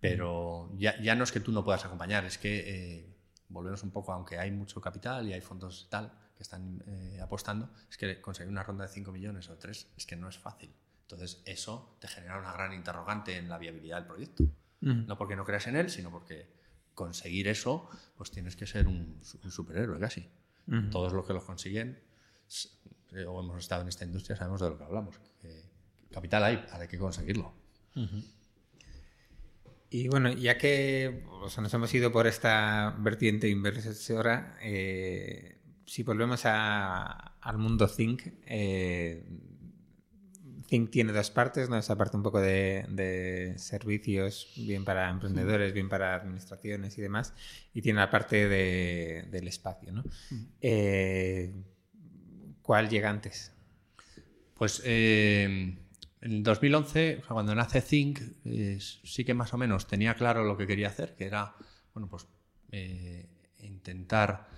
Pero 0.00 0.70
ya, 0.78 0.98
ya 1.02 1.14
no 1.14 1.24
es 1.24 1.32
que 1.32 1.40
tú 1.40 1.52
no 1.52 1.64
puedas 1.64 1.84
acompañar, 1.84 2.24
es 2.24 2.38
que 2.38 2.64
eh, 2.66 3.06
volvemos 3.48 3.82
un 3.82 3.90
poco, 3.90 4.12
aunque 4.12 4.38
hay 4.38 4.50
mucho 4.50 4.80
capital 4.80 5.26
y 5.28 5.32
hay 5.32 5.40
fondos 5.40 5.88
tal 5.90 6.12
que 6.36 6.42
están 6.42 6.82
eh, 6.86 7.20
apostando, 7.20 7.70
es 7.90 7.96
que 7.96 8.20
conseguir 8.20 8.50
una 8.50 8.62
ronda 8.62 8.86
de 8.86 8.92
5 8.92 9.10
millones 9.10 9.48
o 9.48 9.56
3 9.56 9.88
es 9.96 10.06
que 10.06 10.16
no 10.16 10.28
es 10.28 10.38
fácil. 10.38 10.72
Entonces 11.02 11.42
eso 11.46 11.96
te 12.00 12.08
genera 12.08 12.38
una 12.38 12.52
gran 12.52 12.72
interrogante 12.72 13.36
en 13.36 13.48
la 13.48 13.58
viabilidad 13.58 13.96
del 13.96 14.06
proyecto. 14.06 14.44
No 14.80 15.18
porque 15.18 15.34
no 15.34 15.44
creas 15.44 15.66
en 15.66 15.74
él, 15.74 15.90
sino 15.90 16.10
porque 16.10 16.46
conseguir 16.94 17.48
eso, 17.48 17.88
pues 18.16 18.30
tienes 18.30 18.54
que 18.54 18.64
ser 18.64 18.86
un, 18.86 19.20
superhéroe 19.50 19.98
casi. 19.98 20.28
Todos 20.90 21.12
los 21.12 21.26
que 21.26 21.32
lo 21.32 21.44
consiguen, 21.44 21.98
eh, 23.12 23.24
o 23.24 23.40
hemos 23.40 23.58
estado 23.58 23.82
en 23.82 23.88
esta 23.88 24.04
industria, 24.04 24.36
sabemos 24.36 24.60
de 24.60 24.68
lo 24.68 24.78
que 24.78 24.84
hablamos. 24.84 25.16
capital 26.12 26.44
hay, 26.44 26.64
hay 26.70 26.86
que 26.86 26.98
conseguirlo. 26.98 27.52
Y 29.90 30.08
bueno, 30.08 30.32
ya 30.32 30.58
que 30.58 31.24
nos 31.40 31.74
hemos 31.74 31.94
ido 31.94 32.12
por 32.12 32.26
esta 32.26 32.94
vertiente 32.98 33.48
inversora, 33.48 34.58
eh, 34.60 35.58
si 35.86 36.02
volvemos 36.02 36.42
al 36.44 37.58
mundo 37.58 37.88
Think, 37.88 38.22
eh, 38.46 39.24
Think 40.66 40.90
tiene 40.90 41.12
dos 41.12 41.30
partes, 41.30 41.70
¿no? 41.70 41.78
Esa 41.78 41.96
parte 41.96 42.18
un 42.18 42.22
poco 42.22 42.42
de, 42.42 43.54
servicios, 43.56 44.52
bien 44.54 44.84
para 44.84 45.08
emprendedores, 45.08 45.72
bien 45.72 45.88
para 45.88 46.14
administraciones 46.14 46.98
y 46.98 47.00
demás, 47.00 47.32
y 47.72 47.80
tiene 47.80 48.00
la 48.00 48.10
parte 48.10 48.46
del 48.48 49.48
espacio, 49.48 49.90
¿no? 49.92 50.04
Eh, 50.60 51.54
¿Cuál 52.60 52.90
llega 52.90 53.08
antes? 53.08 53.52
Pues 54.52 54.82
eh, 54.84 55.78
en 56.20 56.42
2011, 56.42 57.22
cuando 57.28 57.54
nace 57.54 57.80
Think, 57.82 58.20
sí 58.78 59.24
que 59.24 59.34
más 59.34 59.54
o 59.54 59.58
menos 59.58 59.86
tenía 59.86 60.14
claro 60.14 60.44
lo 60.44 60.56
que 60.56 60.66
quería 60.66 60.88
hacer, 60.88 61.14
que 61.16 61.26
era, 61.26 61.54
bueno, 61.94 62.08
pues 62.08 62.26
intentar 63.60 64.48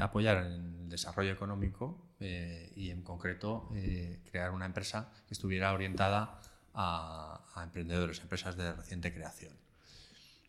apoyar 0.00 0.46
en 0.46 0.52
el 0.52 0.88
desarrollo 0.88 1.32
económico 1.32 2.04
eh, 2.20 2.72
y 2.76 2.90
en 2.90 3.02
concreto 3.02 3.68
eh, 3.74 4.20
crear 4.30 4.52
una 4.52 4.64
empresa 4.66 5.12
que 5.26 5.34
estuviera 5.34 5.74
orientada 5.74 6.40
a, 6.72 7.62
emprendedores, 7.62 8.20
empresas 8.20 8.56
de 8.56 8.72
reciente 8.72 9.12
creación. 9.12 9.52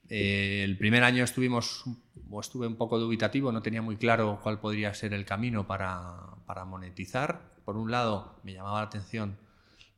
Eh, 0.07 0.61
el 0.63 0.77
primer 0.77 1.03
año 1.03 1.23
estuvimos, 1.23 1.83
o 2.29 2.39
estuve 2.39 2.67
un 2.67 2.77
poco 2.77 2.97
dubitativo, 2.97 3.51
no 3.51 3.61
tenía 3.61 3.81
muy 3.81 3.97
claro 3.97 4.39
cuál 4.41 4.59
podría 4.59 4.93
ser 4.93 5.13
el 5.13 5.25
camino 5.25 5.67
para 5.67 6.65
monetizar. 6.65 7.55
Por 7.65 7.75
un 7.77 7.91
lado, 7.91 8.39
me 8.43 8.53
llamaba 8.53 8.79
la 8.79 8.87
atención 8.87 9.37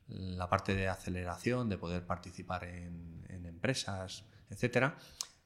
la 0.07 0.49
parte 0.49 0.75
de 0.75 0.87
aceleración, 0.87 1.69
de 1.69 1.77
poder 1.77 2.05
participar 2.05 2.63
en, 2.63 3.17
empresas, 3.45 4.23
etcétera, 4.51 4.97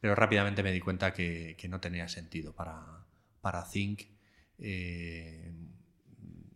pero 0.01 0.15
rápidamente 0.15 0.63
me 0.63 0.71
di 0.71 0.81
cuenta 0.81 1.13
que, 1.13 1.55
que 1.57 1.69
no 1.69 1.79
tenía 1.79 2.09
sentido 2.09 2.53
para, 2.53 3.05
para 3.39 3.63
Think 3.63 4.01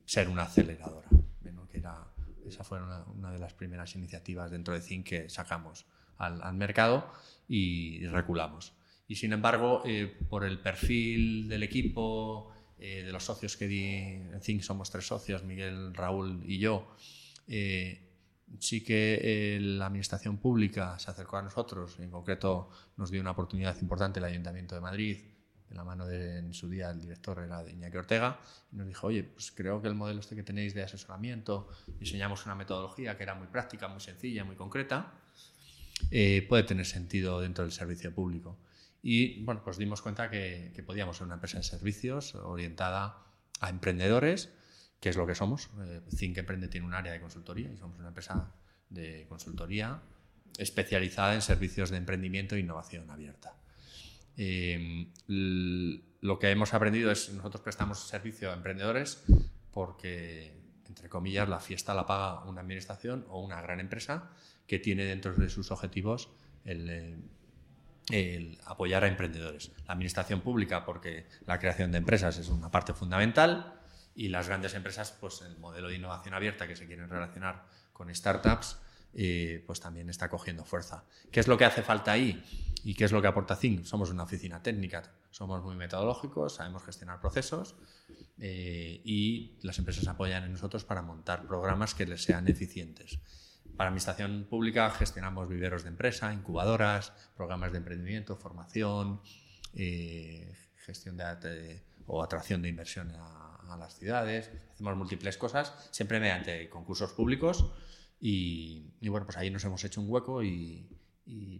ser 0.06 0.30
una 0.30 0.44
aceleradora. 0.44 1.08
que 1.72 1.78
era, 1.78 2.08
esa 2.48 2.64
fue 2.64 2.80
una, 2.82 3.32
de 3.32 3.40
las 3.40 3.54
primeras 3.54 3.96
iniciativas 3.96 4.52
dentro 4.52 4.74
de 4.74 4.82
Zinc 4.82 5.08
que 5.08 5.30
sacamos 5.30 5.86
al, 6.18 6.54
mercado 6.54 7.12
y, 7.48 8.06
reculamos. 8.08 8.74
Y 9.08 9.16
sin 9.16 9.34
embargo, 9.34 9.84
eh, 9.86 10.08
por 10.30 10.46
el 10.46 10.60
perfil 10.60 11.48
del 11.48 11.64
equipo, 11.64 12.52
eh, 12.80 13.04
de 13.04 13.12
los 13.12 13.24
socios 13.24 13.58
que 13.58 13.68
di 13.68 13.84
en 13.84 14.42
Zinc, 14.42 14.62
somos 14.62 14.90
tres 14.90 15.08
socios, 15.08 15.44
Miguel, 15.44 15.94
Raúl 15.94 16.44
y 16.46 16.60
yo, 16.60 16.96
eh, 17.48 18.06
sí 18.60 18.84
que 18.84 19.58
la 19.60 19.88
administración 19.88 20.38
pública 20.38 20.98
se 21.00 21.12
acercó 21.12 21.38
a 21.38 21.42
nosotros, 21.42 22.00
en 22.00 22.12
concreto 22.12 22.70
nos 22.98 23.12
dio 23.12 23.22
una 23.22 23.32
oportunidad 23.32 23.80
importante 23.82 24.20
el 24.20 24.26
Ayuntamiento 24.26 24.76
de 24.76 24.82
Madrid, 24.82 25.18
en 25.70 25.78
la 25.78 25.84
mano 25.84 26.06
de 26.06 26.38
en 26.38 26.54
su 26.54 26.70
día 26.70 26.92
el 26.92 27.02
director 27.02 27.40
era 27.40 27.64
de 27.64 27.72
Iñaki 27.72 27.98
Ortega, 27.98 28.40
y 28.72 28.76
nos 28.76 28.88
dijo, 28.88 29.08
oye, 29.08 29.24
pues 29.24 29.52
creo 29.52 29.82
que 29.82 29.88
el 29.88 29.96
modelo 29.96 30.20
este 30.20 30.36
que 30.36 30.44
tenéis 30.44 30.74
de 30.74 30.84
asesoramiento, 30.84 31.70
diseñamos 32.00 32.46
una 32.46 32.56
metodología 32.56 33.18
que 33.18 33.24
era 33.24 33.36
muy 33.36 33.48
práctica, 33.48 33.88
muy 33.88 34.00
sencilla, 34.00 34.44
muy 34.44 34.56
concreta, 34.56 35.14
eh, 36.12 36.46
puede 36.48 36.64
tener 36.64 36.86
sentido 36.86 37.42
dentro 37.42 37.64
del 37.64 37.72
servicio 37.72 38.14
público. 38.14 38.58
Y 39.02 39.44
bueno, 39.44 39.62
pues 39.64 39.78
dimos 39.78 40.02
cuenta 40.02 40.30
que, 40.30 40.72
que, 40.76 40.84
podíamos 40.84 41.18
ser 41.18 41.26
una 41.26 41.36
empresa 41.36 41.58
de 41.58 41.64
servicios 41.64 42.36
orientada 42.36 43.24
a 43.60 43.70
emprendedores, 43.70 44.50
que 45.00 45.10
es 45.10 45.18
lo 45.18 45.28
que 45.28 45.36
somos. 45.36 45.70
Eh, 45.80 46.02
Think 46.18 46.38
Emprende 46.38 46.68
tiene 46.68 46.88
un 46.88 46.94
área 46.94 47.14
de 47.14 47.22
consultoría 47.22 47.72
y 47.72 47.78
somos 47.78 48.00
una 48.00 48.10
empresa 48.10 48.52
de 48.90 49.26
consultoría 49.28 50.02
especializada 50.58 51.34
en 51.34 51.42
servicios 51.42 51.90
de 51.90 51.98
emprendimiento 51.98 52.56
e 52.56 52.60
innovación 52.60 53.10
abierta. 53.10 53.56
Eh, 54.38 55.08
lo 55.28 56.40
que 56.40 56.50
hemos 56.50 56.74
aprendido 56.74 57.12
es 57.12 57.32
nosotros 57.34 57.62
prestamos 57.62 58.00
servicio 58.00 58.52
a 58.52 58.54
emprendedores 58.54 59.24
porque, 59.72 60.54
entre 60.88 61.10
comillas, 61.10 61.48
la 61.48 61.60
fiesta 61.60 61.94
la 61.94 62.06
paga 62.06 62.44
una 62.46 62.62
administración 62.62 63.26
o 63.30 63.42
una 63.42 63.62
gran 63.62 63.80
empresa 63.80 64.32
que 64.68 64.80
tiene 64.80 65.06
dentro 65.06 65.34
de 65.34 65.50
sus 65.50 65.72
objetivos 65.72 66.30
el, 66.64 67.30
el 68.10 68.58
apoyar 68.66 69.04
a 69.04 69.08
emprendedores. 69.08 69.72
La 69.88 69.94
administración 69.94 70.42
pública 70.42 70.86
porque 70.86 71.28
la 71.46 71.60
creación 71.60 71.92
de 71.92 72.00
empresas 72.00 72.38
es 72.38 72.50
una 72.50 72.72
parte 72.72 72.94
fundamental 72.94 73.74
y 74.16 74.30
las 74.30 74.48
grandes 74.48 74.74
empresas, 74.74 75.12
pues 75.20 75.42
el 75.42 75.58
modelo 75.58 75.90
de 75.90 75.96
innovación 75.96 76.34
abierta 76.34 76.68
que 76.68 76.76
se 76.76 76.88
quieren 76.88 77.10
relacionar 77.10 77.66
con 77.92 78.14
startups, 78.14 78.78
eh, 79.14 79.64
pues 79.66 79.80
también 79.80 80.10
está 80.10 80.30
cogiendo 80.30 80.66
fuerza. 80.66 81.04
¿Qué 81.32 81.40
es 81.40 81.48
lo 81.48 81.58
que 81.58 81.66
hace 81.66 81.84
falta 81.84 82.12
ahí? 82.12 82.44
¿Y 82.84 82.96
qué 82.96 83.06
es 83.06 83.12
lo 83.12 83.22
que 83.22 83.28
aporta 83.28 83.56
Zinc? 83.56 83.86
Somos 83.86 84.10
una 84.10 84.24
oficina 84.24 84.62
técnica, 84.62 85.04
somos 85.32 85.64
muy 85.64 85.76
metodológicos, 85.76 86.56
sabemos 86.56 86.84
gestionar 86.84 87.20
procesos 87.20 87.76
eh, 88.38 89.02
y 89.04 89.58
las 89.62 89.80
empresas 89.80 90.08
apoyan 90.08 90.44
en 90.44 90.52
nosotros 90.52 90.84
para 90.84 91.02
montar 91.02 91.48
programas 91.48 91.94
que 91.94 92.06
les 92.06 92.24
sean 92.24 92.48
eficientes. 92.48 93.20
Para 93.76 93.90
administración 93.90 94.48
pública 94.50 94.90
gestionamos 94.92 95.50
viveros 95.50 95.84
de 95.84 95.90
empresa, 95.90 96.34
incubadoras, 96.34 97.12
programas 97.36 97.72
de 97.72 97.80
emprendimiento, 97.80 98.38
formación, 98.38 99.22
eh, 99.74 100.56
gestión 100.78 101.18
de, 101.18 101.84
o 102.06 102.24
atracción 102.24 102.62
de 102.62 102.70
inversión 102.70 103.12
a, 103.16 103.45
a 103.70 103.78
las 103.78 103.98
ciudades. 103.98 104.50
Hacemos 104.74 104.96
múltiples 104.96 105.38
cosas, 105.38 105.74
siempre 105.92 106.20
mediante 106.20 106.70
concursos 106.70 107.14
públicos 107.14 107.66
y, 108.20 109.08
bueno, 109.08 109.26
pues 109.26 109.38
ahí 109.38 109.50
nos 109.50 109.64
hemos 109.66 109.84
hecho 109.84 110.02
un 110.02 110.10
hueco 110.10 110.44
y, 110.44 110.90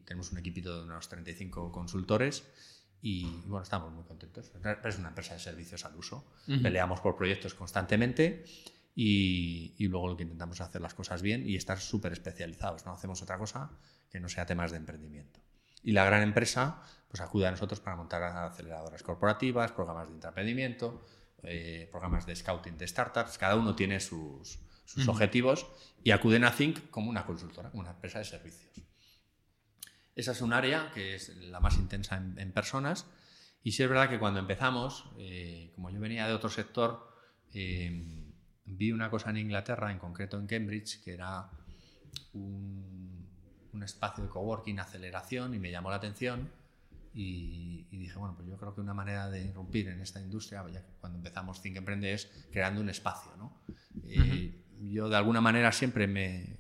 tenemos 0.06 0.32
un 0.32 0.38
equipito 0.38 0.78
de 0.78 0.84
unos 0.84 1.10
35 1.10 1.72
consultores 1.72 2.44
y 3.02 3.26
bueno, 3.48 3.64
estamos 3.64 3.92
muy 3.92 4.04
contentos. 4.04 4.52
Es 4.84 4.98
una 5.00 5.10
empresa 5.10 5.34
de 5.34 5.40
servicios 5.40 5.86
al 5.86 5.96
uso. 5.96 6.26
Peleamos 6.46 7.02
por 7.02 7.16
proyectos 7.16 7.56
constantemente 7.56 8.46
y, 8.96 9.76
luego 9.88 10.08
lo 10.08 10.18
que 10.18 10.24
intentamos 10.24 10.58
es 10.58 10.62
hacer 10.62 10.82
las 10.82 10.94
cosas 10.94 11.22
bien 11.22 11.48
y 11.48 11.56
estar 11.56 11.80
súper 11.80 12.14
especializados. 12.14 12.86
No 12.86 12.94
hacemos 12.94 13.22
otra 13.22 13.38
cosa 13.38 13.72
que 14.10 14.20
no 14.20 14.30
sea 14.30 14.46
temas 14.46 14.72
de 14.72 14.78
emprendimiento. 14.78 15.40
Y 15.84 15.92
la 15.92 16.06
gran 16.06 16.24
empresa 16.24 16.82
pues 17.08 17.22
acude 17.22 17.48
a 17.48 17.52
nosotros 17.52 17.80
para 17.80 17.96
montar 17.96 18.24
aceleradoras 18.24 19.04
corporativas, 19.04 19.72
programas 19.72 20.08
de 20.08 20.16
intraemprendimiento, 20.16 21.06
eh, 21.48 21.88
programas 21.92 22.26
de 22.26 22.36
scouting 22.36 22.78
de 22.78 22.88
startups. 22.88 23.38
Cada 23.38 23.56
uno 23.56 23.76
tiene 23.76 24.00
sus, 24.00 24.60
sus 24.86 25.08
objetivos 25.08 25.68
y 26.04 26.12
acuden 26.12 26.44
a 26.44 26.52
Think 26.52 26.90
como 26.90 27.10
una 27.10 27.26
consultora, 27.26 27.70
como 27.72 27.82
una 27.82 27.92
empresa 27.92 28.20
de 28.20 28.26
servicios. 28.26 28.72
Esa 30.16 30.32
es 30.32 30.42
un 30.42 30.54
área 30.54 30.92
que 30.94 31.16
es 31.16 31.36
la 31.38 31.60
más 31.60 31.78
intensa 31.78 32.16
en, 32.16 32.52
personas 32.54 33.06
y 33.64 33.74
sí 33.74 33.84
es 33.84 33.90
verdad 33.90 34.10
que 34.10 34.20
cuando 34.20 34.40
empezamos, 34.40 35.10
eh, 35.18 35.72
como 35.76 35.90
yo 35.90 36.00
venía 36.00 36.28
de 36.28 36.34
otro 36.34 36.50
sector, 36.50 37.12
eh, 37.54 38.32
vi 38.66 38.92
una 38.92 39.10
cosa 39.10 39.30
en 39.32 39.38
Inglaterra, 39.38 39.92
en 39.92 40.00
concreto 40.00 40.38
en 40.38 40.48
Cambridge, 40.48 41.04
que 41.04 41.14
era 41.14 41.50
un, 42.34 43.28
un 43.74 43.84
espacio 43.84 44.24
de 44.24 44.30
coworking, 44.30 44.80
aceleración, 44.80 45.54
y 45.54 45.60
me 45.60 45.72
llamó 45.72 45.90
la 45.90 45.98
atención. 45.98 46.50
Y, 47.18 47.88
dije, 47.92 48.18
bueno, 48.18 48.36
pues 48.36 48.48
yo 48.48 48.58
creo 48.58 48.76
que 48.76 48.82
una 48.82 48.94
manera 48.94 49.30
de 49.30 49.46
irrumpir 49.46 49.88
en 49.88 50.02
esta 50.02 50.20
industria, 50.20 50.64
cuando 51.00 51.18
empezamos 51.18 51.62
Think 51.62 51.78
Emprende, 51.78 52.14
es 52.14 52.30
creando 52.52 52.82
un 52.82 52.90
espacio. 52.90 53.32
¿no? 53.38 53.58
Eh, 54.04 54.62
yo 54.82 55.08
de 55.08 55.16
alguna 55.16 55.40
manera 55.40 55.72
siempre 55.72 56.08
me, 56.08 56.58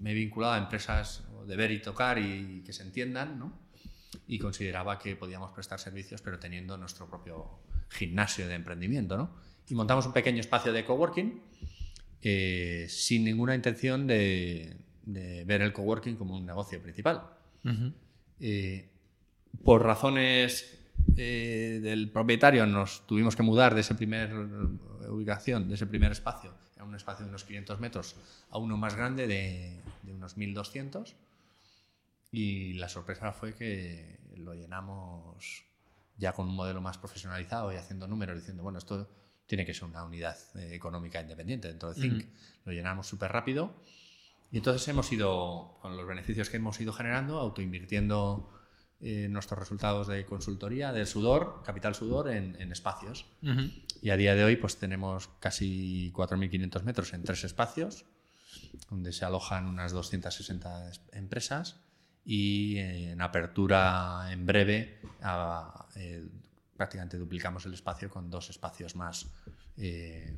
me 0.00 0.10
he 0.12 0.14
vinculado 0.14 0.52
a 0.54 0.58
empresas 0.58 1.24
de 1.46 1.56
ver 1.56 1.70
y 1.70 1.80
tocar 1.80 2.18
y 2.18 2.62
que 2.64 2.72
se 2.72 2.82
entiendan, 2.82 3.38
¿no? 3.38 3.58
Y 4.26 4.38
consideraba 4.38 4.98
que 4.98 5.16
podíamos 5.16 5.52
prestar 5.52 5.80
servicios, 5.80 6.20
pero 6.20 6.38
teniendo 6.38 6.76
nuestro 6.76 7.08
propio 7.08 7.60
gimnasio 7.88 8.46
de 8.46 8.54
emprendimiento, 8.54 9.16
¿no? 9.16 9.34
Y 9.68 9.74
montamos 9.74 10.06
un 10.06 10.12
pequeño 10.12 10.40
espacio 10.40 10.72
de 10.72 10.84
coworking 10.84 11.40
eh, 12.22 12.86
sin 12.88 13.24
ninguna 13.24 13.54
intención 13.54 14.06
de, 14.06 14.76
ver 15.04 15.62
el 15.62 15.72
coworking 15.72 16.16
como 16.16 16.36
un 16.36 16.44
negocio 16.44 16.80
principal. 16.82 17.22
Eh, 18.38 18.90
por 19.64 19.82
razones 19.84 20.78
eh, 21.16 21.80
del 21.82 22.10
propietario 22.10 22.66
nos 22.66 23.06
tuvimos 23.06 23.36
que 23.36 23.42
mudar 23.42 23.74
de 23.74 23.80
esa 23.80 23.96
primera 23.96 24.34
ubicación, 25.08 25.68
de 25.68 25.74
ese 25.74 25.86
primer 25.86 26.12
espacio, 26.12 26.54
un 26.90 26.96
espacio 26.96 27.24
de 27.24 27.30
unos 27.30 27.44
500 27.44 27.80
metros 27.80 28.16
a 28.50 28.58
uno 28.58 28.76
más 28.76 28.94
grande 28.94 29.26
de, 29.26 29.80
unos 30.12 30.36
1200. 30.36 31.16
Y 32.32 32.74
la 32.74 32.88
sorpresa 32.88 33.32
fue 33.32 33.54
que 33.54 34.20
lo 34.36 34.54
llenamos 34.54 35.64
ya 36.16 36.32
con 36.32 36.48
un 36.48 36.54
modelo 36.54 36.80
más 36.80 36.98
profesionalizado 36.98 37.72
y 37.72 37.76
haciendo 37.76 38.06
números, 38.06 38.36
diciendo, 38.36 38.62
bueno, 38.62 38.78
esto 38.78 39.08
tiene 39.46 39.64
que 39.64 39.74
ser 39.74 39.84
una 39.84 40.04
unidad 40.04 40.36
eh, 40.54 40.74
económica 40.74 41.20
independiente 41.20 41.68
dentro 41.68 41.92
de 41.92 42.00
Zinc. 42.00 42.26
Lo 42.64 42.72
llenamos 42.72 43.06
súper 43.06 43.32
rápido. 43.32 43.74
Y 44.52 44.58
entonces 44.58 44.86
hemos 44.88 45.10
ido, 45.12 45.78
con 45.80 45.96
los 45.96 46.06
beneficios 46.06 46.50
que 46.50 46.56
hemos 46.58 46.80
ido 46.80 46.92
generando, 46.92 47.38
autoinvirtiendo 47.38 48.52
eh, 49.00 49.28
nuestros 49.28 49.58
resultados 49.58 50.06
de 50.06 50.24
consultoría, 50.24 50.92
del 50.92 51.06
sudor, 51.06 51.62
capital 51.64 51.94
sudor, 51.94 52.30
en, 52.30 52.72
espacios. 52.72 53.26
Y 54.02 54.10
a 54.10 54.16
día 54.16 54.34
de 54.34 54.44
hoy 54.44 54.56
pues 54.56 54.76
tenemos 54.76 55.28
casi 55.40 56.12
4.500 56.12 56.82
metros 56.82 57.12
en 57.12 57.22
tres 57.22 57.44
espacios, 57.44 58.04
donde 58.90 59.12
se 59.12 59.24
alojan 59.24 59.66
unas 59.66 59.92
260 59.92 60.92
empresas 61.12 61.80
y 62.24 62.78
en 62.78 63.20
apertura 63.22 64.28
en 64.30 64.44
breve 64.44 65.00
eh, 65.96 66.28
prácticamente 66.76 67.16
duplicamos 67.16 67.64
el 67.64 67.72
espacio 67.72 68.10
con 68.10 68.30
dos 68.30 68.50
espacios 68.50 68.94
más 68.94 69.26
eh, 69.76 70.36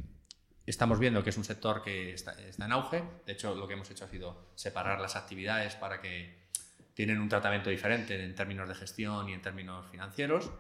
estamos 0.67 0.99
viendo 0.99 1.23
que 1.23 1.31
es 1.31 1.37
un 1.37 1.45
sector 1.45 1.83
que 1.83 2.13
está, 2.15 2.33
está, 2.33 2.65
en 2.65 2.73
auge. 2.73 3.03
De 3.27 3.33
hecho, 3.33 3.55
lo 3.55 3.67
que 3.67 3.75
hemos 3.75 3.91
hecho 3.91 4.05
ha 4.05 4.09
sido 4.09 4.53
separar 4.55 5.01
las 5.01 5.17
actividades 5.17 5.75
para 5.75 6.01
que 6.01 6.42
tienen 6.95 7.21
un 7.21 7.29
tratamiento 7.29 7.71
diferente 7.71 8.23
en 8.23 8.35
términos 8.35 8.69
de 8.69 8.75
gestión 8.75 9.29
y 9.29 9.33
en 9.33 9.43
términos 9.43 9.87
financieros. 9.91 10.51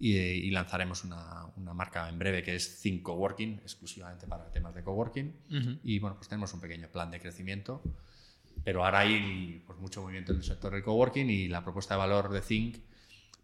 Y, 0.00 0.50
lanzaremos 0.52 1.02
una, 1.02 1.46
una, 1.56 1.74
marca 1.74 2.08
en 2.08 2.20
breve 2.20 2.44
que 2.44 2.54
es 2.54 2.80
Think 2.80 3.02
Coworking, 3.02 3.60
exclusivamente 3.64 4.28
para 4.28 4.48
temas 4.52 4.72
de 4.74 4.84
coworking. 4.84 5.80
Y 5.82 5.98
bueno, 5.98 6.16
pues 6.16 6.28
tenemos 6.28 6.54
un 6.54 6.60
pequeño 6.60 6.88
plan 6.88 7.10
de 7.10 7.18
crecimiento. 7.18 7.82
Pero 8.62 8.84
ahora 8.84 9.00
hay 9.00 9.62
pues, 9.66 9.78
mucho 9.78 10.02
movimiento 10.02 10.32
en 10.32 10.38
el 10.38 10.44
sector 10.44 10.72
del 10.72 10.84
coworking 10.84 11.28
y 11.28 11.48
la 11.48 11.64
propuesta 11.64 11.94
de 11.94 11.98
valor 11.98 12.30
de 12.30 12.40
Think 12.40 12.76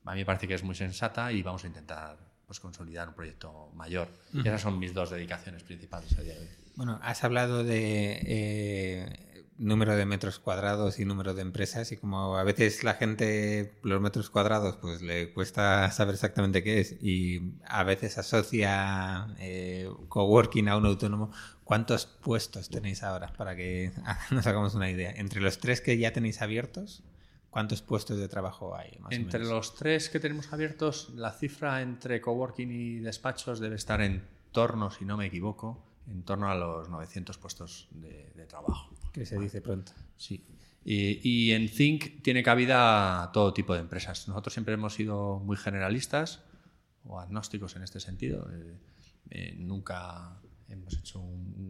a 0.05 0.13
mí 0.13 0.21
me 0.21 0.27
parece 0.27 0.47
que 0.47 0.55
es 0.55 0.63
muy 0.63 0.75
sensata 0.75 1.33
y 1.33 1.43
vamos 1.43 1.65
a 1.65 1.67
intentar 1.67 2.19
pues, 2.47 2.61
consolidar 2.61 3.09
un 3.09 3.15
proyecto 3.15 3.71
mayor. 3.75 4.09
esas 4.33 4.61
son 4.61 4.79
mis 4.79 4.93
dos 4.93 5.11
dedicaciones 5.11 5.63
principales 5.63 6.17
a 6.19 6.23
día 6.23 6.35
de 6.35 6.41
hoy. 6.41 6.49
Bueno, 6.77 6.99
has 7.03 7.25
hablado 7.25 7.65
de 7.65 8.21
eh, 8.23 9.24
número 9.59 9.97
de 9.97 10.05
metros 10.05 10.39
cuadrados 10.39 10.99
y 10.99 11.05
número 11.05 11.35
de 11.35 11.43
empresas 11.43 11.93
y 11.93 11.97
como 11.97 12.37
a 12.37 12.43
veces 12.43 12.83
la 12.83 12.95
gente 12.95 13.79
los 13.83 14.01
metros 14.01 14.31
cuadrados 14.31 14.77
pues 14.77 15.01
le 15.01 15.33
cuesta 15.33 15.91
saber 15.91 16.15
exactamente 16.15 16.63
qué 16.63 16.81
es 16.81 16.97
y 17.01 17.53
a 17.67 17.85
veces 17.85 18.19
asocia 18.19 19.29
eh, 19.39 19.89
coworking 20.09 20.69
a 20.69 20.77
un 20.77 20.87
autónomo. 20.87 21.31
¿Cuántos 21.65 22.07
puestos 22.07 22.69
tenéis 22.69 23.03
ahora 23.03 23.33
para 23.33 23.57
que 23.57 23.93
nos 24.31 24.47
hagamos 24.47 24.75
una 24.75 24.91
idea? 24.91 25.13
Entre 25.17 25.41
los 25.41 25.59
tres 25.59 25.81
que 25.81 25.97
ya 25.99 26.13
tenéis 26.13 26.43
abiertos, 26.43 27.03
¿Cuántos 27.55 27.83
puestos 27.83 28.19
de 28.19 28.27
trabajo 28.27 28.75
hay? 28.75 28.99
entre 29.11 29.45
los 29.45 29.77
tres 29.77 30.09
que 30.11 30.19
tenemos 30.19 30.53
abiertos, 30.53 31.11
la 31.11 31.31
cifra 31.31 31.83
entre 31.83 32.21
coworking 32.21 32.69
y 32.73 32.99
despachos 32.99 33.61
debe 33.61 33.77
estar 33.77 34.01
en 34.01 34.27
torno, 34.51 34.91
si 34.91 35.05
no 35.05 35.17
me 35.17 35.27
equivoco, 35.27 35.81
en 36.09 36.25
torno 36.25 36.51
a 36.51 36.57
los 36.57 36.89
900 36.89 37.39
puestos 37.39 37.87
de, 37.93 38.47
trabajo. 38.49 38.91
Que 39.15 39.25
se 39.25 39.39
dice 39.39 39.61
pronto. 39.61 39.93
Sí. 40.17 40.45
Y, 40.85 41.53
en 41.53 41.71
Think 41.71 42.23
tiene 42.23 42.43
cabida 42.43 43.31
todo 43.33 43.55
tipo 43.55 43.73
de 43.73 43.81
empresas. 43.81 44.29
Nosotros 44.29 44.53
siempre 44.53 44.75
hemos 44.75 44.93
sido 44.93 45.39
muy 45.39 45.57
generalistas 45.57 46.43
o 47.05 47.19
agnósticos 47.19 47.77
en 47.77 47.85
este 47.85 48.01
sentido. 48.01 48.51
Eh, 48.53 48.77
eh, 49.31 49.55
nunca 49.57 50.41
hemos 50.69 50.95
hecho 50.99 51.21
un, 51.21 51.65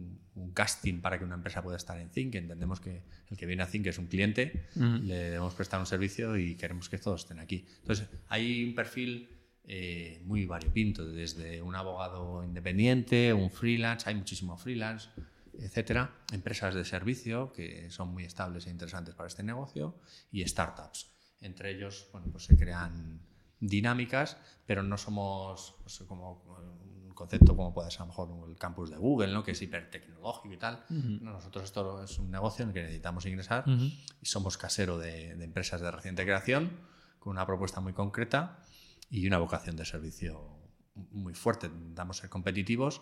casting 0.53 1.01
para 1.01 1.17
que 1.17 1.25
una 1.25 1.35
empresa 1.35 1.61
pueda 1.61 1.77
estar 1.77 1.99
en 1.99 2.09
Think. 2.09 2.35
Entendemos 2.35 2.79
que 2.79 3.03
el 3.29 3.37
que 3.37 3.45
viene 3.45 3.63
a 3.63 3.67
Think 3.67 3.87
es 3.87 3.97
un 3.97 4.07
cliente, 4.07 4.67
le 4.75 5.15
debemos 5.15 5.53
prestar 5.53 5.79
un 5.81 5.85
servicio 5.85 6.37
y 6.37 6.55
queremos 6.55 6.89
que 6.89 6.97
todos 6.97 7.21
estén 7.21 7.39
aquí. 7.39 7.65
Entonces, 7.81 8.07
hay 8.29 8.63
un 8.63 8.73
perfil 8.73 9.27
eh, 9.65 10.21
muy 10.23 10.45
variopinto, 10.45 11.05
desde 11.05 11.61
un 11.61 11.75
abogado 11.75 12.43
independiente, 12.43 13.33
un 13.33 13.49
freelance, 13.49 14.07
hay 14.07 14.15
muchísimo 14.15 14.57
freelance, 14.57 15.09
etcétera, 15.59 16.11
empresas 16.31 16.75
de 16.75 16.85
servicio 16.85 17.51
que 17.51 17.89
son 17.89 18.09
muy 18.09 18.23
estables 18.23 18.67
e 18.67 18.71
interesantes 18.71 19.15
para 19.15 19.27
este 19.27 19.43
negocio 19.43 19.95
y 20.31 20.45
startups. 20.45 21.11
Entre 21.41 21.71
ellos, 21.71 22.07
bueno, 22.11 22.27
pues 22.31 22.45
se 22.45 22.57
crean 22.57 23.21
dinámicas, 23.59 24.37
pero 24.65 24.83
no 24.83 24.97
somos 24.97 25.75
pues, 25.83 26.03
como 26.07 26.43
concepto 27.15 27.55
como 27.55 27.73
puede 27.73 27.89
ser 27.89 28.01
a 28.01 28.03
lo 28.03 28.07
mejor 28.09 28.49
el 28.49 28.57
campus 28.57 28.91
de 28.91 28.97
Google, 28.97 29.33
¿no? 29.33 29.43
que 29.43 29.51
es 29.51 29.61
hipertecnológico 29.61 30.53
y 30.53 30.57
tal. 30.57 30.83
nosotros 30.89 31.63
esto 31.63 32.03
es 32.03 32.19
un 32.19 32.29
negocio 32.29 32.63
en 32.63 32.69
el 32.69 32.73
que 32.73 32.81
necesitamos 32.81 33.25
ingresar 33.25 33.63
y 33.67 34.25
somos 34.25 34.57
casero 34.57 34.97
de, 34.99 35.31
empresas 35.31 35.81
de 35.81 35.89
reciente 35.89 36.23
creación 36.23 36.77
con 37.17 37.31
una 37.31 37.45
propuesta 37.45 37.79
muy 37.79 37.93
concreta 37.93 38.59
y 39.09 39.25
una 39.25 39.39
vocación 39.39 39.75
de 39.75 39.85
servicio 39.85 40.59
muy 41.11 41.33
fuerte. 41.33 41.67
Intentamos 41.67 42.17
ser 42.17 42.29
competitivos 42.29 43.01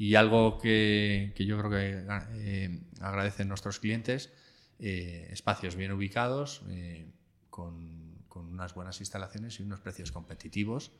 y 0.00 0.14
algo 0.14 0.56
que, 0.56 1.34
que 1.36 1.44
yo 1.44 1.58
creo 1.58 1.70
que 1.70 2.06
eh, 2.38 2.80
agradecen 3.02 3.48
nuestros 3.48 3.80
clientes, 3.80 4.32
eh, 4.78 5.28
espacios 5.30 5.76
bien 5.76 5.92
ubicados, 5.92 6.62
eh, 6.70 7.12
con, 7.50 8.24
con 8.26 8.46
unas 8.46 8.72
buenas 8.72 8.98
instalaciones 9.00 9.60
y 9.60 9.62
unos 9.62 9.80
precios 9.80 10.10
competitivos 10.10 10.92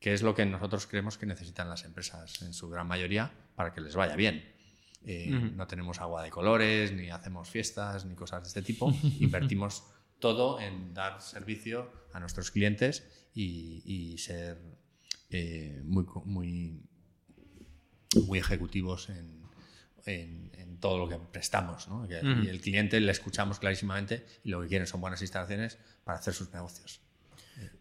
que 0.00 0.12
es 0.12 0.20
lo 0.20 0.34
que 0.34 0.44
nosotros 0.44 0.86
creemos 0.86 1.16
que 1.16 1.24
necesitan 1.24 1.70
las 1.70 1.86
empresas 1.86 2.42
en 2.42 2.52
su 2.52 2.68
gran 2.68 2.86
mayoría 2.86 3.32
para 3.54 3.72
que 3.72 3.80
les 3.80 3.94
vaya 3.94 4.16
bien. 4.16 4.44
No 5.56 5.66
tenemos 5.66 6.00
agua 6.00 6.22
de 6.22 6.30
colores, 6.30 6.92
ni 6.92 7.08
hacemos 7.08 7.48
fiestas, 7.48 8.04
ni 8.04 8.14
cosas 8.14 8.42
de 8.42 8.48
este 8.48 8.60
tipo. 8.62 8.92
Invertimos 9.20 9.84
todo 10.18 10.60
en 10.60 10.92
dar 10.92 11.22
servicio 11.22 11.90
a 12.12 12.20
nuestros 12.20 12.50
clientes 12.50 13.30
y, 13.32 14.18
ser 14.18 14.58
eh, 15.30 15.80
muy, 15.84 16.04
muy, 16.26 16.82
muy 18.26 18.38
ejecutivos 18.38 19.08
en, 19.08 19.42
todo 20.80 20.98
lo 20.98 21.08
que 21.08 21.16
prestamos. 21.16 21.86
Y 22.08 22.48
el 22.48 22.60
cliente 22.60 22.98
le 23.00 23.12
escuchamos 23.12 23.60
clarísimamente 23.60 24.26
y 24.42 24.48
lo 24.50 24.60
que 24.62 24.66
quieren 24.66 24.88
son 24.88 25.00
buenas 25.00 25.22
instalaciones 25.22 25.78
para 26.02 26.18
hacer 26.18 26.34
sus 26.34 26.52
negocios. 26.52 27.00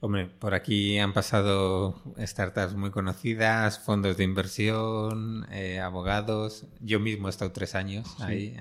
Hombre, 0.02 0.28
por 0.28 0.54
aquí 0.54 1.00
han 1.00 1.14
pasado 1.14 2.02
startups 2.20 2.76
muy 2.76 2.92
conocidas, 2.92 3.80
fondos 3.80 4.18
de 4.18 4.24
inversión, 4.24 5.48
eh, 5.52 5.80
abogados. 5.80 6.66
Yo 6.80 7.00
mismo 7.00 7.28
he 7.28 7.32
estado 7.32 7.52
tres 7.52 7.76
años 7.76 8.08
ahí. 8.20 8.56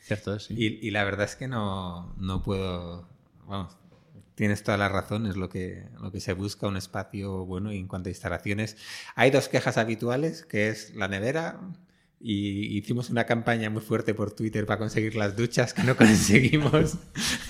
Cierto 0.00 0.34
es, 0.34 0.50
y, 0.50 0.90
la 0.90 1.04
verdad 1.04 1.26
es 1.26 1.36
que 1.36 1.48
no, 1.48 2.14
no 2.16 2.42
puedo. 2.42 3.06
Vamos, 3.46 3.76
tienes 4.38 4.62
toda 4.62 4.78
la 4.78 4.88
razón, 4.88 5.26
es 5.26 5.36
lo 5.36 5.48
que, 5.48 5.88
lo 6.00 6.12
que 6.12 6.20
se 6.20 6.32
busca, 6.32 6.68
un 6.68 6.76
espacio 6.76 7.44
bueno. 7.44 7.72
Y 7.72 7.78
en 7.78 7.88
cuanto 7.88 8.08
a 8.08 8.10
instalaciones, 8.10 8.76
hay 9.16 9.32
dos 9.32 9.48
quejas 9.48 9.78
habituales, 9.78 10.46
que 10.46 10.68
es 10.68 10.94
la 10.94 11.08
nevera 11.08 11.58
y 12.20 12.78
hicimos 12.78 13.10
una 13.10 13.26
campaña 13.26 13.68
muy 13.68 13.82
fuerte 13.82 14.14
por 14.14 14.30
Twitter 14.32 14.64
para 14.64 14.78
conseguir 14.78 15.16
las 15.16 15.36
duchas 15.36 15.74
que 15.74 15.82
no 15.82 15.96
conseguimos. 15.96 16.98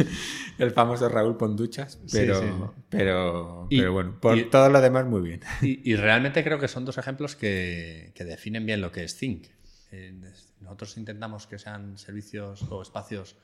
el 0.58 0.70
famoso 0.70 1.10
Raúl 1.10 1.36
Ponduchas, 1.36 2.00
pero, 2.10 2.74
pero, 2.88 3.66
pero 3.68 3.92
bueno, 3.92 4.18
por 4.18 4.48
todo 4.48 4.70
lo 4.70 4.80
demás 4.80 5.04
muy 5.04 5.20
bien. 5.20 5.40
Y, 5.60 5.94
realmente 5.94 6.42
creo 6.42 6.58
que 6.58 6.68
son 6.68 6.86
dos 6.86 6.96
ejemplos 6.96 7.36
que, 7.36 8.12
que 8.14 8.24
definen 8.24 8.64
bien 8.64 8.80
lo 8.80 8.90
que 8.90 9.04
es 9.04 9.14
Think. 9.14 9.44
Eh, 9.92 10.18
nosotros 10.62 10.96
intentamos 10.96 11.46
que 11.46 11.58
sean 11.58 11.98
servicios 11.98 12.64
o 12.70 12.80
espacios 12.80 13.36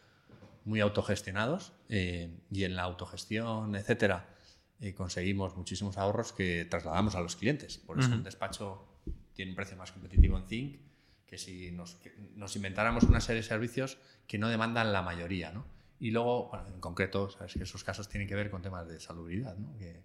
muy 0.65 0.81
autogestionados 0.81 1.73
eh, 1.89 2.31
y 2.51 2.65
en 2.65 2.77
la 2.77 2.83
autogestión, 2.83 3.77
etcétera, 3.77 4.35
eh, 4.81 4.95
conseguimos 4.95 5.57
muchísimos 5.57 5.99
ahorros 5.99 6.33
que 6.33 6.65
trasladamos 6.65 7.15
a 7.15 7.21
los 7.21 7.37
clientes. 7.37 7.79
Por 7.79 8.01
eso 8.01 8.11
un 8.13 8.25
despacho 8.25 8.87
tiene 9.35 9.53
un 9.53 9.57
precio 9.57 9.77
más 9.77 9.93
competitivo 9.93 10.39
en 10.39 10.47
Think 10.47 10.81
que 11.27 11.39
si 11.39 11.73
nos, 11.73 11.99
nos, 12.37 12.55
inventáramos 12.57 13.05
una 13.05 13.21
serie 13.21 13.43
de 13.43 13.49
servicios 13.49 13.99
que 14.27 14.39
no 14.39 14.49
demandan 14.49 14.93
la 14.93 15.03
mayoría, 15.03 15.53
¿no? 15.53 15.65
Y 15.99 16.11
luego, 16.11 16.49
bueno, 16.51 16.67
en 16.69 16.81
concreto, 16.81 17.31
sabes 17.31 17.55
que 17.55 17.63
esos 17.63 17.83
casos 17.83 18.09
tienen 18.09 18.29
que 18.29 18.35
ver 18.35 18.51
con 18.51 18.63
temas 18.63 18.87
de 18.87 19.01
salubridad, 19.01 19.57
¿no? 19.57 19.77
Que 19.79 20.03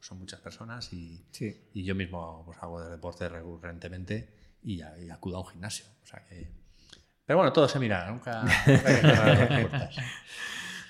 son 0.00 0.18
muchas 0.18 0.40
personas 0.40 0.92
y, 0.92 1.26
y 1.74 1.82
yo 1.82 1.94
mismo 1.94 2.44
pues, 2.46 2.58
hago 2.60 2.80
de 2.80 2.90
deporte 2.90 3.28
recurrentemente 3.28 4.28
y, 4.62 4.80
y, 4.80 5.10
acudo 5.10 5.38
a 5.38 5.40
un 5.40 5.46
gimnasio. 5.46 5.86
O 6.02 6.06
sea 6.06 6.24
que... 6.24 6.65
Pero 7.26 7.38
bueno, 7.38 7.52
todo 7.52 7.68
se 7.68 7.78
mira, 7.78 8.08
nunca, 8.08 8.42
nunca 8.66 9.24
hay 9.24 9.46
que 9.66 9.88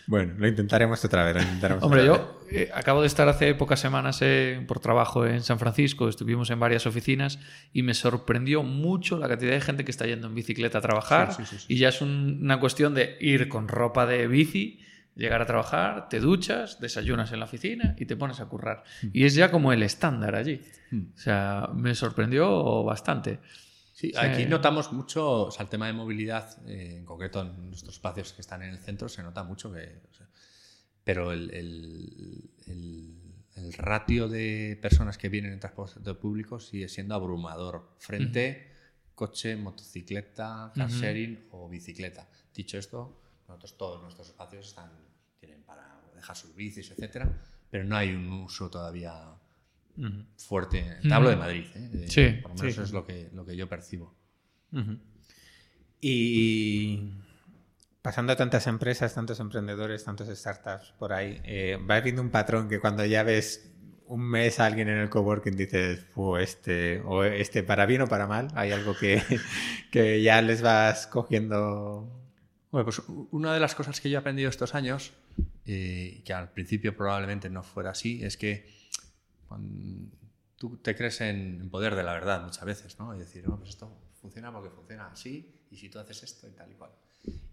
Bueno, 0.07 0.35
lo 0.37 0.47
intentaremos 0.47 1.05
otra 1.05 1.25
vez. 1.25 1.45
Hombre, 1.81 2.05
yo 2.05 2.43
eh, 2.51 2.71
acabo 2.73 3.01
de 3.01 3.07
estar 3.09 3.29
hace 3.29 3.55
pocas 3.55 3.81
semanas 3.81 4.19
eh, 4.21 4.63
por 4.69 4.79
trabajo 4.79 5.27
en 5.27 5.43
San 5.43 5.59
Francisco, 5.59 6.09
estuvimos 6.09 6.51
en 6.51 6.61
varias 6.61 6.87
oficinas 6.87 7.41
y 7.73 7.83
me 7.83 7.95
sorprendió 7.95 8.63
mucho 8.63 9.19
la 9.19 9.29
cantidad 9.29 9.53
de 9.53 9.61
gente 9.61 9.85
que 9.85 9.91
está 9.91 10.07
yendo 10.07 10.29
en 10.29 10.35
bicicleta 10.35 10.79
a 10.79 10.81
trabajar 10.81 11.37
y 11.67 11.79
ya 11.79 11.89
es 11.89 12.01
una 12.03 12.61
cuestión 12.61 12.95
de 12.95 13.17
ir 13.21 13.49
con 13.49 13.67
ropa 13.67 14.07
de 14.07 14.29
bici, 14.29 14.81
llegar 15.17 15.41
a 15.41 15.47
trabajar, 15.47 16.09
te 16.09 16.21
duchas, 16.21 16.79
desayunas 16.79 17.33
en 17.33 17.41
la 17.41 17.47
oficina 17.47 17.97
y 17.99 18.05
te 18.05 18.15
pones 18.15 18.39
a 18.41 18.47
currar. 18.47 18.85
Mm. 19.03 19.07
Y 19.13 19.25
es 19.25 19.35
ya 19.35 19.51
como 19.51 19.73
el 19.73 19.83
estándar 19.83 20.37
allí. 20.37 20.61
Mm. 20.91 21.01
O 21.15 21.19
sea, 21.19 21.71
me 21.75 21.95
sorprendió 21.95 22.85
bastante. 22.85 23.41
Sí, 23.97 24.13
aquí 24.15 24.45
notamos 24.45 24.93
mucho, 24.93 25.47
o 25.47 25.51
sea, 25.51 25.63
el 25.63 25.71
tema 25.71 25.87
de 25.87 25.95
movilidad, 25.95 26.59
eh, 26.69 26.97
en 26.99 27.07
concreto 27.07 27.41
en 27.41 27.71
nuestros 27.71 27.95
espacios 27.95 28.35
que 28.35 28.43
están 28.43 28.61
en 28.63 28.69
el 28.69 28.79
centro, 28.79 29.09
se 29.09 29.23
nota 29.23 29.43
mucho 29.43 29.73
que... 29.73 30.03
pero 31.03 31.33
el, 31.33 31.51
el, 32.67 33.73
ratio 33.79 34.29
de 34.29 34.79
personas 34.83 35.17
que 35.17 35.31
vienen 35.31 35.55
en 35.55 35.61
transporte 35.61 36.13
público 36.13 36.61
sigue 36.61 36.91
siendo 36.91 37.15
abrumador. 37.15 37.97
Frente 37.99 38.71
coche, 39.15 39.57
motocicleta, 39.57 40.73
car 40.75 40.91
sharing 40.91 41.49
o 41.53 41.67
bicicleta. 41.67 42.29
Dicho 42.55 42.77
esto, 42.77 43.19
nosotros 43.49 43.79
todos 43.79 44.03
nuestros 44.03 44.29
espacios 44.29 44.69
están, 44.69 44.91
tienen 45.41 45.63
para 45.63 46.03
dejar 46.15 46.37
sus 46.37 46.55
bicis, 46.55 46.91
etcétera, 46.91 47.33
pero 47.71 47.85
no 47.85 47.97
hay 47.97 48.13
un 48.13 48.31
uso 48.31 48.69
todavía 48.69 49.35
fuerte. 50.37 50.99
Te 51.03 51.13
hablo 51.13 51.31
de 51.31 51.37
Madrid, 51.37 51.65
¿eh? 51.75 52.07
sí, 52.09 52.29
por 52.43 52.51
lo 52.53 52.57
menos 52.57 52.73
eso 52.73 52.83
es 52.83 52.93
lo 52.93 53.05
que, 53.05 53.31
lo 53.33 53.45
que 53.45 53.57
yo 53.57 53.69
percibo. 53.69 54.15
Y 56.01 57.13
pasando 58.03 58.33
a 58.33 58.37
tantas 58.37 58.67
empresas, 58.67 59.15
tantos 59.15 59.41
emprendedores, 59.41 60.05
tantos 60.05 60.29
startups 60.29 60.93
por 60.99 61.13
ahí, 61.13 61.41
eh, 61.45 61.79
va 61.79 62.01
viendo 62.01 62.23
un 62.23 62.31
patrón 62.31 62.69
que 62.69 62.79
cuando 62.79 63.05
ya 63.05 63.23
ves 63.23 63.73
un 64.07 64.23
mes 64.23 64.61
a 64.61 64.67
alguien 64.67 64.89
en 64.89 64.99
el 64.99 65.11
coworking 65.11 65.57
dices, 65.57 66.07
este, 66.41 67.01
o 67.05 67.25
este 67.25 67.63
para 67.63 67.87
bien 67.87 68.03
o 68.03 68.07
para 68.07 68.27
mal, 68.27 68.49
hay 68.55 68.73
algo 68.73 68.97
que, 68.97 69.21
que 69.91 70.23
ya 70.23 70.41
les 70.43 70.63
vas 70.63 71.07
cogiendo. 71.07 72.09
Bueno, 72.71 72.85
pues 72.85 73.03
una 73.31 73.55
de 73.55 73.61
las 73.61 73.75
cosas 73.75 74.01
que 74.01 74.11
yo 74.11 74.19
he 74.19 74.21
aprendido 74.21 74.51
estos 74.51 74.75
años, 74.75 75.13
y 75.65 76.21
que 76.21 76.33
al 76.33 76.53
principio 76.53 76.97
probablemente 76.97 77.51
no 77.51 77.63
fuera 77.63 77.91
así, 77.91 78.23
es 78.23 78.37
que 78.37 78.69
cuando 79.49 80.11
tú 80.57 80.77
te 80.79 80.95
crees 80.95 81.21
en, 81.21 81.61
en 81.61 81.71
poder 81.71 81.95
de 81.95 82.03
la 82.03 82.13
verdad 82.13 82.43
muchas 82.43 82.65
veces, 82.65 82.99
¿no? 82.99 83.15
Y 83.15 83.19
decir, 83.19 83.47
no, 83.47 83.57
pues 83.59 83.71
esto 83.71 83.97
funciona 84.21 84.53
porque 84.53 84.71
funciona 84.71 85.07
así, 85.09 85.57
y 85.71 85.77
si 85.77 85.89
tú 85.89 85.99
haces 85.99 86.23
esto 86.23 86.49
y 86.49 86.53
tal 86.53 86.71
y 86.71 86.75
cual. 86.75 86.91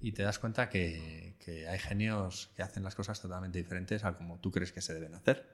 Y 0.02 0.12
te 0.12 0.24
das 0.24 0.40
cuenta 0.40 0.70
que, 0.70 1.36
hay 1.70 1.80
genios 1.80 2.52
que 2.56 2.64
hacen 2.64 2.84
las 2.84 2.96
cosas 2.96 3.22
totalmente 3.22 3.58
diferentes 3.58 4.04
a 4.04 4.16
como 4.16 4.40
tú 4.40 4.52
crees 4.52 4.72
que 4.72 4.82
se 4.82 4.94
deben 4.94 5.16
hacer. 5.16 5.48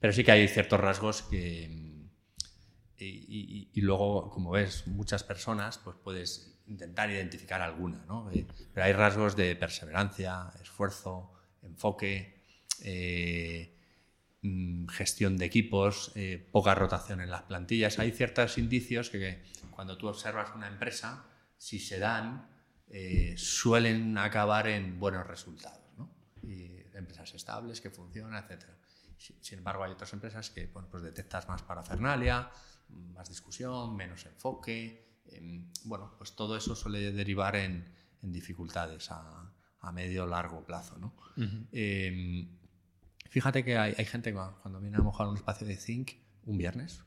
Pero 0.00 0.12
sí 0.12 0.24
que 0.24 0.32
hay 0.32 0.48
ciertos 0.48 0.80
rasgos 0.80 1.22
que... 1.22 1.98
Y, 3.00 3.80
luego, 3.80 4.30
como 4.30 4.50
ves, 4.50 4.86
muchas 4.88 5.22
personas, 5.22 5.78
pues 5.78 5.96
puedes 6.02 6.58
intentar 6.66 7.10
identificar 7.10 7.62
alguna, 7.62 8.04
¿no? 8.06 8.30
Eh, 8.32 8.46
pero 8.74 8.86
hay 8.86 8.92
rasgos 8.92 9.36
de 9.36 9.54
perseverancia, 9.54 10.50
esfuerzo, 10.60 11.32
enfoque, 11.62 12.42
eh, 12.82 13.77
gestión 14.90 15.36
de 15.36 15.44
equipos, 15.46 16.12
eh, 16.14 16.48
poca 16.52 16.74
rotación 16.74 17.20
en 17.20 17.30
las 17.30 17.42
plantillas. 17.42 17.98
Hay 17.98 18.12
ciertos 18.12 18.58
indicios 18.58 19.10
que 19.10 19.42
cuando 19.70 19.96
tú 19.98 20.08
observas 20.08 20.50
una 20.54 20.68
empresa, 20.68 21.26
si 21.56 21.78
se 21.78 21.98
dan, 21.98 22.48
suelen 23.36 24.16
acabar 24.16 24.66
en 24.68 24.98
buenos 24.98 25.26
resultados. 25.26 25.84
¿no? 25.98 26.10
Y 26.42 26.78
empresas 26.94 27.34
estables 27.34 27.80
que 27.80 27.90
funcionan, 27.90 28.42
etcétera. 28.42 28.78
Sin 29.18 29.58
embargo, 29.58 29.84
hay 29.84 29.92
otras 29.92 30.12
empresas 30.12 30.50
que 30.50 30.66
bueno, 30.66 30.88
pues 30.90 31.02
detectas 31.02 31.48
más 31.48 31.62
parafernalia, 31.62 32.50
más 32.88 33.28
discusión, 33.28 33.96
menos 33.96 34.24
enfoque. 34.26 35.20
Em, 35.26 35.70
bueno, 35.84 36.14
pues 36.16 36.34
todo 36.34 36.56
eso 36.56 36.74
suele 36.74 37.12
derivar 37.12 37.56
en, 37.56 37.84
en 38.22 38.32
dificultades 38.32 39.10
a, 39.10 39.52
a 39.80 39.92
medio 39.92 40.24
o 40.24 40.26
largo 40.26 40.64
plazo. 40.64 40.98
¿no? 40.98 41.14
Fíjate 43.28 43.64
que 43.64 43.78
hay, 43.78 43.94
hay, 43.96 44.04
gente 44.04 44.32
cuando 44.32 44.80
viene 44.80 44.96
a 44.96 45.00
mojar 45.00 45.28
un 45.28 45.36
espacio 45.36 45.66
de 45.66 45.76
zinc 45.76 46.12
un 46.44 46.58
viernes, 46.58 47.02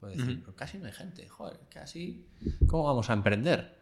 puede 0.00 0.16
decir, 0.16 0.44
casi 0.54 0.78
no 0.78 0.86
hay 0.86 0.92
gente, 0.92 1.28
joder, 1.28 1.60
casi, 1.70 2.28
¿cómo 2.66 2.84
vamos 2.84 3.10
a 3.10 3.12
emprender? 3.12 3.76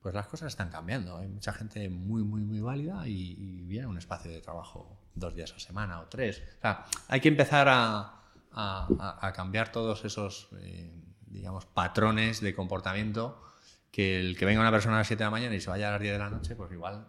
Pues 0.00 0.14
las 0.14 0.26
cosas 0.26 0.48
están 0.48 0.68
cambiando. 0.68 1.16
Hay 1.16 1.28
mucha 1.28 1.52
gente 1.52 1.88
muy, 1.88 2.22
muy, 2.22 2.42
muy 2.42 2.60
válida 2.60 3.08
y, 3.08 3.32
y 3.38 3.62
viene 3.62 3.86
a 3.86 3.88
un 3.88 3.96
espacio 3.96 4.30
de 4.30 4.40
trabajo 4.40 4.98
dos 5.14 5.34
días 5.34 5.52
a 5.52 5.58
semana 5.58 6.00
o 6.00 6.06
tres. 6.06 6.42
O 6.58 6.60
sea, 6.60 6.84
hay 7.08 7.20
que 7.20 7.28
empezar 7.28 7.68
a, 7.70 8.24
a, 8.52 9.18
a 9.20 9.32
cambiar 9.32 9.72
todos 9.72 10.04
esos, 10.04 10.48
eh, 10.58 10.92
digamos, 11.26 11.66
patrones 11.66 12.40
de 12.40 12.54
comportamiento 12.54 13.42
que 13.90 14.20
el 14.20 14.36
que 14.36 14.44
venga 14.44 14.60
una 14.60 14.70
persona 14.70 14.96
a 14.96 14.98
las 14.98 15.06
7 15.06 15.18
de 15.18 15.24
la 15.24 15.30
mañana 15.30 15.54
y 15.54 15.60
se 15.60 15.70
vaya 15.70 15.88
a 15.88 15.92
las 15.92 16.00
10 16.00 16.14
de 16.14 16.18
la 16.18 16.30
noche, 16.30 16.56
pues 16.56 16.72
igual, 16.72 17.06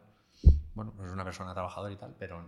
bueno, 0.74 0.94
pues 0.96 1.08
es 1.08 1.14
una 1.14 1.24
persona 1.24 1.54
trabajadora 1.54 1.92
y 1.92 1.98
tal, 1.98 2.16
pero 2.18 2.48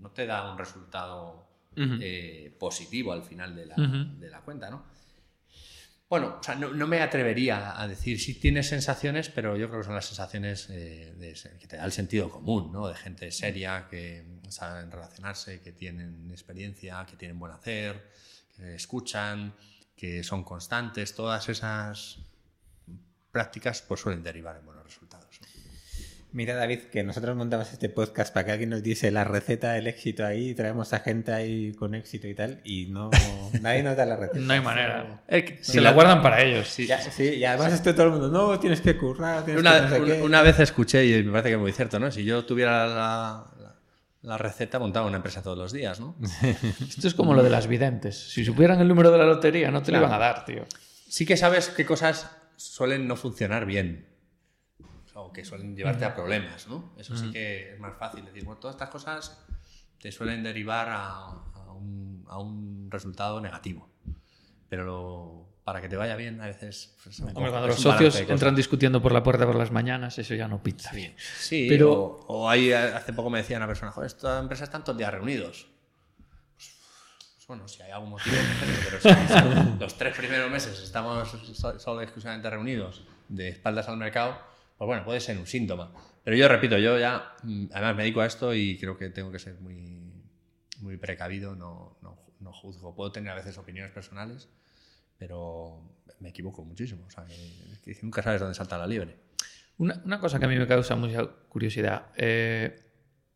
no 0.00 0.10
te 0.10 0.26
da 0.26 0.50
un 0.50 0.58
resultado 0.58 1.48
uh 1.76 1.80
-huh. 1.80 1.98
eh, 2.00 2.56
positivo 2.58 3.12
al 3.12 3.22
final 3.22 3.54
de 3.54 3.66
la, 3.66 3.74
uh 3.76 3.80
-huh. 3.80 4.18
de 4.18 4.30
la 4.30 4.40
cuenta, 4.40 4.70
¿no? 4.70 4.84
Bueno, 6.08 6.38
o 6.40 6.42
sea, 6.42 6.54
no, 6.54 6.72
no, 6.72 6.86
me 6.86 7.02
atrevería 7.02 7.78
a 7.78 7.86
decir 7.86 8.18
si 8.18 8.32
tienes 8.40 8.66
sensaciones, 8.68 9.28
pero 9.28 9.58
yo 9.58 9.68
creo 9.68 9.80
que 9.80 9.84
son 9.84 9.94
las 9.94 10.06
sensaciones 10.06 10.70
eh, 10.70 11.14
de, 11.18 11.34
que 11.58 11.66
te 11.66 11.76
da 11.76 11.84
el 11.84 11.92
sentido 11.92 12.30
común, 12.30 12.72
¿no? 12.72 12.88
De 12.88 12.94
gente 12.94 13.30
seria 13.30 13.88
que 13.90 14.24
saben 14.48 14.90
relacionarse, 14.90 15.60
que 15.60 15.72
tienen 15.72 16.30
experiencia, 16.30 17.04
que 17.04 17.16
tienen 17.16 17.38
buen 17.38 17.52
hacer, 17.52 18.10
que 18.56 18.76
escuchan, 18.76 19.54
que 19.94 20.24
son 20.24 20.44
constantes. 20.44 21.14
Todas 21.14 21.46
esas 21.50 22.20
prácticas 23.30 23.82
pues 23.82 24.00
suelen 24.00 24.22
derivar 24.22 24.56
en 24.56 24.64
buenos 24.64 24.84
resultados. 24.84 25.17
Mira, 26.38 26.54
David, 26.54 26.82
que 26.92 27.02
nosotros 27.02 27.34
montamos 27.34 27.72
este 27.72 27.88
podcast 27.88 28.32
para 28.32 28.46
que 28.46 28.52
alguien 28.52 28.70
nos 28.70 28.80
diese 28.80 29.10
la 29.10 29.24
receta 29.24 29.72
del 29.72 29.88
éxito 29.88 30.24
ahí, 30.24 30.50
y 30.50 30.54
traemos 30.54 30.92
a 30.92 31.00
gente 31.00 31.32
ahí 31.32 31.72
con 31.72 31.96
éxito 31.96 32.28
y 32.28 32.34
tal, 32.34 32.60
y 32.62 32.86
no 32.86 33.10
nadie 33.60 33.82
nos 33.82 33.96
da 33.96 34.06
la 34.06 34.14
receta. 34.14 34.38
No 34.38 34.52
hay 34.52 34.60
manera. 34.60 35.24
Se 35.62 35.80
la 35.80 35.90
guardan 35.90 36.22
para 36.22 36.40
ellos. 36.40 36.68
Sí, 36.68 36.86
ya, 36.86 37.00
sí, 37.00 37.24
y 37.24 37.44
además 37.44 37.72
esto 37.72 37.92
todo 37.92 38.06
el 38.06 38.12
mundo, 38.12 38.28
no, 38.28 38.56
tienes 38.60 38.80
que 38.80 38.96
currar. 38.96 39.44
Tienes 39.44 39.60
una, 39.60 39.74
que 39.74 39.80
no 39.80 39.88
sé 39.88 40.00
una, 40.00 40.24
una, 40.26 40.42
vez 40.42 40.60
escuché, 40.60 41.04
y 41.06 41.24
me 41.24 41.32
parece 41.32 41.48
que 41.48 41.54
es 41.56 41.60
muy 41.60 41.72
cierto, 41.72 41.98
¿no? 41.98 42.08
Si 42.12 42.22
yo 42.22 42.44
tuviera 42.44 42.86
la, 42.86 43.44
la, 43.60 43.74
la 44.22 44.38
receta, 44.38 44.78
montaba 44.78 45.08
una 45.08 45.16
empresa 45.16 45.42
todos 45.42 45.58
los 45.58 45.72
días, 45.72 45.98
¿no? 45.98 46.14
Esto 46.88 47.08
es 47.08 47.14
como 47.14 47.34
lo 47.34 47.42
de 47.42 47.50
las 47.50 47.66
videntes. 47.66 48.16
Si 48.16 48.44
supieran 48.44 48.78
el 48.78 48.86
número 48.86 49.10
de 49.10 49.18
la 49.18 49.26
lotería, 49.26 49.72
no 49.72 49.82
te 49.82 49.90
claro. 49.90 50.02
lo 50.02 50.06
iban 50.06 50.22
a 50.22 50.24
dar, 50.24 50.44
tío. 50.44 50.66
Sí 51.08 51.26
que 51.26 51.36
sabes 51.36 51.68
qué 51.68 51.84
cosas 51.84 52.30
suelen 52.54 53.08
no 53.08 53.16
funcionar 53.16 53.66
bien 53.66 54.07
o 55.28 55.32
que 55.32 55.44
suelen 55.44 55.76
llevarte 55.76 56.04
a 56.04 56.14
problemas, 56.14 56.66
¿no? 56.68 56.92
Eso 56.96 57.16
sí 57.16 57.30
que 57.30 57.74
es 57.74 57.80
más 57.80 57.96
fácil. 57.96 58.24
decir, 58.24 58.44
bueno, 58.44 58.60
todas 58.60 58.74
estas 58.74 58.88
cosas 58.88 59.44
te 60.00 60.10
suelen 60.12 60.42
derivar 60.42 60.88
a, 60.88 61.08
a, 61.54 61.72
un, 61.72 62.24
a 62.28 62.38
un, 62.38 62.88
resultado 62.90 63.40
negativo. 63.40 63.88
Pero 64.68 64.84
lo, 64.84 65.48
para 65.64 65.80
que 65.80 65.88
te 65.88 65.96
vaya 65.96 66.16
bien, 66.16 66.40
a 66.40 66.46
veces... 66.46 66.96
Pues, 67.02 67.20
Hombre, 67.20 67.50
cuando 67.50 67.68
los 67.68 67.80
socios 67.80 68.16
entran 68.20 68.54
discutiendo 68.54 69.02
por 69.02 69.12
la 69.12 69.22
puerta 69.22 69.46
por 69.46 69.56
las 69.56 69.70
mañanas, 69.70 70.18
eso 70.18 70.34
ya 70.34 70.48
no 70.48 70.62
pinta 70.62 70.90
bien. 70.92 71.14
Sí, 71.18 71.66
pero... 71.68 71.92
O, 71.92 72.44
o 72.44 72.48
ahí 72.48 72.72
hace 72.72 73.12
poco 73.12 73.30
me 73.30 73.38
decía 73.38 73.56
una 73.56 73.66
persona, 73.66 73.92
joder, 73.92 74.06
esta 74.06 74.38
empresa 74.38 74.64
están 74.64 74.84
todos 74.84 74.98
días 74.98 75.12
reunidos. 75.12 75.68
Pues, 76.54 77.46
bueno, 77.46 77.68
si 77.68 77.82
hay 77.82 77.90
algún 77.90 78.10
motivo, 78.10 78.36
pero 78.84 79.00
si 79.00 79.78
los 79.80 79.96
tres 79.96 80.16
primeros 80.16 80.50
meses 80.50 80.78
estamos 80.80 81.28
solo 81.78 82.02
exclusivamente 82.02 82.48
reunidos 82.48 83.04
de 83.28 83.48
espaldas 83.48 83.88
al 83.88 83.96
mercado, 83.96 84.38
pues 84.78 84.86
bueno, 84.86 85.04
puede 85.04 85.20
ser 85.20 85.36
un 85.38 85.46
síntoma. 85.46 85.92
Pero 86.22 86.36
yo 86.36 86.46
repito, 86.46 86.78
yo 86.78 86.98
ya, 86.98 87.34
mm, 87.42 87.66
además 87.72 87.96
me 87.96 88.02
dedico 88.04 88.20
a 88.20 88.26
esto 88.26 88.54
y 88.54 88.78
creo 88.78 88.96
que 88.96 89.10
tengo 89.10 89.32
que 89.32 89.40
ser 89.40 89.60
muy, 89.60 90.08
muy 90.80 90.96
precavido, 90.96 91.56
no, 91.56 91.98
no, 92.00 92.16
no 92.38 92.52
juzgo. 92.52 92.94
Puedo 92.94 93.10
tener 93.10 93.32
a 93.32 93.34
veces 93.34 93.58
opiniones 93.58 93.92
personales, 93.92 94.48
pero 95.18 95.82
me 96.20 96.28
equivoco 96.28 96.64
muchísimo. 96.64 97.06
O 97.06 97.10
sea, 97.10 97.24
que, 97.24 97.34
que 97.82 97.98
nunca 98.02 98.22
sabes 98.22 98.40
dónde 98.40 98.54
salta 98.54 98.78
la 98.78 98.86
liebre. 98.86 99.16
Una, 99.78 100.00
una, 100.04 100.20
cosa 100.20 100.38
que 100.38 100.44
a 100.44 100.48
mí 100.48 100.56
me 100.56 100.66
causa 100.66 100.94
mucha 100.94 101.26
curiosidad. 101.48 102.12
Eh, 102.16 102.87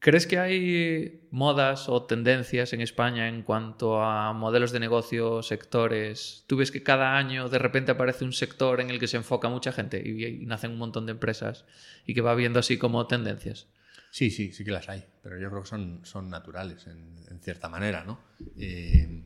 ¿Crees 0.03 0.27
que 0.27 0.37
hay 0.37 1.29
modas 1.31 1.89
o 1.89 2.03
tendencias 2.03 2.73
en 2.73 2.81
España 2.81 3.29
en 3.29 3.45
cuanto 3.45 4.03
a 4.03 4.33
modelos 4.33 4.73
de 4.73 4.81
negocio, 4.81 5.45
sectores? 5.45 6.43
¿Tú 6.49 6.57
ves 6.57 6.73
que 6.73 6.83
cada 6.83 7.17
año 7.17 7.49
de 7.49 7.61
repente 7.61 7.93
aparece 7.93 8.25
un 8.25 8.33
sector 8.33 8.81
en 8.81 8.91
el 8.91 8.99
que 8.99 9.07
se 9.07 9.17
enfoca 9.17 9.49
mucha 9.49 9.71
gente 9.71 10.03
y, 10.05 10.25
y 10.25 10.45
nacen 10.45 10.73
un 10.73 10.79
montón 10.79 11.07
de 11.07 11.13
empresas 11.13 11.67
y 12.05 12.15
que 12.15 12.21
va 12.21 12.35
viendo 12.35 12.59
así 12.59 12.79
como 12.79 13.07
tendencias? 13.07 13.69
Sí, 14.11 14.33
sí, 14.33 14.51
sí 14.53 14.65
que 14.65 14.73
las 14.73 14.89
hay, 14.89 15.05
pero 15.23 15.39
yo 15.39 15.49
creo 15.51 15.63
que 15.63 15.69
son, 15.69 16.01
son 16.03 16.29
naturales 16.29 16.85
en, 16.89 17.25
en 17.31 17.39
cierta 17.39 17.69
manera, 17.69 18.03
¿no? 18.03 18.19
Eh, 18.59 19.23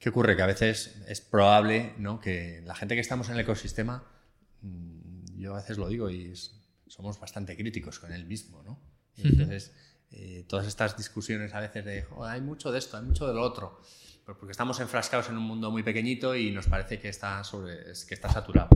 ¿Qué 0.00 0.08
ocurre? 0.08 0.34
Que 0.34 0.42
a 0.42 0.46
veces 0.46 1.00
es 1.06 1.20
probable 1.20 1.94
¿no? 1.96 2.20
que 2.20 2.60
la 2.66 2.74
gente 2.74 2.96
que 2.96 3.00
estamos 3.00 3.28
en 3.28 3.36
el 3.36 3.42
ecosistema, 3.42 4.02
mm, 4.62 5.38
yo 5.38 5.54
a 5.54 5.58
veces 5.58 5.78
lo 5.78 5.86
digo 5.86 6.10
y 6.10 6.32
es, 6.32 6.60
somos 6.88 7.20
bastante 7.20 7.56
críticos 7.56 8.00
con 8.00 8.12
él 8.12 8.24
mismo, 8.24 8.64
¿no? 8.64 8.80
Y 9.14 9.28
entonces... 9.28 9.68
Uh 9.68 9.78
-huh 9.84 9.87
eh, 10.10 10.44
todas 10.48 10.66
estas 10.66 10.96
discusiones 10.96 11.54
a 11.54 11.60
veces 11.60 11.84
de 11.84 12.06
oh, 12.16 12.24
hay 12.24 12.40
mucho 12.40 12.72
de 12.72 12.78
esto, 12.78 12.96
hay 12.96 13.04
mucho 13.04 13.26
de 13.26 13.34
lo 13.34 13.42
otro, 13.42 13.80
porque 14.24 14.50
estamos 14.50 14.80
enfrascados 14.80 15.28
en 15.28 15.36
un 15.36 15.44
mundo 15.44 15.70
muy 15.70 15.82
pequeñito 15.82 16.34
y 16.34 16.50
nos 16.50 16.66
parece 16.66 16.98
que 16.98 17.08
está, 17.08 17.42
sobre, 17.44 17.76
que 18.06 18.14
está 18.14 18.30
saturado. 18.30 18.68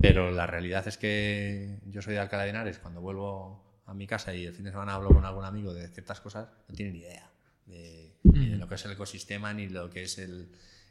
Pero 0.00 0.30
la 0.30 0.46
realidad 0.46 0.86
es 0.88 0.96
que 0.96 1.78
yo 1.86 2.00
soy 2.00 2.14
de 2.14 2.20
Alcalá 2.20 2.44
de 2.44 2.50
Henares, 2.50 2.78
cuando 2.78 3.00
vuelvo 3.00 3.82
a 3.86 3.94
mi 3.94 4.06
casa 4.06 4.34
y 4.34 4.46
el 4.46 4.54
fin 4.54 4.64
de 4.64 4.70
semana 4.70 4.94
hablo 4.94 5.10
con 5.10 5.24
algún 5.24 5.44
amigo 5.44 5.74
de 5.74 5.88
ciertas 5.88 6.20
cosas, 6.20 6.48
no 6.68 6.74
tienen 6.74 6.94
ni 6.94 7.00
idea 7.00 7.30
de, 7.66 8.14
de 8.22 8.56
lo 8.56 8.68
que 8.68 8.76
es 8.76 8.84
el 8.84 8.92
ecosistema 8.92 9.52
ni 9.52 9.68
lo 9.68 9.90
que 9.90 10.04
es 10.04 10.18
el, 10.18 10.48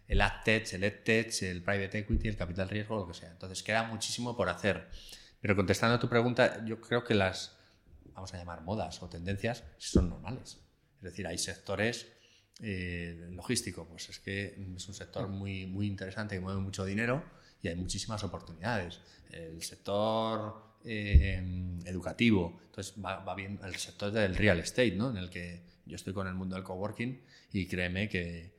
el 0.10 0.22
AdTech, 0.22 0.74
el 0.74 0.84
EdTech, 0.84 1.44
el 1.44 1.62
Private 1.62 2.00
Equity, 2.00 2.28
el 2.28 2.36
capital 2.36 2.68
riesgo, 2.68 2.98
lo 2.98 3.08
que 3.08 3.14
sea. 3.14 3.30
Entonces 3.30 3.62
queda 3.62 3.84
muchísimo 3.84 4.36
por 4.36 4.50
hacer. 4.50 4.88
Pero 5.40 5.56
contestando 5.56 5.96
a 5.96 6.00
tu 6.00 6.10
pregunta, 6.10 6.66
yo 6.66 6.82
creo 6.82 7.04
que 7.04 7.14
las, 7.14 7.59
vamos 8.20 8.34
a 8.34 8.38
llamar 8.38 8.62
modas 8.64 9.02
o 9.02 9.08
tendencias, 9.08 9.64
son 9.78 10.10
normales. 10.10 10.60
Es 10.98 11.04
decir, 11.04 11.26
hay 11.26 11.38
sectores 11.38 12.06
eh, 12.62 13.30
logístico, 13.32 13.88
pues 13.88 14.10
es 14.10 14.20
que 14.20 14.58
es 14.76 14.88
un 14.90 14.94
sector 14.94 15.30
muy, 15.30 15.66
muy 15.68 15.88
interesante 15.88 16.36
que 16.36 16.42
mueve 16.42 16.60
mucho 16.60 16.84
dinero 16.84 17.24
y 17.62 17.70
hay 17.70 17.76
muchísimas 17.78 18.22
oportunidades. 18.26 19.00
El 19.32 19.64
sector 19.64 20.54
eh, 20.84 21.42
educativo, 21.86 22.60
entonces 22.66 22.94
va, 23.02 23.34
bien 23.36 23.58
el 23.64 23.76
sector 23.78 24.12
del 24.12 24.36
real 24.36 24.60
estate, 24.60 24.92
¿no? 24.92 25.12
en 25.12 25.18
el 25.18 25.30
que 25.30 25.62
yo 25.86 25.96
estoy 25.96 26.12
con 26.12 26.28
el 26.28 26.34
mundo 26.34 26.56
del 26.56 26.66
coworking 26.66 27.22
y 27.54 27.68
créeme 27.68 28.10
que 28.10 28.52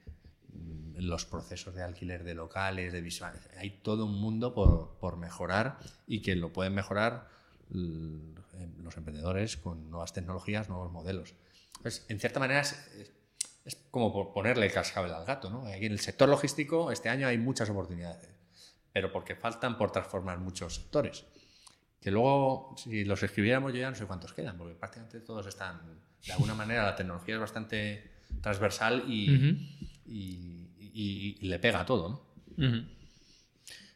mm, 0.54 1.00
los 1.00 1.26
procesos 1.26 1.74
de 1.74 1.82
alquiler 1.82 2.24
de 2.24 2.32
locales, 2.32 2.94
de 2.94 3.02
visual, 3.02 3.38
hay 3.58 3.80
todo 3.82 4.06
un 4.06 4.18
mundo 4.18 4.54
por, 4.54 4.96
por 4.98 5.18
mejorar 5.18 5.78
y 6.06 6.22
que 6.22 6.34
lo 6.34 6.50
pueden 6.50 6.72
mejorar 6.72 7.28
los 8.78 8.96
emprendedores 8.96 9.56
con 9.56 9.90
nuevas 9.90 10.12
tecnologías, 10.12 10.68
nuevos 10.68 10.90
modelos. 10.92 11.34
Pues, 11.82 12.04
en 12.08 12.20
cierta 12.20 12.40
manera 12.40 12.60
es, 12.60 12.76
es 13.64 13.76
como 13.90 14.32
ponerle 14.32 14.66
el 14.66 14.72
cascabel 14.72 15.12
al 15.12 15.24
gato. 15.24 15.50
¿no? 15.50 15.66
Aquí 15.66 15.86
en 15.86 15.92
el 15.92 16.00
sector 16.00 16.28
logístico 16.28 16.90
este 16.90 17.08
año 17.08 17.26
hay 17.26 17.38
muchas 17.38 17.70
oportunidades, 17.70 18.28
pero 18.92 19.12
porque 19.12 19.34
faltan 19.34 19.76
por 19.76 19.92
transformar 19.92 20.38
muchos 20.38 20.76
sectores. 20.76 21.24
Que 22.00 22.10
luego, 22.10 22.74
si 22.78 23.04
los 23.04 23.22
escribiéramos, 23.22 23.72
yo 23.72 23.80
ya 23.80 23.90
no 23.90 23.96
sé 23.96 24.06
cuántos 24.06 24.32
quedan, 24.32 24.56
porque 24.56 24.74
prácticamente 24.74 25.20
todos 25.20 25.46
están, 25.46 26.00
de 26.24 26.32
alguna 26.32 26.54
manera, 26.54 26.84
la 26.84 26.96
tecnología 26.96 27.34
es 27.34 27.40
bastante 27.40 28.10
transversal 28.40 29.04
y, 29.06 29.68
y, 30.06 31.38
le 31.42 31.58
pega 31.58 31.80
a 31.80 31.86
todo. 31.86 32.08
¿no? 32.56 32.86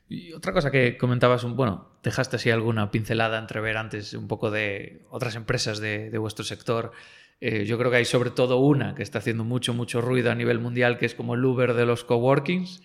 Y 0.09 0.33
otra 0.35 0.53
cosa 0.53 0.71
que 0.71 0.99
comentabas, 0.99 1.45
bueno, 1.45 1.94
dejaste 2.05 2.37
así 2.37 2.51
alguna 2.51 2.91
pincelada 2.91 3.39
entrever 3.39 3.77
antes 3.77 4.13
un 4.13 4.29
poco 4.29 4.51
de 4.51 5.01
otras 5.11 5.35
empresas 5.35 5.81
de, 5.81 6.17
vuestro 6.19 6.45
sector. 6.45 6.93
Eh, 7.41 7.65
yo 7.65 7.79
creo 7.79 7.91
que 7.91 7.97
hay 7.97 8.05
sobre 8.05 8.31
todo 8.31 8.59
una 8.59 8.95
que 8.95 9.03
está 9.03 9.19
haciendo 9.19 9.43
mucho, 9.43 9.75
mucho 9.75 10.01
ruido 10.01 10.31
a 10.31 10.35
nivel 10.35 10.61
mundial, 10.61 10.99
que 10.99 11.07
es 11.07 11.15
como 11.15 11.35
el 11.35 11.45
Uber 11.45 11.75
de 11.75 11.87
los 11.87 12.05
coworkings 12.05 12.83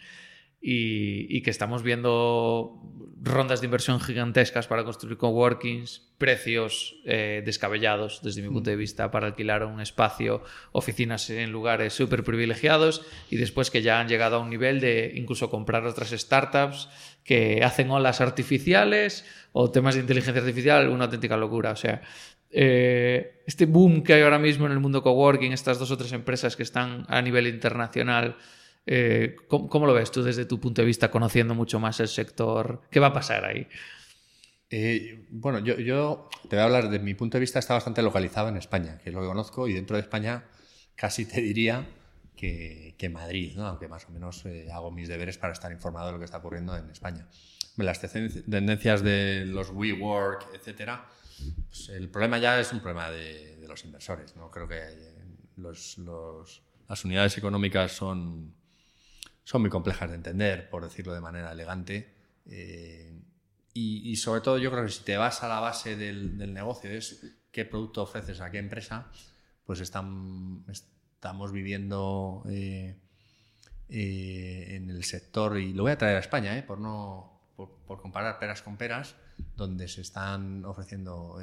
y, 0.61 1.41
que 1.41 1.49
estamos 1.49 1.83
viendo 1.83 2.81
rondas 3.21 3.61
de 3.61 3.67
inversión 3.67 3.99
gigantescas 3.99 4.67
para 4.67 4.83
construir 4.83 5.17
coworkings, 5.17 6.09
precios 6.17 6.95
eh, 7.05 7.41
descabellados 7.45 8.21
desde 8.23 8.41
mi 8.41 8.49
punto 8.49 8.69
de 8.69 8.75
vista 8.75 9.11
para 9.11 9.27
alquilar 9.27 9.63
un 9.65 9.81
espacio, 9.81 10.43
oficinas 10.71 11.29
en 11.29 11.51
lugares 11.51 11.93
súper 11.93 12.23
privilegiados 12.23 13.05
y 13.29 13.37
después 13.37 13.71
que 13.71 13.81
ya 13.81 13.99
han 13.99 14.07
llegado 14.07 14.37
a 14.37 14.39
un 14.39 14.49
nivel 14.49 14.79
de 14.79 15.13
incluso 15.15 15.49
comprar 15.49 15.85
otras 15.85 16.11
startups 16.11 16.89
que 17.23 17.61
hacen 17.63 17.89
olas 17.91 18.21
artificiales 18.21 19.25
o 19.51 19.71
temas 19.71 19.95
de 19.95 20.01
inteligencia 20.01 20.41
artificial, 20.41 20.89
una 20.89 21.05
auténtica 21.05 21.37
locura. 21.37 21.71
O 21.71 21.75
sea, 21.75 22.01
eh, 22.51 23.43
este 23.45 23.65
boom 23.65 24.03
que 24.03 24.13
hay 24.13 24.21
ahora 24.23 24.39
mismo 24.39 24.65
en 24.65 24.71
el 24.71 24.79
mundo 24.79 25.03
coworking, 25.03 25.53
estas 25.53 25.79
dos 25.79 25.91
o 25.91 25.97
tres 25.97 26.11
empresas 26.13 26.55
que 26.55 26.63
están 26.63 27.05
a 27.07 27.21
nivel 27.21 27.47
internacional, 27.47 28.37
eh, 28.85 29.35
¿cómo, 29.47 29.85
lo 29.85 29.93
ves 29.93 30.11
tú 30.11 30.23
desde 30.23 30.45
tu 30.45 30.59
punto 30.59 30.81
de 30.81 30.85
vista, 30.85 31.11
conociendo 31.11 31.55
mucho 31.55 31.79
más 31.79 31.99
el 31.99 32.07
sector? 32.07 32.81
¿Qué 32.89 32.99
va 32.99 33.07
a 33.07 33.13
pasar 33.13 33.45
ahí? 33.45 33.67
Eh, 34.69 35.25
bueno, 35.29 35.59
yo, 35.59 36.29
te 36.47 36.55
voy 36.55 36.59
a 36.59 36.63
hablar 36.65 36.89
de 36.89 36.99
mi 36.99 37.13
punto 37.13 37.37
de 37.37 37.41
vista, 37.41 37.59
está 37.59 37.73
bastante 37.73 38.01
localizado 38.01 38.49
en 38.49 38.57
España, 38.57 38.99
que 39.03 39.09
es 39.09 39.15
lo 39.15 39.21
que 39.21 39.27
conozco, 39.27 39.67
y 39.67 39.73
dentro 39.73 39.95
de 39.95 40.01
España 40.01 40.45
casi 40.95 41.25
te 41.25 41.41
diría 41.41 41.87
que, 42.35 43.09
Madrid, 43.11 43.55
¿no? 43.55 43.65
aunque 43.67 43.87
más 43.87 44.05
o 44.05 44.11
menos 44.11 44.45
eh, 44.45 44.69
hago 44.71 44.91
mis 44.91 45.09
deberes 45.09 45.37
para 45.37 45.53
estar 45.53 45.71
informado 45.71 46.07
de 46.07 46.13
lo 46.13 46.19
que 46.19 46.25
está 46.25 46.37
ocurriendo 46.37 46.75
en 46.77 46.89
España. 46.89 47.27
Las 47.77 47.99
tendencias 48.01 49.03
de 49.03 49.45
los 49.45 49.69
WeWork, 49.71 50.53
etcétera, 50.53 51.05
pues 51.69 51.89
el 51.89 52.09
problema 52.09 52.37
ya 52.37 52.59
es 52.59 52.71
un 52.73 52.81
problema 52.81 53.09
de, 53.09 53.57
los 53.67 53.85
inversores. 53.85 54.35
¿no? 54.35 54.49
Creo 54.49 54.67
que 54.67 54.81
las 55.57 57.05
unidades 57.05 57.37
económicas 57.37 57.91
son 57.91 58.53
son 59.49 59.61
muy 59.61 59.71
complejas 59.71 60.07
de 60.07 60.15
entender, 60.15 60.69
por 60.69 60.83
decirlo 60.83 61.11
de 61.11 61.21
manera 61.21 61.51
elegante. 61.51 62.13
Eh, 62.45 63.19
y, 63.73 64.15
sobre 64.17 64.41
todo 64.41 64.59
yo 64.59 64.69
creo 64.69 64.83
que 64.83 64.91
si 64.91 65.03
te 65.03 65.17
vas 65.17 65.41
a 65.41 65.47
la 65.47 65.59
base 65.59 65.95
del, 65.95 66.53
negocio, 66.53 66.91
es 66.91 67.25
qué 67.51 67.65
producto 67.65 68.03
ofreces 68.03 68.41
a 68.41 68.51
qué 68.51 68.59
empresa, 68.59 69.09
pues 69.65 69.79
estamos 69.79 71.51
viviendo 71.51 72.43
eh, 72.47 72.99
eh, 73.89 74.75
en 74.75 74.91
el 74.91 75.03
sector, 75.03 75.57
y 75.57 75.73
lo 75.73 75.81
voy 75.81 75.93
a 75.93 75.97
traer 75.97 76.17
a 76.17 76.19
España, 76.19 76.63
por, 76.67 76.79
no, 76.79 77.41
por, 77.55 77.99
comparar 78.03 78.37
peras 78.37 78.61
con 78.61 78.77
peras, 78.77 79.15
donde 79.55 79.87
se 79.87 80.01
están 80.01 80.63
ofreciendo 80.63 81.37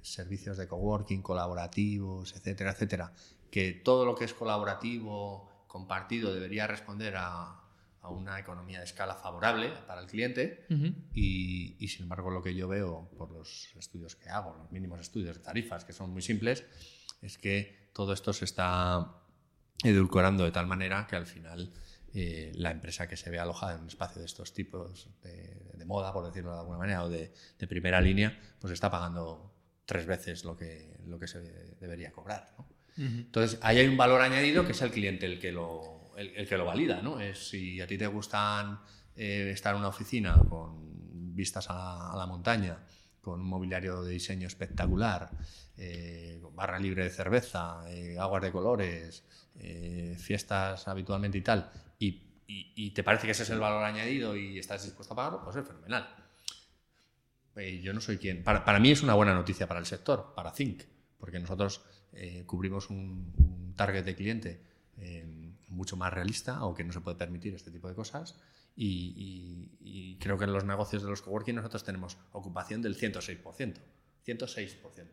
servicios 0.00 0.56
de 0.56 0.66
coworking, 0.66 1.20
colaborativos, 1.20 2.34
etcétera, 2.34 2.70
etcétera, 2.70 3.12
que 3.50 3.72
todo 3.72 4.06
lo 4.06 4.14
que 4.14 4.24
es 4.24 4.32
colaborativo, 4.32 5.49
compartido 5.70 6.34
debería 6.34 6.66
responder 6.66 7.14
a, 7.16 7.56
una 8.02 8.40
economía 8.40 8.78
de 8.78 8.86
escala 8.86 9.14
favorable 9.14 9.70
para 9.86 10.00
el 10.00 10.06
cliente 10.06 10.66
y, 11.12 11.86
sin 11.86 12.04
embargo 12.04 12.30
lo 12.30 12.42
que 12.42 12.54
yo 12.54 12.66
veo 12.66 13.10
por 13.16 13.30
los 13.30 13.68
estudios 13.76 14.16
que 14.16 14.30
hago, 14.30 14.56
los 14.56 14.72
mínimos 14.72 15.00
estudios 15.00 15.36
de 15.36 15.42
tarifas 15.42 15.84
que 15.84 15.92
son 15.92 16.10
muy 16.10 16.22
simples, 16.22 16.64
es 17.20 17.36
que 17.36 17.90
todo 17.92 18.14
esto 18.14 18.32
se 18.32 18.46
está 18.46 19.16
edulcorando 19.84 20.44
de 20.44 20.50
tal 20.50 20.66
manera 20.66 21.06
que 21.06 21.16
al 21.16 21.26
final 21.26 21.72
eh, 22.14 22.50
la 22.54 22.70
empresa 22.70 23.06
que 23.06 23.18
se 23.18 23.28
ve 23.28 23.38
alojada 23.38 23.74
en 23.74 23.82
un 23.82 23.88
espacio 23.88 24.20
de 24.20 24.26
estos 24.26 24.54
tipos 24.54 25.08
de, 25.22 25.84
moda, 25.84 26.12
por 26.12 26.24
decirlo 26.24 26.52
de 26.52 26.60
alguna 26.60 26.78
manera, 26.78 27.04
o 27.04 27.08
de, 27.10 27.32
de, 27.58 27.66
primera 27.66 28.00
línea, 28.00 28.38
pues 28.60 28.72
está 28.72 28.90
pagando 28.90 29.52
tres 29.84 30.06
veces 30.06 30.44
lo 30.44 30.56
que, 30.56 30.96
lo 31.04 31.18
que 31.18 31.26
se 31.26 31.40
debería 31.80 32.12
cobrar. 32.12 32.54
¿no? 32.56 32.79
Entonces, 33.00 33.58
ahí 33.62 33.78
hay 33.78 33.86
un 33.86 33.96
valor 33.96 34.20
añadido 34.20 34.66
que 34.66 34.72
es 34.72 34.82
el 34.82 34.90
cliente 34.90 35.24
el 35.24 35.38
que 35.38 35.52
lo, 35.52 36.12
el, 36.16 36.46
que 36.46 36.56
lo 36.58 36.66
valida. 36.66 37.00
¿no? 37.00 37.18
Es 37.18 37.48
si 37.48 37.80
a 37.80 37.86
ti 37.86 37.96
te 37.96 38.06
gustan 38.06 38.78
eh, 39.16 39.50
estar 39.52 39.74
en 39.74 39.80
una 39.80 39.88
oficina 39.88 40.36
con 40.48 41.34
vistas 41.34 41.66
a, 41.70 42.14
la 42.16 42.26
montaña, 42.26 42.78
con 43.22 43.40
un 43.40 43.46
mobiliario 43.46 44.02
de 44.02 44.12
diseño 44.12 44.46
espectacular, 44.46 45.30
eh, 45.78 46.42
barra 46.52 46.78
libre 46.78 47.04
de 47.04 47.10
cerveza, 47.10 47.82
eh, 47.88 48.18
aguas 48.18 48.42
de 48.42 48.52
colores, 48.52 49.24
fiestas 50.16 50.88
habitualmente 50.88 51.36
y 51.36 51.42
tal, 51.42 51.70
y, 51.98 52.90
te 52.92 53.04
parece 53.04 53.26
que 53.26 53.32
ese 53.32 53.44
es 53.44 53.50
el 53.50 53.60
valor 53.60 53.84
añadido 53.84 54.36
y 54.36 54.58
estás 54.58 54.82
dispuesto 54.82 55.14
a 55.14 55.16
pagarlo, 55.16 55.44
pues 55.44 55.56
es 55.56 55.66
fenomenal. 55.66 56.08
yo 57.80 57.92
no 57.92 58.00
soy 58.00 58.16
quien. 58.18 58.42
Para, 58.42 58.64
para, 58.64 58.80
mí 58.80 58.90
es 58.90 59.02
una 59.02 59.14
buena 59.14 59.34
noticia 59.34 59.68
para 59.68 59.78
el 59.78 59.86
sector, 59.86 60.32
para 60.34 60.50
Think, 60.52 60.82
porque 61.20 61.38
nosotros 61.38 61.82
eh, 62.12 62.44
cubrimos 62.46 62.90
un, 62.90 63.74
target 63.76 64.04
de 64.04 64.14
cliente 64.16 64.60
eh, 64.98 65.24
mucho 65.68 65.96
más 65.96 66.12
realista 66.12 66.64
o 66.64 66.74
que 66.74 66.84
no 66.84 66.92
se 66.92 67.00
puede 67.00 67.16
permitir 67.16 67.54
este 67.54 67.70
tipo 67.70 67.88
de 67.88 67.94
cosas. 67.94 68.36
Y, 68.76 70.16
creo 70.20 70.38
que 70.38 70.44
en 70.44 70.52
los 70.52 70.64
negocios 70.64 71.02
de 71.02 71.10
los 71.10 71.22
coworking 71.22 71.54
nosotros 71.54 71.84
tenemos 71.84 72.18
ocupación 72.32 72.82
del 72.82 72.96
106%. 72.96 73.74
106%. 74.26 75.06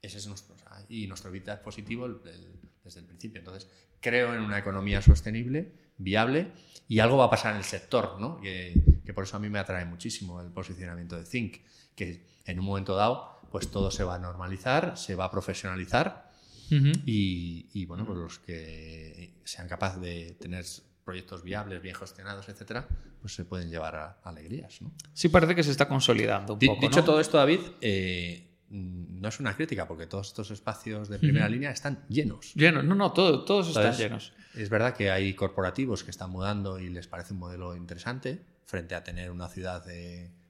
Ese 0.00 0.18
es 0.18 0.26
nuestro, 0.26 0.54
y 0.88 1.06
nuestro 1.06 1.30
vida 1.30 1.54
es 1.54 1.60
positivo 1.60 2.08
desde 2.08 3.00
el 3.00 3.06
principio. 3.06 3.40
Entonces, 3.40 3.68
creo 4.00 4.34
en 4.34 4.42
una 4.42 4.58
economía 4.58 5.02
sostenible, 5.02 5.72
viable, 5.96 6.52
y 6.86 7.00
algo 7.00 7.16
va 7.16 7.24
a 7.24 7.30
pasar 7.30 7.52
en 7.52 7.58
el 7.58 7.64
sector, 7.64 8.20
¿no? 8.20 8.40
que, 8.40 8.74
que 9.04 9.12
por 9.12 9.24
eso 9.24 9.36
a 9.36 9.40
mí 9.40 9.48
me 9.48 9.58
atrae 9.58 9.84
muchísimo 9.84 10.40
el 10.40 10.50
posicionamiento 10.50 11.16
de 11.16 11.24
Think, 11.24 11.58
que 11.94 12.26
en 12.44 12.58
un 12.58 12.64
momento 12.64 12.94
dado 12.94 13.37
pues 13.50 13.68
todo 13.70 13.90
se 13.90 14.04
va 14.04 14.16
a 14.16 14.18
normalizar, 14.18 14.96
se 14.96 15.14
va 15.14 15.26
a 15.26 15.30
profesionalizar 15.30 16.28
y, 16.70 17.86
bueno, 17.86 18.04
pues 18.04 18.18
los 18.18 18.38
que 18.40 19.34
sean 19.44 19.68
capaces 19.68 20.00
de 20.00 20.36
tener 20.38 20.64
proyectos 21.04 21.42
viables, 21.42 21.80
bien 21.80 21.94
gestionados, 21.94 22.48
etcétera, 22.48 22.86
pues 23.20 23.34
se 23.34 23.44
pueden 23.44 23.70
llevar 23.70 23.96
a, 23.96 24.18
alegrías. 24.24 24.82
¿no? 24.82 24.92
Sí, 25.14 25.28
parece 25.30 25.54
que 25.54 25.62
se 25.62 25.70
está 25.70 25.88
consolidando 25.88 26.54
un 26.54 26.58
poco. 26.58 26.80
Dicho 26.80 27.02
todo 27.02 27.20
esto, 27.20 27.38
David, 27.38 27.60
eh, 27.80 28.48
no 28.68 29.28
es 29.28 29.40
una 29.40 29.56
crítica, 29.56 29.88
porque 29.88 30.06
todos 30.06 30.28
estos 30.28 30.50
espacios 30.50 31.08
de 31.08 31.18
primera 31.18 31.48
línea 31.48 31.70
están 31.70 32.04
llenos. 32.08 32.52
Llenos, 32.54 32.84
no, 32.84 32.94
no, 32.94 33.12
todos 33.12 33.68
están 33.68 33.96
llenos. 33.96 34.34
Es 34.54 34.68
verdad 34.68 34.94
que 34.94 35.10
hay 35.10 35.32
corporativos 35.34 36.04
que 36.04 36.10
están 36.10 36.30
mudando 36.30 36.78
y 36.78 36.90
les 36.90 37.06
parece 37.06 37.32
un 37.32 37.38
modelo 37.38 37.74
interesante 37.76 38.42
frente 38.66 38.94
a 38.94 39.02
tener 39.02 39.30
una 39.30 39.48
ciudad 39.48 39.84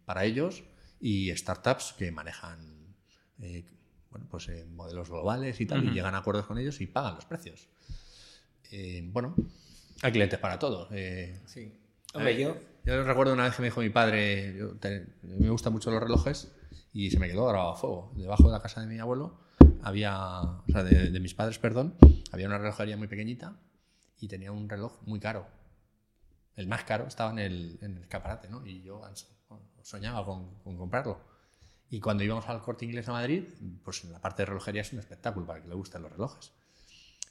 para 0.05 0.25
ellos 0.25 0.65
y 1.01 1.31
startups 1.37 1.95
que 1.97 2.11
manejan 2.11 2.78
eh, 3.41 3.65
bueno, 4.11 4.27
pues, 4.31 4.49
eh, 4.49 4.67
modelos 4.71 5.09
globales 5.09 5.61
y 5.61 5.67
tal, 5.67 5.85
y 5.85 5.91
llegan 5.91 6.15
a 6.15 6.19
acuerdos 6.19 6.47
con 6.47 6.59
ellos 6.59 6.81
y 6.81 6.87
pagan 6.87 7.15
los 7.17 7.25
precios. 7.25 7.69
Eh, 8.71 9.09
bueno, 9.13 9.35
hay 10.03 10.13
clientes 10.13 10.39
para 10.39 10.59
todo. 10.59 10.89
sí. 11.47 11.73
Hombre, 12.15 12.41
yo... 12.41 12.57
Yo 12.85 13.05
recuerdo 13.05 13.35
una 13.35 13.45
vez 13.45 13.55
que 13.55 13.61
me 13.61 13.69
dijo 13.69 13.83
mi 13.83 13.91
padre, 13.91 14.57
yo, 14.57 14.73
me 15.23 15.51
gustan 15.51 15.75
mucho 15.75 15.91
los 15.91 16.03
relojes, 16.03 16.51
y 16.93 17.11
se 17.11 17.19
me 17.19 17.29
quedó 17.29 17.47
grabado 17.47 17.73
a 17.73 17.77
fuego. 17.77 18.13
Debajo 18.17 18.45
de 18.45 18.53
la 18.53 18.63
casa 18.63 18.81
de 18.81 18.87
mi 18.87 18.99
abuelo 18.99 19.39
había, 19.83 20.41
o 20.41 20.65
sea, 20.73 20.85
de, 20.85 21.21
mis 21.21 21.35
padres, 21.35 21.59
perdón, 21.59 21.97
había 22.33 22.47
una 22.47 22.57
relojería 22.57 22.97
muy 22.97 23.09
pequeñita 23.09 23.61
y 24.19 24.29
tenía 24.29 24.53
un 24.53 24.71
reloj 24.71 25.03
muy 25.05 25.21
caro. 25.21 25.47
El 26.57 26.67
más 26.67 26.85
caro 26.85 27.07
estaba 27.07 27.31
en 27.33 27.39
el, 27.41 27.79
en 27.83 27.97
el 27.99 28.03
escaparate, 28.05 28.49
¿no? 28.49 28.67
Y 28.67 28.83
yo 28.83 29.03
soñaba 29.83 30.25
con, 30.25 30.55
con 30.65 30.79
comprarlo. 30.79 31.21
Y 31.91 32.01
cuando 32.01 32.23
íbamos 32.23 32.49
al 32.49 32.61
corte 32.61 32.85
inglés 32.85 33.09
a 33.09 33.13
Madrid, 33.13 33.45
pues 33.83 34.05
en 34.05 34.13
la 34.13 34.21
parte 34.21 34.43
de 34.43 34.47
relojería 34.47 34.83
es 34.83 34.93
un 34.93 34.99
espectáculo 34.99 35.47
para 35.47 35.63
que 35.63 35.69
le 35.69 35.75
gusten 35.75 36.03
los 36.03 36.13
relojes. 36.13 36.53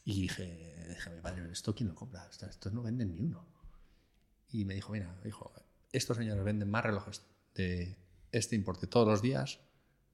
Y 0.03 0.22
dije, 0.22 0.86
déjame, 0.88 1.22
padre, 1.22 1.51
¿esto 1.51 1.76
quién 1.76 1.89
lo 1.89 1.95
compra? 1.95 2.28
Estos 2.30 2.74
no 2.74 2.82
venden 2.82 3.12
ni 3.12 3.20
uno. 3.20 3.45
Y 4.49 4.66
me 4.66 4.74
dijo, 4.74 4.93
mira, 4.93 5.16
dijo, 5.24 5.53
estos 5.91 6.18
señores 6.18 6.43
venden 6.43 6.72
más 6.72 6.84
relojes 6.84 7.22
de 7.53 7.97
este 8.32 8.55
importe 8.55 8.88
todos 8.88 9.08
los 9.08 9.22
días 9.22 9.60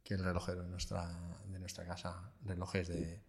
que 0.03 0.15
el 0.15 0.23
relojero 0.23 0.63
de 0.63 0.69
nuestra, 0.69 1.39
de 1.47 1.59
nuestra 1.59 1.85
casa, 1.85 2.33
relojes 2.43 2.87
de 2.89 3.21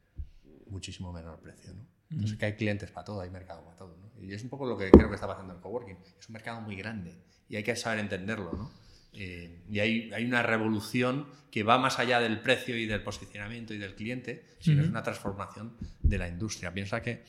muchísimo 0.67 1.13
menor 1.13 1.39
precio. 1.41 1.73
¿no? 1.75 1.87
Entonces, 2.11 2.39
que 2.39 2.47
hay 2.47 2.57
clientes 2.57 2.91
para 2.91 3.05
todo, 3.05 3.21
hay 3.21 3.31
mercado 3.31 3.65
para 3.65 3.77
todo. 3.77 3.97
¿no? 3.97 4.23
Y 4.23 4.33
es 4.33 4.43
un 4.43 4.49
poco 4.49 4.67
lo 4.67 4.77
que 4.77 4.91
creo 4.91 5.09
que 5.09 5.15
está 5.15 5.27
pasando 5.27 5.53
en 5.53 5.59
el 5.59 5.63
coworking. 5.63 5.99
Es 6.19 6.29
un 6.29 6.33
mercado 6.33 6.61
muy 6.61 6.77
grande 6.77 7.17
y 7.49 7.57
hay 7.57 7.63
que 7.63 7.77
saber 7.77 8.01
entenderlo. 8.01 8.53
¿no? 8.53 8.71
Eh, 9.15 9.63
y 9.71 9.79
hay, 9.79 10.13
hay, 10.13 10.25
una 10.25 10.43
revolución 10.43 11.27
que 11.51 11.63
va 11.63 11.79
más 11.79 11.99
allá 11.99 12.21
del 12.21 12.41
precio 12.41 12.77
y 12.77 12.87
del 12.87 13.03
posicionamiento 13.03 13.73
y 13.73 13.79
del 13.79 13.95
cliente, 13.95 14.45
sino 14.59 14.83
es 14.83 14.89
una 14.89 15.03
transformación 15.03 15.77
de 16.03 16.19
la 16.19 16.29
industria. 16.29 16.75
Piensa 16.75 17.01
que 17.01 17.23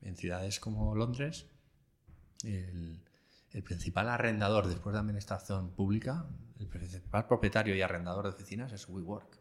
en 0.00 0.16
ciudades 0.16 0.58
como 0.58 0.94
Londres, 0.94 1.46
el, 2.44 3.00
el 3.52 3.62
principal 3.62 4.08
arrendador 4.08 4.68
después 4.68 4.94
de 4.94 5.00
administración 5.00 5.70
pública, 5.70 6.26
el 6.58 6.66
principal 6.66 7.26
propietario 7.26 7.74
y 7.74 7.82
arrendador 7.82 8.24
de 8.24 8.30
oficinas 8.30 8.72
es 8.72 8.88
WeWork. 8.88 9.37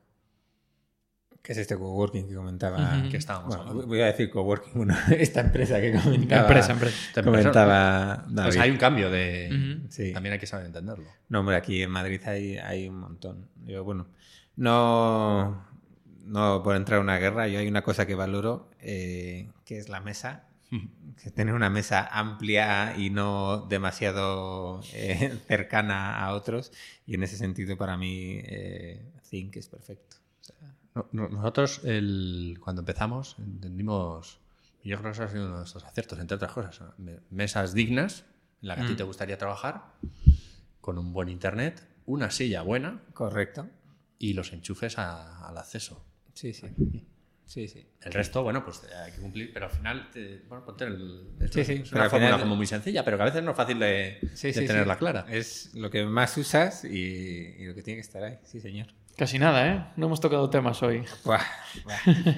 ¿Qué 1.48 1.54
es 1.54 1.60
este 1.60 1.78
coworking 1.78 2.28
que 2.28 2.36
comentaba? 2.36 3.06
Que 3.10 3.16
estábamos 3.16 3.88
Voy 3.88 4.02
a 4.02 4.08
decir 4.08 4.30
coworking, 4.30 4.74
bueno, 4.76 4.94
esta 5.18 5.40
empresa 5.40 5.80
que 5.80 5.94
comentaba. 5.94 6.42
Empresa, 6.42 6.74
empresa. 6.74 7.24
Comentaba 7.24 8.26
Pues 8.44 8.58
hay 8.58 8.70
un 8.70 8.76
cambio 8.76 9.10
de. 9.10 9.80
También 10.14 10.34
hay 10.34 10.40
que 10.40 10.46
saber 10.46 10.66
entenderlo. 10.66 11.06
No, 11.30 11.40
hombre, 11.40 11.56
aquí 11.56 11.82
en 11.82 11.90
Madrid 11.90 12.20
hay, 12.26 12.58
hay 12.58 12.90
un 12.90 13.00
montón. 13.00 13.48
Yo, 13.66 13.86
bueno, 13.86 14.08
no, 14.58 15.66
no 16.26 16.64
por 16.64 16.76
entrar 16.76 17.00
a 17.00 17.02
una 17.02 17.18
guerra, 17.18 17.48
yo 17.48 17.60
hay 17.60 17.68
una 17.70 17.82
cosa 17.82 18.06
que 18.06 18.16
valoro, 18.16 18.70
eh, 18.82 19.50
que 19.64 19.78
es 19.78 19.88
la 19.88 20.02
mesa. 20.02 20.50
Que 21.24 21.32
tener 21.32 21.56
una 21.56 21.72
mesa 21.72 22.08
amplia 22.12 22.94
y 22.96 23.10
no 23.10 23.66
demasiado 23.68 24.82
eh, 24.94 25.34
cercana 25.48 26.20
a 26.20 26.34
otros. 26.34 26.74
Y 27.08 27.16
en 27.16 27.24
ese 27.24 27.38
sentido, 27.38 27.76
para 27.78 27.98
mí, 27.98 28.42
eh, 28.44 29.02
Think 29.30 29.56
es 29.56 29.68
perfecto. 29.68 30.17
Nosotros, 31.12 31.82
el, 31.84 32.58
cuando 32.62 32.82
empezamos, 32.82 33.36
entendimos, 33.40 34.40
y 34.84 34.90
yo 34.90 34.98
creo 34.98 35.12
que 35.12 35.16
eso 35.16 35.24
ha 35.24 35.28
sido 35.30 35.44
uno 35.44 35.54
de 35.54 35.60
nuestros 35.60 35.84
aciertos, 35.84 36.20
entre 36.20 36.36
otras 36.36 36.52
cosas, 36.52 36.82
mesas 37.30 37.74
dignas, 37.74 38.26
en 38.62 38.68
la 38.70 38.76
que 38.76 38.82
a 38.82 38.88
ti 38.88 38.94
mm. 38.94 38.98
te 38.98 39.04
gustaría 39.04 39.38
trabajar, 39.38 39.84
con 40.82 40.98
un 40.98 41.14
buen 41.14 41.30
internet, 41.30 41.86
una 42.06 42.32
silla 42.32 42.62
buena. 42.62 43.02
Correcto. 43.14 43.68
Y 44.20 44.34
los 44.34 44.54
enchufes 44.54 44.98
al 44.98 45.58
acceso. 45.58 46.04
Sí, 46.34 46.54
sí. 46.54 46.68
Sí, 47.46 47.68
sí. 47.70 47.88
El 48.02 48.12
resto, 48.12 48.44
bueno, 48.44 48.64
pues 48.66 48.84
hay 48.94 49.14
que 49.14 49.22
cumplir, 49.22 49.54
pero 49.54 49.68
al 49.68 49.72
final, 49.72 50.10
bueno, 50.50 50.66
ponte 50.66 50.84
el, 50.84 51.30
sí, 51.50 51.64
sí, 51.64 51.74
es 51.84 51.92
una 51.94 52.10
fórmula 52.10 52.38
como 52.40 52.58
muy 52.58 52.68
sencilla, 52.68 53.06
pero 53.06 53.16
que 53.16 53.24
a 53.24 53.26
veces 53.28 53.42
no 53.42 53.52
es 53.52 53.58
fácil 53.58 53.80
de, 53.80 54.20
tenerla 54.42 54.98
clara. 54.98 55.26
Es 55.30 55.74
lo 55.74 55.90
que 55.90 56.04
más 56.04 56.36
usas 56.38 56.84
y, 56.84 57.56
y, 57.58 57.66
lo 57.66 57.74
que 57.74 57.84
tiene 57.84 57.98
que 57.98 58.02
estar 58.02 58.22
ahí, 58.22 58.38
sí, 58.44 58.60
señor. 58.60 58.88
Casi 59.18 59.40
nada, 59.40 59.68
¿eh? 59.68 59.84
No 59.96 60.06
hemos 60.06 60.22
tocado 60.22 60.48
temas 60.52 60.84
hoy. 60.84 61.04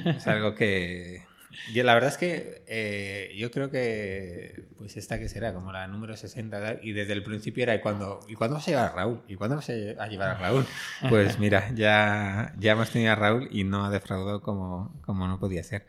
es 0.06 0.28
algo 0.28 0.56
que... 0.56 1.28
La 1.74 1.94
verdad 1.94 2.10
es 2.10 2.18
que 2.18 2.64
eh, 2.68 3.36
yo 3.38 3.52
creo 3.52 3.70
que 3.70 4.70
pues 4.78 4.96
esta 4.96 5.20
que 5.20 5.28
será 5.28 5.54
como 5.54 5.74
la 5.74 5.88
número 5.88 6.16
60 6.16 6.78
y 6.82 6.94
desde 6.94 7.14
el 7.14 7.24
principio 7.24 7.64
era 7.64 7.76
¿y 7.76 7.82
cuándo, 7.82 8.22
¿y 8.30 8.36
cuándo 8.36 8.56
vas 8.56 8.68
a 8.68 8.72
llevar 8.72 8.86
a 8.86 8.96
Raúl? 8.96 9.22
¿Y 9.28 9.36
cuándo 9.36 9.58
vas 9.58 9.70
a 9.70 10.08
llevar 10.08 10.30
a 10.30 10.34
Raúl? 10.36 10.66
Pues 11.10 11.38
mira, 11.38 11.70
ya, 11.74 12.54
ya 12.58 12.72
hemos 12.72 12.90
tenido 12.92 13.12
a 13.12 13.16
Raúl 13.16 13.50
y 13.52 13.66
no 13.66 13.84
ha 13.84 13.90
defraudado 13.90 14.42
como, 14.42 15.02
como 15.02 15.28
no 15.28 15.38
podía 15.38 15.64
ser. 15.64 15.86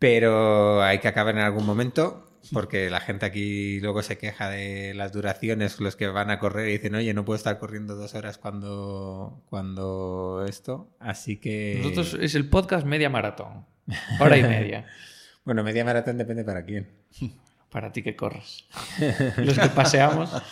Pero 0.00 0.82
hay 0.82 0.98
que 0.98 1.06
acabar 1.06 1.36
en 1.36 1.42
algún 1.42 1.64
momento 1.64 2.31
porque 2.50 2.90
la 2.90 3.00
gente 3.00 3.26
aquí 3.26 3.80
luego 3.80 4.02
se 4.02 4.18
queja 4.18 4.48
de 4.50 4.94
las 4.94 5.12
duraciones, 5.12 5.78
los 5.80 5.96
que 5.96 6.08
van 6.08 6.30
a 6.30 6.38
correr 6.38 6.68
y 6.68 6.72
dicen, 6.72 6.94
oye, 6.94 7.14
no 7.14 7.24
puedo 7.24 7.36
estar 7.36 7.58
corriendo 7.58 7.94
dos 7.94 8.14
horas 8.14 8.38
cuando, 8.38 9.42
cuando 9.48 10.44
esto. 10.48 10.90
Así 10.98 11.36
que... 11.36 11.80
Nosotros 11.82 12.18
es 12.20 12.34
el 12.34 12.48
podcast 12.48 12.86
media 12.86 13.10
maratón, 13.10 13.66
hora 14.18 14.36
y 14.36 14.42
media. 14.42 14.86
bueno, 15.44 15.62
media 15.62 15.84
maratón 15.84 16.18
depende 16.18 16.44
para 16.44 16.64
quién. 16.64 16.90
Para 17.70 17.92
ti 17.92 18.02
que 18.02 18.16
corres. 18.16 18.64
Los 19.36 19.58
que 19.58 19.68
paseamos. 19.68 20.30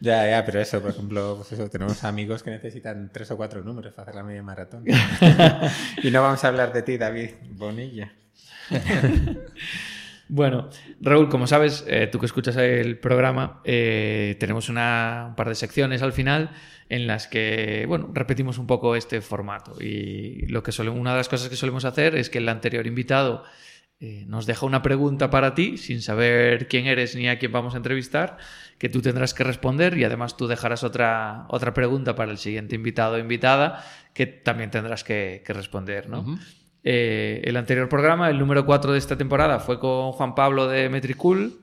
Ya, 0.00 0.28
ya, 0.28 0.44
pero 0.44 0.60
eso, 0.60 0.82
por 0.82 0.90
ejemplo, 0.90 1.36
pues 1.36 1.52
eso, 1.52 1.70
tenemos 1.70 2.04
amigos 2.04 2.42
que 2.42 2.50
necesitan 2.50 3.10
tres 3.10 3.30
o 3.30 3.38
cuatro 3.38 3.62
números 3.62 3.94
para 3.94 4.02
hacer 4.02 4.16
la 4.16 4.22
media 4.22 4.42
maratón. 4.42 4.84
y 6.02 6.10
no 6.10 6.20
vamos 6.20 6.44
a 6.44 6.48
hablar 6.48 6.74
de 6.74 6.82
ti, 6.82 6.98
David 6.98 7.30
Bonilla. 7.52 8.12
Bueno, 10.28 10.70
Raúl, 11.00 11.28
como 11.28 11.46
sabes, 11.46 11.84
eh, 11.86 12.08
tú 12.10 12.18
que 12.18 12.26
escuchas 12.26 12.56
el 12.56 12.98
programa, 12.98 13.60
eh, 13.64 14.36
tenemos 14.40 14.68
una, 14.68 15.26
un 15.28 15.34
par 15.34 15.48
de 15.48 15.54
secciones 15.54 16.02
al 16.02 16.12
final 16.12 16.50
en 16.88 17.06
las 17.06 17.26
que, 17.26 17.84
bueno, 17.88 18.10
repetimos 18.12 18.58
un 18.58 18.66
poco 18.66 18.96
este 18.96 19.20
formato. 19.20 19.80
Y 19.80 20.46
lo 20.46 20.62
que 20.62 20.72
una 20.82 21.12
de 21.12 21.16
las 21.18 21.28
cosas 21.28 21.48
que 21.48 21.56
solemos 21.56 21.84
hacer 21.84 22.14
es 22.14 22.30
que 22.30 22.38
el 22.38 22.48
anterior 22.48 22.86
invitado 22.86 23.44
eh, 24.00 24.24
nos 24.26 24.46
deja 24.46 24.66
una 24.66 24.82
pregunta 24.82 25.30
para 25.30 25.54
ti, 25.54 25.76
sin 25.76 26.02
saber 26.02 26.68
quién 26.68 26.86
eres 26.86 27.14
ni 27.16 27.28
a 27.28 27.38
quién 27.38 27.52
vamos 27.52 27.74
a 27.74 27.78
entrevistar, 27.78 28.38
que 28.78 28.88
tú 28.88 29.00
tendrás 29.00 29.34
que 29.34 29.44
responder 29.44 29.96
y 29.96 30.04
además 30.04 30.36
tú 30.36 30.46
dejarás 30.46 30.84
otra, 30.84 31.46
otra 31.48 31.72
pregunta 31.74 32.14
para 32.14 32.32
el 32.32 32.38
siguiente 32.38 32.74
invitado 32.74 33.14
o 33.14 33.18
invitada 33.18 33.84
que 34.12 34.26
también 34.26 34.70
tendrás 34.70 35.04
que, 35.04 35.42
responder, 35.46 36.08
¿no? 36.08 36.38
Eh, 36.86 37.40
el 37.44 37.56
anterior 37.56 37.88
programa, 37.88 38.28
el 38.28 38.38
número 38.38 38.66
4 38.66 38.92
de 38.92 38.98
esta 38.98 39.16
temporada, 39.16 39.58
fue 39.58 39.80
con 39.80 40.12
Juan 40.12 40.34
Pablo 40.34 40.68
de 40.68 40.90
Metricool. 40.90 41.60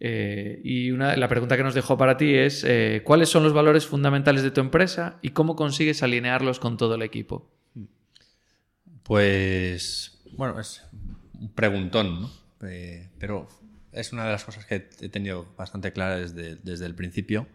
Eh, 0.00 0.60
y 0.64 0.90
una, 0.90 1.16
la 1.16 1.28
pregunta 1.28 1.56
que 1.56 1.62
nos 1.62 1.74
dejó 1.74 1.96
para 1.96 2.16
ti 2.16 2.34
es: 2.34 2.64
eh, 2.64 3.02
¿cuáles 3.04 3.28
son 3.28 3.44
los 3.44 3.52
valores 3.52 3.86
fundamentales 3.86 4.42
de 4.42 4.50
tu 4.50 4.60
empresa 4.60 5.18
y 5.22 5.30
cómo 5.30 5.54
consigues 5.54 6.02
alinearlos 6.02 6.58
con 6.58 6.76
todo 6.76 6.96
el 6.96 7.02
equipo? 7.02 7.48
Pues, 9.04 10.20
bueno, 10.32 10.58
es 10.60 10.82
un 11.40 11.52
preguntón, 11.54 12.22
¿no? 12.22 12.30
pero 13.18 13.48
es 13.92 14.12
una 14.12 14.24
de 14.24 14.32
las 14.32 14.44
cosas 14.44 14.66
que 14.66 14.88
he 15.00 15.08
tenido 15.08 15.46
bastante 15.56 15.92
clara 15.92 16.16
desde, 16.16 16.56
desde 16.56 16.86
el 16.86 16.96
principio 16.96 17.46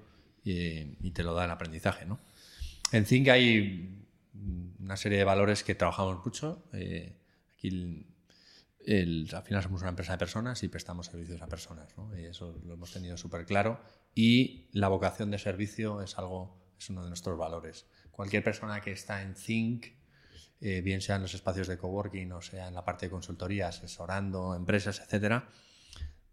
y, 0.44 1.12
te 1.12 1.24
lo 1.24 1.34
da 1.34 1.46
el 1.46 1.52
aprendizaje, 1.52 2.06
¿no? 2.06 2.20
En 2.92 3.06
Zinc 3.06 3.28
hay 3.28 4.03
una 4.34 4.98
serie 4.98 5.18
de 5.18 5.24
valores 5.24 5.64
que 5.64 5.76
trabajamos 5.76 6.24
mucho. 6.24 6.64
Eh, 6.74 7.18
aquí 7.58 8.06
al 9.34 9.44
final 9.44 9.64
somos 9.64 9.82
una 9.82 9.90
empresa 9.90 10.14
de 10.14 10.18
personas 10.18 10.62
y 10.64 10.68
prestamos 10.68 11.08
servicios 11.08 11.42
a 11.42 11.48
personas. 11.48 11.94
Y 12.18 12.26
eso 12.26 12.60
lo 12.66 12.74
hemos 12.74 12.92
tenido 12.92 13.18
súper 13.18 13.46
claro. 13.46 13.80
Y 14.16 14.70
la 14.74 14.88
vocación 14.88 15.32
de 15.32 15.38
servicio 15.38 16.02
es 16.02 16.18
algo, 16.18 16.58
es 16.78 16.90
uno 16.90 17.04
de 17.04 17.10
nuestros 17.10 17.38
valores. 17.38 17.86
Cualquier 18.12 18.44
persona 18.44 18.82
que 18.82 18.92
está 18.92 19.22
en 19.22 19.34
Think, 19.34 19.86
eh, 20.62 20.82
bien 20.82 21.02
sea 21.02 21.18
en 21.18 21.24
los 21.24 21.34
espacios 21.34 21.68
de 21.68 21.78
coworking 21.78 22.32
o 22.32 22.42
sea 22.42 22.68
en 22.68 22.74
la 22.74 22.86
parte 22.86 23.08
de 23.08 23.10
consultoría, 23.10 23.68
asesorando 23.68 24.56
empresas, 24.56 25.00
etcétera, 25.00 25.50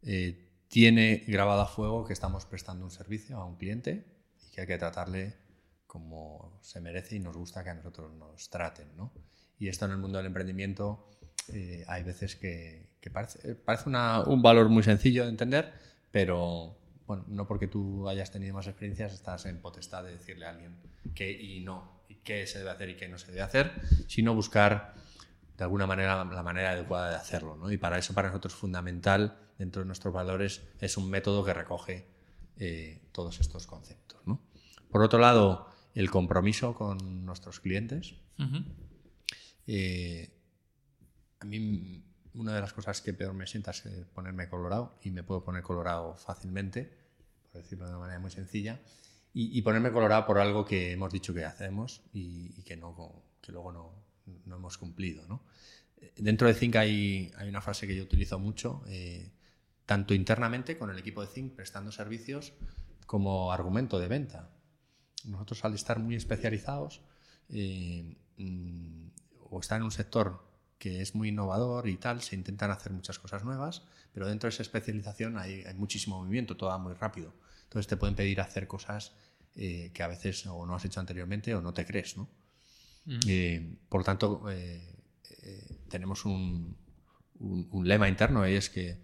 eh, 0.02 0.46
tiene 0.68 1.24
grabado 1.26 1.62
a 1.62 1.66
fuego 1.66 2.04
que 2.04 2.12
estamos 2.12 2.46
prestando 2.46 2.84
un 2.84 2.90
servicio 2.90 3.38
a 3.38 3.44
un 3.44 3.56
cliente 3.56 4.06
y 4.46 4.50
que 4.50 4.60
hay 4.60 4.66
que 4.66 4.78
tratarle 4.78 5.36
como 5.90 6.56
se 6.62 6.80
merece 6.80 7.16
y 7.16 7.18
nos 7.18 7.36
gusta 7.36 7.64
que 7.64 7.70
a 7.70 7.74
nosotros 7.74 8.12
nos 8.14 8.48
traten. 8.48 8.96
¿no? 8.96 9.12
Y 9.58 9.66
esto 9.66 9.86
en 9.86 9.90
el 9.90 9.96
mundo 9.96 10.18
del 10.18 10.28
emprendimiento 10.28 11.08
eh, 11.48 11.84
hay 11.88 12.04
veces 12.04 12.36
que, 12.36 12.92
parece, 13.12 13.56
parece 13.56 13.90
un 13.90 14.40
valor 14.40 14.68
muy 14.68 14.84
sencillo 14.84 15.24
de 15.24 15.30
entender, 15.30 15.72
pero 16.12 16.78
bueno, 17.08 17.24
no 17.26 17.48
porque 17.48 17.66
tú 17.66 18.08
hayas 18.08 18.30
tenido 18.30 18.54
más 18.54 18.68
experiencias 18.68 19.12
estás 19.12 19.46
en 19.46 19.60
potestad 19.60 20.04
de 20.04 20.12
decirle 20.12 20.46
a 20.46 20.50
alguien 20.50 20.76
qué 21.12 21.32
y 21.32 21.64
no, 21.64 22.02
y 22.08 22.14
qué 22.18 22.46
se 22.46 22.58
debe 22.58 22.70
hacer 22.70 22.90
y 22.90 22.96
qué 22.96 23.08
no 23.08 23.18
se 23.18 23.32
debe 23.32 23.40
hacer, 23.40 23.72
sino 24.06 24.32
buscar 24.32 24.94
de 25.58 25.64
alguna 25.64 25.88
manera 25.88 26.24
la 26.24 26.42
manera 26.44 26.70
adecuada 26.70 27.10
de 27.10 27.16
hacerlo. 27.16 27.56
¿no? 27.56 27.72
Y 27.72 27.78
para 27.78 27.98
eso, 27.98 28.14
para 28.14 28.28
nosotros, 28.28 28.54
fundamental 28.54 29.36
dentro 29.58 29.82
de 29.82 29.86
nuestros 29.86 30.14
valores 30.14 30.62
es 30.78 30.96
un 30.96 31.10
método 31.10 31.44
que 31.44 31.52
recoge 31.52 32.06
eh, 32.58 33.02
todos 33.10 33.40
estos 33.40 33.66
conceptos. 33.66 34.20
¿no? 34.24 34.40
Por 34.88 35.02
otro 35.02 35.18
lado, 35.18 35.69
el 35.94 36.10
compromiso 36.10 36.74
con 36.74 37.24
nuestros 37.24 37.60
clientes. 37.60 38.14
Eh, 39.66 40.30
a 41.40 41.44
mí 41.44 42.04
una 42.34 42.54
de 42.54 42.60
las 42.60 42.72
cosas 42.72 43.00
que 43.00 43.12
peor 43.12 43.34
me 43.34 43.46
sienta 43.46 43.72
es 43.72 43.86
eh, 43.86 44.04
ponerme 44.14 44.48
colorado 44.48 44.98
y 45.02 45.10
me 45.10 45.22
puedo 45.22 45.42
poner 45.44 45.62
colorado 45.62 46.16
fácilmente, 46.16 46.90
por 47.50 47.62
decirlo 47.62 47.86
de 47.86 47.90
una 47.90 48.00
manera 48.00 48.20
muy 48.20 48.30
sencilla, 48.30 48.80
y, 49.32 49.62
ponerme 49.62 49.92
colorado 49.92 50.26
por 50.26 50.38
algo 50.38 50.64
que 50.64 50.90
hemos 50.90 51.12
dicho 51.12 51.32
que 51.32 51.44
hacemos 51.44 52.02
y, 52.12 52.62
que, 52.64 52.76
no, 52.76 53.22
que 53.40 53.52
luego 53.52 53.70
no, 53.70 53.94
no 54.44 54.56
hemos 54.56 54.76
cumplido. 54.76 55.24
¿no? 55.28 55.44
Dentro 56.16 56.48
de 56.48 56.54
Zinc 56.54 56.74
hay, 56.74 57.30
hay, 57.36 57.48
una 57.48 57.60
frase 57.60 57.86
que 57.86 57.94
yo 57.94 58.02
utilizo 58.02 58.40
mucho, 58.40 58.82
eh, 58.88 59.30
tanto 59.86 60.14
internamente 60.14 60.76
con 60.76 60.90
el 60.90 60.98
equipo 60.98 61.20
de 61.20 61.28
Zinc 61.28 61.54
prestando 61.54 61.92
servicios 61.92 62.54
como 63.06 63.52
argumento 63.52 64.00
de 64.00 64.08
venta. 64.08 64.50
Nosotros 65.24 65.64
al 65.64 65.74
estar 65.74 65.98
muy 65.98 66.16
especializados 66.16 67.02
eh, 67.48 68.16
mm, 68.36 69.08
o 69.50 69.60
estar 69.60 69.78
en 69.78 69.84
un 69.84 69.90
sector 69.90 70.48
que 70.78 71.02
es 71.02 71.14
muy 71.14 71.28
innovador 71.28 71.88
y 71.88 71.96
tal, 71.96 72.22
se 72.22 72.36
intentan 72.36 72.70
hacer 72.70 72.92
muchas 72.92 73.18
cosas 73.18 73.44
nuevas, 73.44 73.82
pero 74.12 74.26
dentro 74.26 74.48
de 74.48 74.54
esa 74.54 74.62
especialización 74.62 75.36
hay, 75.36 75.64
muchísimo 75.76 76.18
movimiento, 76.18 76.56
todo 76.56 76.70
va 76.70 76.78
muy 76.78 76.94
rápido. 76.94 77.34
Entonces 77.64 77.86
te 77.86 77.98
pueden 77.98 78.16
pedir 78.16 78.40
hacer 78.40 78.66
cosas 78.66 79.12
eh, 79.56 79.90
que 79.92 80.02
a 80.02 80.08
veces 80.08 80.46
o 80.46 80.64
no 80.64 80.74
has 80.74 80.84
hecho 80.84 81.00
anteriormente 81.00 81.54
o 81.54 81.60
no 81.60 81.74
te 81.74 81.84
crees. 81.84 82.16
¿no? 82.16 82.30
Eh, 83.26 83.76
por 83.90 84.00
lo 84.00 84.04
tanto, 84.04 84.44
tenemos 85.88 86.24
un, 86.24 86.76
un, 87.40 87.88
lema 87.88 88.08
interno 88.08 88.46
y 88.46 88.54
es 88.54 88.70
que 88.70 88.98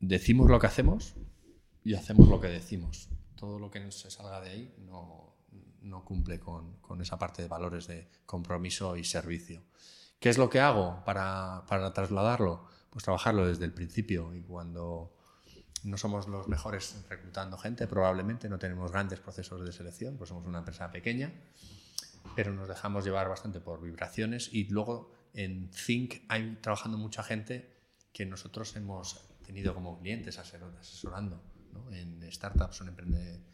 decimos 0.00 0.48
lo 0.48 0.58
que 0.58 0.66
hacemos 0.66 1.14
y 1.84 1.94
hacemos 1.94 2.28
lo 2.28 2.40
que 2.40 2.48
decimos. 2.48 3.08
Todo 3.36 3.58
lo 3.58 3.70
que 3.70 3.90
se 3.92 4.10
salga 4.10 4.40
de 4.40 4.50
ahí 4.50 4.74
no, 4.86 5.25
no 5.86 6.04
cumple 6.04 6.38
con, 6.38 6.76
esa 7.00 7.18
parte 7.18 7.42
de 7.42 7.48
valores 7.48 7.86
de 7.86 8.08
compromiso 8.26 8.96
y 8.96 9.04
servicio. 9.04 9.62
¿Qué 10.18 10.28
es 10.28 10.38
lo 10.38 10.50
que 10.50 10.60
hago 10.60 11.02
para, 11.04 11.64
trasladarlo? 11.94 12.66
pues 12.90 13.04
trabajarlo 13.04 13.46
desde 13.46 13.66
el 13.66 13.74
principio 13.74 14.34
y 14.34 14.40
cuando 14.40 15.14
no 15.84 15.98
somos 15.98 16.28
los 16.28 16.48
mejores 16.48 17.04
reclutando 17.10 17.58
gente, 17.58 17.86
probablemente 17.86 18.48
no 18.48 18.58
tenemos 18.58 18.90
grandes 18.90 19.20
procesos 19.20 19.62
de 19.66 19.70
selección, 19.70 20.16
pues 20.16 20.28
somos 20.28 20.46
una 20.46 20.60
empresa 20.60 20.90
pequeña, 20.90 21.30
pero 22.34 22.54
nos 22.54 22.68
dejamos 22.68 23.04
llevar 23.04 23.28
bastante 23.28 23.60
por 23.60 23.82
vibraciones 23.82 24.48
y 24.50 24.64
luego 24.68 25.12
en 25.34 25.70
Think 25.70 26.22
hay 26.28 26.56
trabajando 26.62 26.96
mucha 26.96 27.22
gente 27.22 27.76
que 28.14 28.24
nosotros 28.24 28.74
hemos 28.76 29.28
tenido 29.44 29.74
como 29.74 29.98
clientes 29.98 30.38
asesorando 30.38 31.42
en 31.90 32.32
startups 32.32 32.80
o 32.80 32.84
en, 32.84 33.46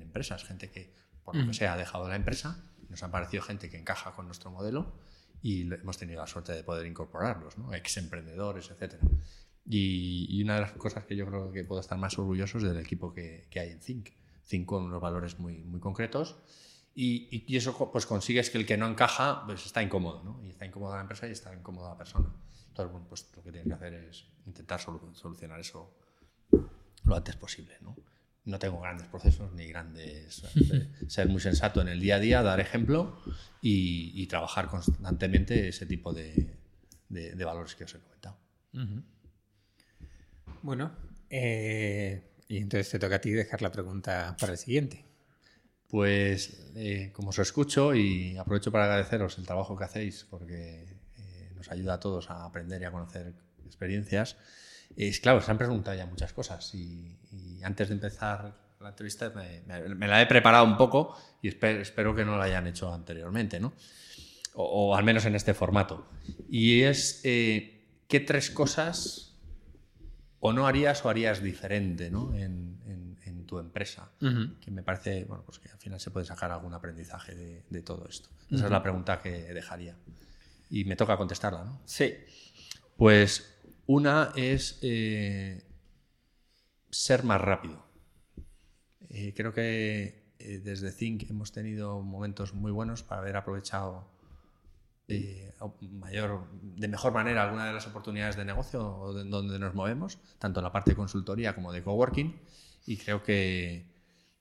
empresas, 0.00 0.44
gente 0.44 0.70
que 0.70 0.94
por 1.24 1.36
lo 1.36 1.46
que 1.46 1.54
sea 1.54 1.74
ha 1.74 1.76
dejado 1.76 2.08
la 2.08 2.16
empresa, 2.16 2.64
nos 2.88 3.02
ha 3.02 3.10
parecido 3.10 3.42
gente 3.42 3.70
que 3.70 3.78
encaja 3.78 4.12
con 4.12 4.26
nuestro 4.26 4.50
modelo 4.50 4.92
y 5.42 5.72
hemos 5.72 5.98
tenido 5.98 6.20
la 6.20 6.26
suerte 6.26 6.52
de 6.52 6.62
poder 6.62 6.86
incorporarlos, 6.86 7.58
¿no? 7.58 7.74
ex 7.74 7.96
emprendedores, 7.96 8.70
etc. 8.70 8.94
Y, 9.64 10.42
una 10.42 10.56
de 10.56 10.60
las 10.62 10.72
cosas 10.72 11.04
que 11.04 11.16
yo 11.16 11.26
creo 11.26 11.52
que 11.52 11.64
puedo 11.64 11.80
estar 11.80 11.98
más 11.98 12.18
orgulloso 12.18 12.58
es 12.58 12.64
del 12.64 12.78
equipo 12.78 13.12
que, 13.12 13.46
que 13.50 13.60
hay 13.60 13.70
en 13.70 13.80
Think. 13.80 14.10
Think 14.46 14.66
con 14.66 14.84
unos 14.84 15.00
valores 15.00 15.38
muy, 15.38 15.64
muy 15.64 15.80
concretos 15.80 16.36
y, 16.94 17.44
y, 17.46 17.56
eso 17.56 17.90
pues 17.90 18.06
consigues 18.06 18.50
que 18.50 18.58
el 18.58 18.66
que 18.66 18.76
no 18.76 18.86
encaja 18.86 19.44
pues 19.46 19.64
está 19.64 19.82
incómodo, 19.82 20.22
¿no? 20.22 20.40
Y 20.44 20.50
está 20.50 20.66
incómoda 20.66 20.96
la 20.96 21.02
empresa 21.02 21.26
y 21.26 21.32
está 21.32 21.54
incómoda 21.54 21.90
la 21.90 21.96
persona. 21.96 22.28
Entonces, 22.68 22.92
bueno, 22.92 23.06
pues 23.08 23.28
lo 23.36 23.42
que 23.42 23.50
tienes 23.50 23.68
que 23.68 23.74
hacer 23.74 23.94
es 23.94 24.26
intentar 24.46 24.80
solucionar 24.80 25.60
eso 25.60 25.94
lo 27.04 27.16
antes 27.16 27.36
posible, 27.36 27.76
¿no? 27.80 27.96
No 28.44 28.58
tengo 28.58 28.80
grandes 28.80 29.06
procesos 29.06 29.52
ni 29.52 29.66
grandes... 29.66 30.42
ser 31.08 31.28
muy 31.28 31.40
sensato 31.40 31.80
en 31.80 31.88
el 31.88 32.00
día 32.00 32.16
a 32.16 32.20
día, 32.20 32.42
dar 32.42 32.60
ejemplo 32.60 33.20
y, 33.60 34.26
trabajar 34.26 34.68
constantemente 34.68 35.68
ese 35.68 35.86
tipo 35.86 36.12
de, 36.12 36.56
de, 37.08 37.44
valores 37.44 37.74
que 37.74 37.84
os 37.84 37.94
he 37.94 37.98
comentado. 37.98 38.36
Bueno, 40.62 40.92
eh, 41.28 42.22
y 42.48 42.58
entonces 42.58 42.90
te 42.90 42.98
toca 42.98 43.16
a 43.16 43.20
ti 43.20 43.30
dejar 43.30 43.62
la 43.62 43.72
pregunta 43.72 44.36
para 44.38 44.52
el 44.52 44.58
siguiente. 44.58 45.04
Pues 45.88 46.70
eh, 46.74 47.10
como 47.12 47.30
os 47.30 47.38
escucho 47.38 47.94
y 47.94 48.36
aprovecho 48.36 48.70
para 48.70 48.84
agradeceros 48.84 49.38
el 49.38 49.46
trabajo 49.46 49.76
que 49.76 49.84
hacéis 49.84 50.26
porque 50.28 50.86
eh, 51.18 51.50
nos 51.54 51.70
ayuda 51.70 51.94
a 51.94 52.00
todos 52.00 52.30
a 52.30 52.44
aprender 52.44 52.80
y 52.82 52.84
a 52.84 52.90
conocer 52.90 53.34
experiencias. 53.66 54.36
Es 54.96 55.20
claro, 55.20 55.40
se 55.40 55.50
han 55.50 55.58
preguntado 55.58 55.96
ya 55.96 56.06
muchas 56.06 56.32
cosas 56.32 56.74
y, 56.74 57.18
antes 57.62 57.88
de 57.88 57.94
empezar 57.94 58.54
la 58.80 58.88
entrevista 58.88 59.30
me, 59.30 60.06
la 60.08 60.20
he 60.20 60.26
preparado 60.26 60.64
un 60.64 60.76
poco 60.76 61.16
y 61.40 61.48
espero, 61.48 62.14
que 62.14 62.24
no 62.24 62.36
la 62.36 62.44
hayan 62.44 62.66
hecho 62.66 62.92
anteriormente, 62.92 63.60
¿no? 63.60 63.72
O, 64.54 64.96
al 64.96 65.04
menos 65.04 65.24
en 65.24 65.36
este 65.36 65.54
formato. 65.54 66.08
Y 66.50 66.82
es 66.82 67.20
eh, 67.24 67.86
qué 68.08 68.20
tres 68.20 68.50
cosas 68.50 69.38
o 70.40 70.52
no 70.52 70.66
harías 70.66 71.04
o 71.04 71.08
harías 71.08 71.40
diferente 71.40 72.10
¿no? 72.10 72.34
en, 72.34 72.60
tu 73.46 73.58
empresa, 73.58 74.10
que 74.18 74.70
me 74.70 74.82
parece, 74.82 75.24
bueno, 75.24 75.42
pues 75.44 75.58
que 75.58 75.68
al 75.68 75.76
final 75.76 76.00
se 76.00 76.10
puede 76.10 76.24
sacar 76.24 76.50
algún 76.50 76.72
aprendizaje 76.72 77.34
de, 77.68 77.82
todo 77.82 78.06
esto. 78.08 78.30
Esa 78.50 78.64
es 78.64 78.70
la 78.70 78.82
pregunta 78.82 79.20
que 79.20 79.52
dejaría. 79.52 79.94
Y 80.70 80.86
me 80.86 80.96
toca 80.96 81.18
contestarla, 81.18 81.62
¿no? 81.62 81.82
Sí. 81.84 82.14
Pues 82.96 83.51
una 83.86 84.32
es 84.36 84.78
eh, 84.82 85.64
ser 86.90 87.24
más 87.24 87.40
rápido. 87.40 87.84
Eh, 89.08 89.34
creo 89.36 89.52
que 89.52 90.34
eh, 90.38 90.58
desde 90.58 90.92
Think 90.92 91.28
hemos 91.30 91.52
tenido 91.52 92.00
momentos 92.00 92.54
muy 92.54 92.72
buenos 92.72 93.02
para 93.02 93.20
haber 93.20 93.36
aprovechado 93.36 94.10
mayor, 95.90 96.46
de 96.62 96.88
mejor 96.88 97.12
manera 97.12 97.42
alguna 97.42 97.66
de 97.66 97.74
las 97.74 97.86
oportunidades 97.86 98.34
de 98.36 98.46
negocio 98.46 98.80
donde 98.80 99.58
nos 99.58 99.74
movemos, 99.74 100.18
tanto 100.38 100.60
en 100.60 100.64
la 100.64 100.72
parte 100.72 100.92
de 100.92 100.96
consultoría 100.96 101.54
como 101.54 101.70
de 101.70 101.82
coworking 101.82 102.40
y 102.86 102.96
creo 102.96 103.22
que, 103.22 103.86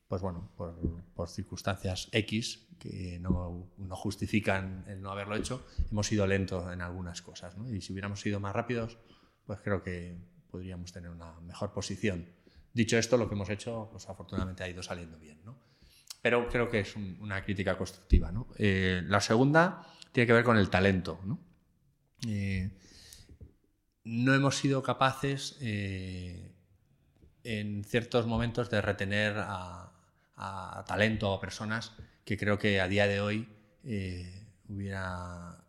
pues 0.07 0.21
bueno, 0.21 0.49
por, 0.55 1.27
circunstancias 1.27 2.07
X 2.11 2.67
que 2.79 3.19
no, 3.19 3.67
no, 3.77 3.95
justifican 3.95 4.85
el 4.87 5.01
no 5.01 5.11
haberlo 5.11 5.35
hecho, 5.35 5.65
hemos 5.91 6.07
sido 6.07 6.25
lentos 6.25 6.71
en 6.73 6.81
algunas 6.81 7.21
cosas. 7.21 7.55
¿no? 7.57 7.69
Y 7.71 7.81
si 7.81 7.93
hubiéramos 7.93 8.19
sido 8.21 8.39
más 8.39 8.55
rápidos, 8.55 8.97
pues 9.45 9.59
creo 9.61 9.83
que 9.83 10.17
podríamos 10.49 10.91
tener 10.91 11.09
una 11.09 11.39
mejor 11.41 11.71
posición. 11.71 12.25
Dicho 12.73 12.97
esto, 12.97 13.17
lo 13.17 13.27
que 13.27 13.35
hemos 13.35 13.49
hecho, 13.49 13.89
pues 13.91 14.07
afortunadamente 14.07 14.63
ha 14.63 14.69
ido 14.69 14.83
saliendo 14.83 15.17
bien. 15.17 15.39
¿no? 15.43 15.57
Pero 16.21 16.47
creo 16.47 16.69
que 16.69 16.81
es 16.81 16.95
una 16.95 17.43
crítica 17.43 17.77
constructiva. 17.77 18.31
¿no? 18.31 18.47
Eh, 18.57 19.01
la 19.05 19.21
segunda 19.21 19.87
tiene 20.11 20.27
que 20.27 20.33
ver 20.33 20.43
con 20.43 20.57
el 20.57 20.69
talento. 20.69 21.19
¿no? 21.25 21.39
Eh, 22.27 22.69
no 24.03 24.33
hemos 24.33 24.57
sido 24.57 24.83
capaces 24.83 25.57
eh, 25.61 26.53
en 27.43 27.83
ciertos 27.83 28.27
momentos 28.27 28.69
de 28.69 28.81
retener 28.81 29.35
a, 29.37 29.87
talento 30.87 31.31
o 31.31 31.39
personas 31.39 31.91
que 32.25 32.35
creo 32.35 32.57
que 32.57 32.81
a 32.81 32.87
día 32.87 33.05
de 33.05 33.21
hoy 33.21 33.47
hubiera, 34.67 35.63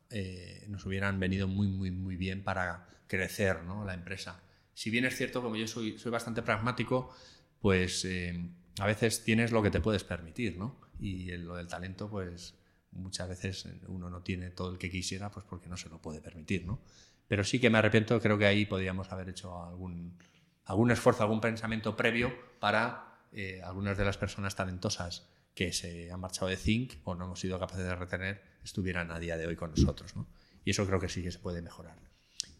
nos 0.68 0.86
hubieran 0.86 1.20
venido 1.20 1.46
muy, 1.46 1.66
muy, 1.66 1.90
muy 1.90 2.16
bien 2.16 2.42
para 2.42 2.88
crecer 3.12 3.62
¿no? 3.64 3.84
la 3.84 3.92
empresa. 3.92 4.42
Si 4.72 4.88
bien 4.88 5.04
es 5.04 5.14
cierto, 5.14 5.42
como 5.42 5.56
yo 5.56 5.68
soy, 5.68 5.98
bastante 6.06 6.40
pragmático, 6.40 7.14
pues 7.60 8.06
eh, 8.06 8.48
a 8.78 8.86
veces 8.86 9.22
tienes 9.22 9.52
lo 9.52 9.62
que 9.62 9.70
te 9.70 9.82
puedes 9.82 10.02
permitir, 10.02 10.56
¿no? 10.56 10.80
Y 10.98 11.30
lo 11.36 11.56
del 11.56 11.68
talento, 11.68 12.08
pues 12.08 12.54
muchas 12.92 13.28
veces 13.28 13.68
uno 13.86 14.08
no 14.08 14.22
tiene 14.22 14.48
todo 14.48 14.72
el 14.72 14.78
que 14.78 14.90
quisiera, 14.90 15.30
pues 15.30 15.44
porque 15.44 15.68
no 15.68 15.76
se 15.76 15.90
lo 15.90 16.00
puede 16.00 16.22
permitir, 16.22 16.64
¿no? 16.64 16.80
Pero 17.28 17.44
sí 17.44 17.60
que 17.60 17.68
me 17.68 17.76
arrepiento, 17.76 18.18
creo 18.18 18.38
que 18.38 18.46
ahí 18.46 18.64
podríamos 18.64 19.12
haber 19.12 19.28
hecho 19.28 19.62
algún, 19.62 20.16
algún 20.64 20.90
esfuerzo, 20.90 21.22
algún 21.22 21.42
pensamiento 21.42 21.94
previo 21.94 22.32
para 22.60 23.26
eh, 23.32 23.60
algunas 23.62 23.98
de 23.98 24.06
las 24.06 24.16
personas 24.16 24.56
talentosas 24.56 25.28
que 25.54 25.74
se 25.74 26.10
han 26.10 26.20
marchado 26.20 26.46
de 26.46 26.56
Think 26.56 26.94
o 27.04 27.14
no 27.14 27.26
hemos 27.26 27.40
sido 27.40 27.58
capaces 27.58 27.84
de 27.84 27.94
retener 27.94 28.42
estuvieran 28.64 29.10
a 29.10 29.18
día 29.18 29.36
de 29.36 29.46
hoy 29.46 29.56
con 29.56 29.70
nosotros. 29.70 30.14
Y 30.64 30.70
eso 30.70 30.86
creo 30.86 30.98
que 30.98 31.10
sí 31.10 31.22
que 31.22 31.30
se 31.30 31.40
puede 31.40 31.60
mejorar. 31.60 32.11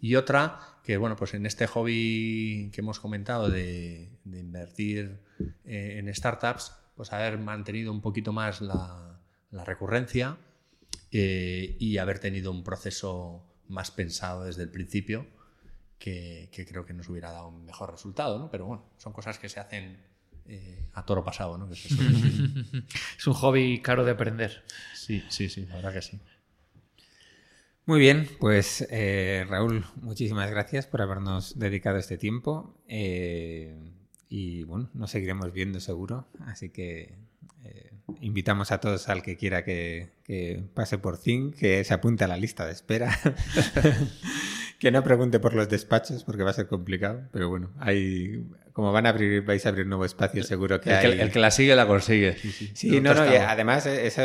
Y 0.03 0.17
otra, 0.17 0.59
que 0.83 0.97
bueno, 0.97 1.15
pues 1.15 1.33
en 1.33 1.47
este 1.47 1.69
hobby 1.69 2.71
que 2.73 2.81
hemos 2.81 2.99
comentado 2.99 3.49
de, 3.49 4.11
invertir 4.25 5.21
eh, 5.65 5.99
en 5.99 6.13
startups, 6.13 6.73
pues 6.97 7.13
haber 7.13 7.39
mantenido 7.39 7.93
un 7.93 8.01
poquito 8.01 8.33
más 8.33 8.61
la, 8.61 9.21
recurrencia 9.65 10.39
eh, 11.13 11.77
y 11.79 11.99
haber 11.99 12.19
tenido 12.19 12.51
un 12.51 12.65
proceso 12.65 13.47
más 13.69 13.93
pensado 13.93 14.45
desde 14.45 14.65
el 14.65 14.71
principio 14.71 15.25
que, 16.01 16.49
creo 16.69 16.85
que 16.85 16.95
nos 16.95 17.09
hubiera 17.09 17.31
dado 17.31 17.49
un 17.49 17.65
mejor 17.65 17.93
resultado, 17.93 18.41
¿no? 18.41 18.51
Pero 18.51 18.67
bueno, 18.67 18.85
son 18.97 19.13
cosas 19.13 19.39
que 19.39 19.49
se 19.49 19.61
hacen 19.61 20.03
eh, 20.47 20.89
a 20.95 21.07
toro 21.07 21.23
pasado, 21.23 21.57
¿no? 21.59 21.71
es, 21.73 23.27
un 23.27 23.35
hobby 23.35 23.81
caro 23.81 24.05
de 24.05 24.11
aprender. 24.11 24.65
Sí, 24.97 25.23
sí, 25.29 25.49
sí, 25.49 25.65
la 25.67 25.77
verdad 25.77 25.93
que 25.93 26.03
sí. 26.03 26.19
Muy 27.85 27.99
bien, 27.99 28.29
pues 28.39 28.87
eh, 28.91 29.45
Raúl, 29.49 29.85
muchísimas 29.97 30.51
gracias 30.51 30.87
por 30.87 31.03
habernos 31.03 31.59
dedicado 31.59 31.99
este 31.99 32.17
tiempo. 32.17 32.75
Eh, 32.87 33.75
y 34.29 34.63
bueno, 34.65 34.89
nos 34.95 35.11
seguiremos 35.11 35.53
viendo 35.53 35.81
seguro, 35.81 36.29
así 36.47 36.71
que 36.71 37.15
invitamos 38.21 38.73
a 38.73 38.81
todos 38.81 39.09
al 39.09 39.23
que 39.23 39.37
quiera 39.37 39.65
que, 39.65 40.11
que 40.25 40.63
pase 40.75 40.99
por 40.99 41.17
Zing, 41.17 41.53
que 41.53 41.83
se 41.85 41.95
apunte 41.95 42.25
a 42.25 42.29
la 42.29 42.37
lista 42.37 42.67
de 42.67 42.73
espera. 42.73 43.17
que 44.79 44.91
no 44.91 45.05
pregunte 45.05 45.39
por 45.39 45.55
los 45.55 45.69
despachos 45.69 46.25
porque 46.25 46.43
va 46.43 46.51
a 46.51 46.55
ser 46.55 46.67
complicado, 46.67 47.29
pero 47.31 47.49
bueno, 47.49 47.71
hay 47.79 48.45
como 48.73 48.91
van 48.91 49.07
a 49.07 49.11
abrir, 49.11 49.43
vais 49.43 49.65
a 49.65 49.69
abrir 49.69 49.87
nuevo 49.87 50.05
espacio, 50.05 50.43
seguro 50.43 50.81
que 50.81 50.91
el 50.91 50.97
hay. 50.97 51.17
Que, 51.17 51.23
el 51.23 51.31
que 51.31 51.39
la 51.39 51.51
sigue 51.51 51.77
la 51.77 51.87
consigue. 51.87 52.37
Sí, 52.75 53.01
no, 53.01 53.15
no, 53.15 53.31
y 53.31 53.37
además 53.37 53.87
eh, 53.87 54.07
eso 54.07 54.23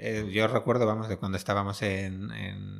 eh, 0.00 0.30
yo 0.32 0.46
recuerdo, 0.48 0.86
vamos, 0.86 1.08
de 1.08 1.16
cuando 1.16 1.36
estábamos 1.36 1.82
en, 1.82 2.30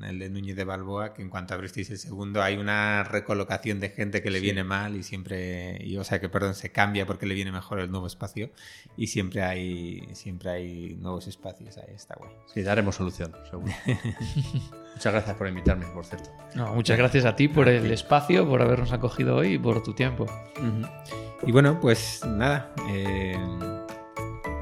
el 0.04 0.18
de 0.18 0.30
Núñez 0.30 0.56
de 0.56 0.64
Balboa, 0.64 1.12
que 1.12 1.22
en 1.22 1.28
cuanto 1.28 1.54
abristeis 1.54 1.90
el 1.90 1.98
segundo 1.98 2.42
hay 2.42 2.56
una 2.56 3.04
recolocación 3.04 3.80
de 3.80 3.90
gente 3.90 4.22
que 4.22 4.30
le 4.30 4.40
viene 4.40 4.64
mal 4.64 4.96
y 4.96 5.02
siempre, 5.02 5.78
y, 5.84 5.96
o 5.96 6.04
sea 6.04 6.20
que 6.20 6.28
perdón, 6.28 6.54
se 6.54 6.70
cambia 6.70 7.06
porque 7.06 7.26
le 7.26 7.34
viene 7.34 7.52
mejor 7.52 7.80
el 7.80 7.90
nuevo 7.90 8.06
espacio 8.06 8.50
y 8.96 9.08
siempre 9.08 9.42
hay, 9.42 10.08
siempre 10.12 10.50
hay 10.50 10.96
nuevos 11.00 11.26
espacios, 11.26 11.76
ahí 11.78 11.94
está 11.94 12.14
guay. 12.16 12.30
Sí, 12.52 12.62
daremos 12.62 12.96
solución, 12.96 13.32
seguro. 13.50 13.72
muchas 14.94 15.12
gracias 15.12 15.36
por 15.36 15.48
invitarme, 15.48 15.86
por 15.86 16.04
cierto. 16.04 16.30
muchas 16.74 16.98
gracias 16.98 17.24
a 17.24 17.36
ti 17.36 17.48
por 17.48 17.68
el 17.68 17.90
espacio, 17.90 18.48
por 18.48 18.62
habernos 18.62 18.92
acogido 18.92 19.36
hoy 19.36 19.54
y 19.54 19.58
por 19.58 19.82
tu 19.82 19.92
tiempo. 19.94 20.26
Y 21.44 21.52
bueno, 21.52 21.80
pues 21.80 22.24
nada. 22.24 22.72
Eh, 22.88 23.81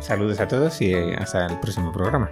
Saludos 0.00 0.40
a 0.40 0.48
todos 0.48 0.80
y 0.80 0.94
eh, 0.94 1.14
hasta 1.16 1.46
el 1.46 1.60
próximo 1.60 1.92
programa. 1.92 2.30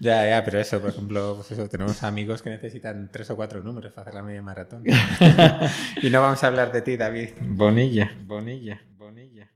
Ya, 0.00 0.28
ya, 0.28 0.44
pero 0.44 0.58
eso, 0.58 0.80
por 0.80 0.90
ejemplo, 0.90 1.34
pues 1.36 1.52
eso, 1.52 1.68
tenemos 1.68 2.02
amigos 2.02 2.42
que 2.42 2.50
necesitan 2.50 3.08
tres 3.12 3.30
o 3.30 3.36
cuatro 3.36 3.62
números 3.62 3.92
para 3.92 4.02
hacer 4.02 4.14
la 4.14 4.22
media 4.22 4.42
maratón. 4.42 4.82
y 6.02 6.10
no 6.10 6.20
vamos 6.20 6.42
a 6.42 6.46
hablar 6.48 6.72
de 6.72 6.82
ti, 6.82 6.96
David. 6.96 7.30
Bonilla, 7.40 8.10
Bonilla, 8.24 8.82
Bonilla. 8.96 9.48